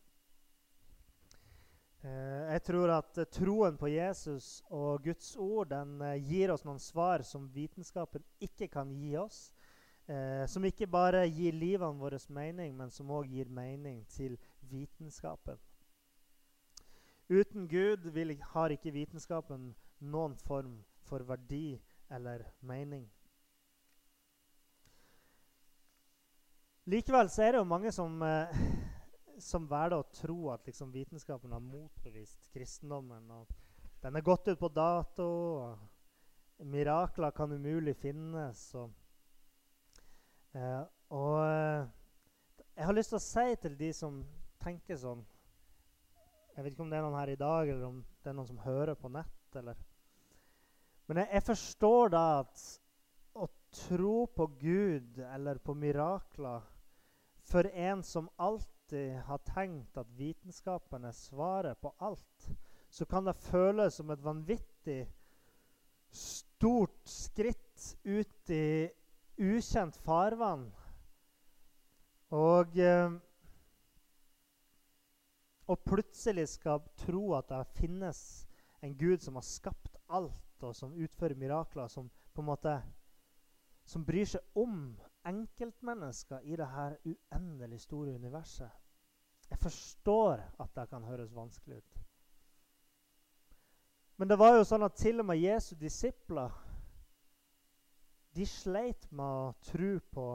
Eh, 2.06 2.52
jeg 2.52 2.62
tror 2.68 2.92
at 2.94 3.18
eh, 3.18 3.26
troen 3.34 3.78
på 3.80 3.88
Jesus 3.90 4.60
og 4.70 5.02
Guds 5.02 5.32
ord 5.42 5.72
den 5.72 5.96
eh, 6.06 6.20
gir 6.22 6.52
oss 6.54 6.62
noen 6.66 6.78
svar 6.78 7.24
som 7.26 7.48
vitenskapen 7.54 8.22
ikke 8.38 8.68
kan 8.70 8.92
gi 8.94 9.16
oss. 9.20 9.48
Som 10.46 10.62
ikke 10.62 10.86
bare 10.86 11.24
gir 11.26 11.50
livene 11.50 11.98
våre 11.98 12.20
mening, 12.30 12.76
men 12.78 12.92
som 12.94 13.08
òg 13.10 13.26
gir 13.26 13.48
mening 13.50 14.04
til 14.06 14.36
vitenskapen. 14.70 15.58
Uten 17.26 17.66
Gud 17.66 18.06
vil, 18.14 18.36
har 18.52 18.70
ikke 18.70 18.92
vitenskapen 18.94 19.72
noen 19.98 20.36
form 20.38 20.76
for 21.02 21.26
verdi 21.26 21.80
eller 22.06 22.46
mening. 22.60 23.08
Likevel 26.86 27.26
så 27.34 27.42
er 27.42 27.56
det 27.56 27.64
jo 27.64 27.66
mange 27.66 27.90
som, 27.92 28.22
eh, 28.22 28.46
som 29.42 29.66
velger 29.68 29.98
å 30.00 30.08
tro 30.14 30.38
at 30.52 30.66
liksom, 30.66 30.92
vitenskapen 30.94 31.52
har 31.52 31.60
motbevist 31.60 32.48
kristendommen. 32.52 33.30
og 33.30 33.46
Den 34.02 34.16
er 34.16 34.24
gått 34.24 34.48
ut 34.48 34.58
på 34.58 34.68
dato. 34.68 35.28
og 35.60 36.66
Mirakler 36.66 37.30
kan 37.30 37.52
umulig 37.52 37.96
finnes. 37.96 38.74
Og, 38.74 38.90
eh, 40.54 40.82
og 41.10 41.38
eh, 41.44 41.86
jeg 42.76 42.86
har 42.86 42.96
lyst 42.96 43.12
til 43.12 43.20
å 43.20 43.26
si 43.26 43.56
til 43.62 43.76
de 43.76 43.92
som 43.92 44.20
tenker 44.62 44.96
sånn 45.00 45.24
jeg 46.56 46.64
vet 46.64 46.72
ikke 46.72 46.86
om 46.86 46.90
det 46.90 46.96
er 46.96 47.02
noen 47.04 47.18
her 47.18 47.28
i 47.28 47.36
dag, 47.36 47.68
eller 47.68 47.84
om 47.84 47.96
det 48.24 48.30
er 48.30 48.34
noen 48.38 48.48
som 48.48 48.60
hører 48.64 48.96
på 48.96 49.10
nett. 49.12 49.56
Eller. 49.60 49.76
Men 51.04 51.20
jeg, 51.20 51.28
jeg 51.34 51.44
forstår 51.50 52.12
da 52.14 52.22
at 52.38 52.62
å 53.36 53.48
tro 53.76 54.14
på 54.32 54.46
Gud 54.62 55.20
eller 55.20 55.60
på 55.60 55.74
mirakler 55.76 56.64
for 57.44 57.68
en 57.68 58.00
som 58.02 58.30
alltid 58.86 59.18
har 59.18 59.38
tenkt 59.38 59.96
at 59.98 60.06
vitenskapen 60.14 61.04
er 61.04 61.12
svaret 61.12 61.78
på 61.80 61.92
alt, 61.98 62.50
så 62.90 63.04
kan 63.04 63.24
det 63.26 63.34
føles 63.34 63.94
som 63.94 64.10
et 64.10 64.22
vanvittig 64.22 65.08
stort 66.12 66.94
skritt 67.04 67.96
ut 68.04 68.50
i 68.50 68.88
ukjent 69.38 69.96
farvann. 69.96 70.70
Og 72.30 72.78
eh, 72.78 73.10
og 75.66 75.82
plutselig 75.82 76.48
skal 76.48 76.78
tro 76.96 77.34
at 77.34 77.48
det 77.50 77.66
finnes 77.74 78.46
en 78.82 78.94
Gud 78.94 79.18
som 79.18 79.34
har 79.34 79.42
skapt 79.42 79.96
alt, 80.08 80.62
og 80.62 80.76
som 80.76 80.94
utfører 80.94 81.34
mirakler, 81.34 81.88
som 81.88 82.08
på 82.34 82.40
en 82.40 82.46
måte 82.52 82.82
som 83.84 84.04
bryr 84.06 84.26
seg 84.30 84.42
om 84.54 84.94
enkeltmennesker 85.26 86.44
i 86.44 86.56
det 86.56 86.66
her 86.70 86.96
uendelig 87.04 87.80
store 87.84 88.14
universet. 88.14 88.70
Jeg 89.50 89.58
forstår 89.62 90.42
at 90.62 90.74
det 90.74 90.88
kan 90.90 91.04
høres 91.06 91.34
vanskelig 91.34 91.76
ut. 91.76 92.02
Men 94.16 94.28
det 94.28 94.38
var 94.40 94.56
jo 94.56 94.64
sånn 94.64 94.86
at 94.86 94.96
til 94.96 95.20
og 95.20 95.28
med 95.28 95.42
Jesu 95.42 95.74
disipler 95.78 96.54
de 98.36 98.44
sleit 98.48 99.06
med 99.12 99.24
å 99.24 99.52
tro 99.64 99.92
på 100.12 100.26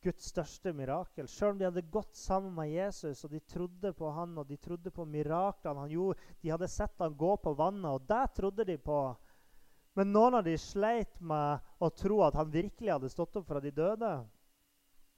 Guds 0.00 0.30
største 0.32 0.72
mirakel. 0.72 1.28
Selv 1.28 1.52
om 1.52 1.58
de 1.60 1.66
hadde 1.66 1.88
gått 1.92 2.16
sammen 2.16 2.54
med 2.56 2.70
Jesus 2.72 3.24
og 3.26 3.34
de 3.34 3.40
trodde 3.44 3.92
på 3.96 4.12
han 4.16 4.38
og 4.40 4.48
de 4.48 4.56
trodde 4.60 4.92
på 4.94 5.04
miraklene 5.04 5.84
han 5.84 5.92
gjorde. 5.92 6.30
De 6.40 6.52
hadde 6.52 6.70
sett 6.72 7.02
han 7.02 7.16
gå 7.20 7.34
på 7.42 7.52
vannet, 7.58 7.90
og 7.90 8.06
det 8.08 8.22
trodde 8.36 8.64
de 8.68 8.78
på. 8.80 9.00
Men 9.98 10.12
noen 10.14 10.38
av 10.38 10.44
de 10.46 10.54
sleit 10.58 11.16
med 11.20 11.64
å 11.82 11.90
tro 11.90 12.20
at 12.22 12.36
han 12.38 12.52
virkelig 12.52 12.92
hadde 12.92 13.10
stått 13.10 13.36
opp 13.40 13.48
fra 13.48 13.62
de 13.62 13.72
døde. 13.74 14.10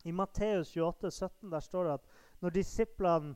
I 0.08 0.12
Matteus 0.16 0.72
28, 0.72 1.10
17 1.10 1.50
der 1.52 1.62
står 1.62 1.88
det 1.88 1.96
at 1.98 2.06
når 2.42 2.54
disiplene 2.56 3.34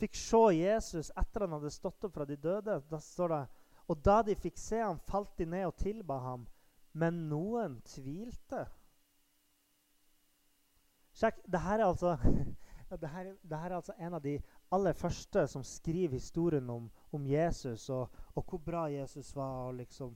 fikk 0.00 0.16
se 0.18 0.42
Jesus 0.56 1.12
etter 1.14 1.44
han 1.44 1.58
hadde 1.58 1.70
stått 1.70 2.08
opp 2.08 2.16
fra 2.16 2.26
de 2.26 2.38
døde, 2.40 2.80
da 2.88 2.98
står 2.98 3.36
det 3.36 3.42
og 3.90 4.00
da 4.04 4.22
de 4.24 4.36
fikk 4.38 4.58
se 4.60 4.78
ham, 4.80 5.00
falt 5.08 5.34
de 5.38 5.46
ned 5.48 5.66
og 5.68 5.76
tilba 5.80 6.18
ham. 6.22 6.46
Men 6.92 7.26
noen 7.28 7.80
tvilte. 7.88 8.66
Sjekk, 11.16 11.42
det 11.50 11.60
her 11.60 11.80
er 11.80 11.86
altså 11.88 12.14
det 13.02 13.08
her, 13.08 13.32
det 13.42 13.58
her, 13.58 13.70
er 13.70 13.76
altså 13.76 13.94
en 13.98 14.16
av 14.16 14.22
de 14.24 14.36
aller 14.72 14.96
første 14.96 15.46
som 15.48 15.64
skriver 15.64 16.16
historien 16.16 16.68
om, 16.70 16.88
om 17.12 17.26
Jesus 17.26 17.88
og, 17.90 18.12
og, 18.34 18.44
hvor 18.48 18.60
bra 18.64 18.86
Jesus 18.92 19.34
var 19.36 19.68
og, 19.68 19.74
liksom, 19.80 20.14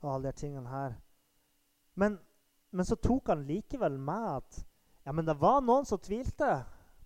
og 0.00 0.14
alle 0.14 0.30
de 0.30 0.40
tingene 0.40 0.68
her. 0.68 0.96
Men, 1.94 2.18
men, 2.70 2.86
så 2.86 2.96
tok 2.96 3.28
han 3.32 3.46
likevel 3.48 3.98
med 3.98 4.26
at 4.36 4.60
ja, 5.04 5.12
men 5.12 5.26
det 5.26 5.36
var 5.40 5.60
noen 5.64 5.86
som 5.88 6.00
tvilte 6.00 6.50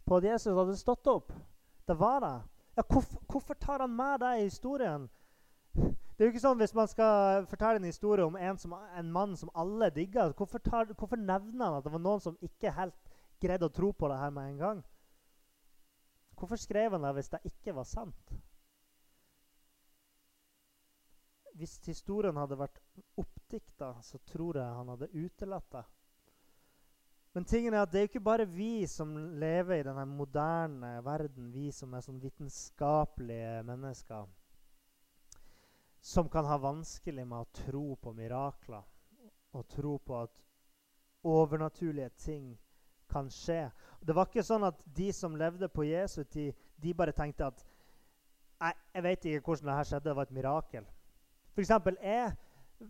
på 0.05 0.19
at 0.19 0.27
Jesus 0.29 0.55
hadde 0.55 0.77
stått 0.79 1.07
opp. 1.11 1.33
Det 1.89 1.97
var 1.99 2.21
det. 2.25 2.37
Ja, 2.77 2.83
hvorfor, 2.83 3.21
hvorfor 3.31 3.55
tar 3.55 3.85
han 3.85 3.95
med 3.97 4.21
det 4.21 4.33
i 4.39 4.47
historien? 4.49 5.09
Det 5.75 6.23
er 6.23 6.29
jo 6.29 6.33
ikke 6.33 6.43
sånn 6.45 6.59
Hvis 6.61 6.75
man 6.75 6.87
skal 6.91 7.47
fortelle 7.51 7.81
en 7.81 7.89
historie 7.89 8.27
om 8.27 8.37
en, 8.39 8.59
som, 8.59 8.75
en 8.75 9.13
mann 9.13 9.35
som 9.39 9.51
alle 9.59 9.91
digga, 9.95 10.29
hvorfor, 10.39 10.63
hvorfor 10.95 11.19
nevner 11.19 11.65
han 11.67 11.79
at 11.79 11.87
det 11.87 11.95
var 11.95 12.03
noen 12.03 12.23
som 12.23 12.39
ikke 12.43 12.75
helt 12.77 13.15
greide 13.43 13.67
å 13.67 13.75
tro 13.75 13.91
på 13.93 14.11
det 14.11 14.19
her 14.21 14.35
med 14.35 14.53
en 14.53 14.61
gang. 14.61 14.83
Hvorfor 16.39 16.59
skrev 16.61 16.95
han 16.95 17.07
det 17.07 17.15
hvis 17.19 17.33
det 17.35 17.43
ikke 17.51 17.75
var 17.75 17.87
sant? 17.89 18.35
Hvis 21.55 21.77
historien 21.87 22.37
hadde 22.37 22.59
vært 22.59 22.81
oppdikta, 23.21 23.93
så 24.03 24.19
tror 24.27 24.59
jeg 24.59 24.79
han 24.79 24.91
hadde 24.91 25.13
utelatt 25.15 25.69
det. 25.75 25.85
Men 27.35 27.47
tingen 27.51 27.75
er 27.75 27.83
at 27.83 27.91
det 27.91 28.01
er 28.01 28.09
ikke 28.09 28.23
bare 28.23 28.47
vi 28.47 28.87
som 28.87 29.11
lever 29.43 29.81
i 29.81 29.87
denne 29.87 30.05
moderne 30.07 30.93
verden, 31.03 31.51
vi 31.51 31.73
som 31.75 31.95
er 31.95 32.03
sånn 32.05 32.21
vitenskapelige 32.23 33.63
mennesker, 33.67 34.29
som 35.99 36.29
kan 36.31 36.47
ha 36.47 36.59
vanskelig 36.63 37.25
med 37.27 37.41
å 37.41 37.65
tro 37.65 37.87
på 37.99 38.13
mirakler 38.15 38.85
og 39.55 39.67
tro 39.71 39.97
på 39.99 40.21
at 40.21 40.43
overnaturlige 41.27 42.11
ting 42.23 42.53
kan 43.11 43.31
skje. 43.31 43.71
Det 44.03 44.15
var 44.15 44.29
ikke 44.29 44.47
sånn 44.47 44.67
at 44.69 44.83
de 44.95 45.11
som 45.15 45.35
levde 45.39 45.71
på 45.71 45.87
Jesu 45.89 46.23
tid, 46.25 46.55
de 46.77 46.95
bare 46.95 47.15
tenkte 47.17 47.51
at 47.51 47.65
Nei, 48.63 48.71
jeg 48.95 49.03
vet 49.05 49.25
ikke 49.29 49.51
hvordan 49.51 49.69
det 49.69 49.75
her 49.77 49.89
skjedde. 49.89 50.07
Det 50.07 50.13
var 50.17 50.29
et 50.29 50.37
mirakel. 50.37 50.85
Eksempel, 51.55 51.97
jeg 52.03 52.33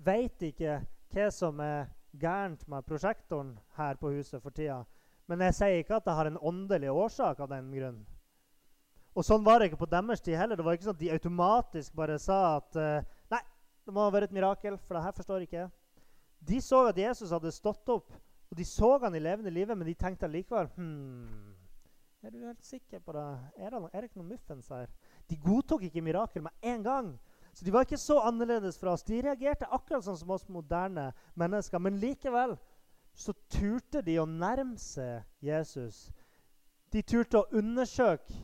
vet 0.05 0.43
ikke 0.49 0.79
hva 1.13 1.29
som 1.35 1.61
er 1.61 1.91
gærent 2.17 2.63
med 2.71 2.87
prosjektoren 2.89 3.53
her 3.77 3.99
på 4.01 4.15
huset 4.15 4.41
for 4.43 4.55
tida. 4.55 4.81
Men 5.29 5.43
jeg 5.47 5.57
sier 5.57 5.81
ikke 5.83 5.99
at 5.99 6.07
det 6.07 6.15
har 6.17 6.29
en 6.29 6.41
åndelig 6.41 6.91
årsak 6.93 7.41
av 7.45 7.51
den 7.53 7.71
grunn. 7.75 8.03
Og 9.15 9.25
sånn 9.27 9.45
var 9.47 9.61
det 9.61 9.71
ikke 9.71 9.83
på 9.85 9.91
deres 9.93 10.23
tid 10.25 10.37
heller. 10.39 10.59
Det 10.59 10.65
var 10.67 10.77
ikke 10.77 10.89
sånn 10.89 10.97
at 10.97 11.03
De 11.03 11.13
automatisk 11.15 11.95
bare 11.97 12.19
sa 12.19 12.39
at 12.57 12.79
uh, 12.81 13.13
nei, 13.31 13.41
det 13.87 13.95
må 13.95 14.05
ha 14.05 14.13
vært 14.15 14.31
et 14.31 14.37
mirakel, 14.37 14.79
for 14.87 14.99
det 14.99 15.05
her 15.05 15.17
forstår 15.17 15.45
ikke 15.45 15.61
jeg. 15.61 15.71
De 16.45 16.61
så 16.61 16.81
at 16.91 16.99
Jesus 16.99 17.33
hadde 17.33 17.53
stått 17.55 17.89
opp, 17.93 18.11
og 18.51 18.59
de 18.59 18.67
så 18.69 18.91
han 19.05 19.15
i 19.17 19.23
levende 19.23 19.53
livet, 19.55 19.79
men 19.79 19.89
de 19.89 19.95
tenkte 19.97 20.29
likevel 20.29 20.69
Hm, 20.77 21.55
Er 22.25 22.33
du 22.33 22.41
helt 22.41 22.65
sikker 22.65 23.01
på 23.05 23.13
det? 23.13 23.29
Er 23.61 23.71
det, 23.71 23.81
er 23.93 24.01
det 24.01 24.11
ikke 24.11 24.21
noe 24.23 24.33
muffens 24.33 24.69
her? 24.73 24.89
De 25.29 25.37
godtok 25.41 25.85
ikke 25.85 26.05
mirakel 26.05 26.45
med 26.45 26.69
en 26.73 26.85
gang. 26.85 27.15
Så 27.55 27.65
de 27.65 27.71
var 27.71 27.87
ikke 27.87 28.01
så 28.01 28.19
annerledes 28.27 28.79
fra 28.79 28.93
oss. 28.97 29.05
De 29.07 29.21
reagerte 29.23 29.69
akkurat 29.71 30.03
sånn 30.03 30.19
som 30.19 30.33
oss 30.35 30.49
moderne 30.51 31.13
mennesker. 31.39 31.79
Men 31.79 32.01
likevel 32.03 32.57
så 33.15 33.35
turte 33.53 34.03
de 34.03 34.17
å 34.19 34.27
nærme 34.27 34.75
seg 34.81 35.23
Jesus. 35.45 36.09
De 36.91 37.03
turte 37.07 37.39
å 37.39 37.49
undersøke 37.55 38.35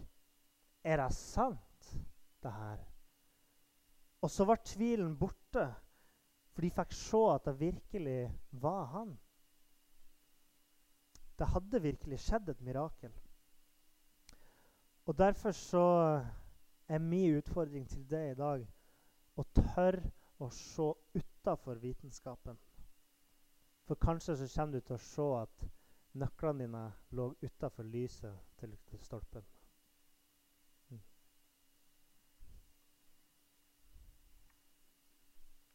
er 0.87 1.03
det 1.03 1.11
sant, 1.17 1.91
det 2.43 2.55
her. 2.55 2.79
Og 4.23 4.31
så 4.31 4.47
var 4.47 4.63
tvilen 4.63 5.17
borte, 5.19 5.67
for 6.55 6.63
de 6.63 6.71
fikk 6.75 6.95
se 6.95 7.25
at 7.35 7.47
det 7.49 7.59
virkelig 7.61 8.21
var 8.63 8.85
han. 8.95 9.15
Det 11.41 11.49
hadde 11.51 11.83
virkelig 11.83 12.19
skjedd 12.21 12.51
et 12.53 12.63
mirakel. 12.63 13.13
Og 15.09 15.17
Derfor 15.19 15.57
så 15.57 15.87
er 16.87 17.03
min 17.03 17.41
utfordring 17.41 17.89
til 17.89 18.05
deg 18.07 18.33
i 18.33 18.39
dag 18.39 18.67
og 19.37 19.47
tør 19.57 20.01
å 20.41 20.49
se 20.55 20.89
utafor 21.21 21.79
vitenskapen. 21.83 22.59
For 23.87 23.99
kanskje 24.07 24.37
så 24.41 24.49
kommer 24.55 24.79
du 24.79 24.87
til 24.87 24.97
å 24.97 25.05
se 25.05 25.29
at 25.43 25.65
nøklene 26.23 26.65
dine 26.67 26.83
lå 27.19 27.31
utafor 27.43 27.87
lyset 27.91 28.59
til 28.61 28.77
stolpen. 29.03 29.47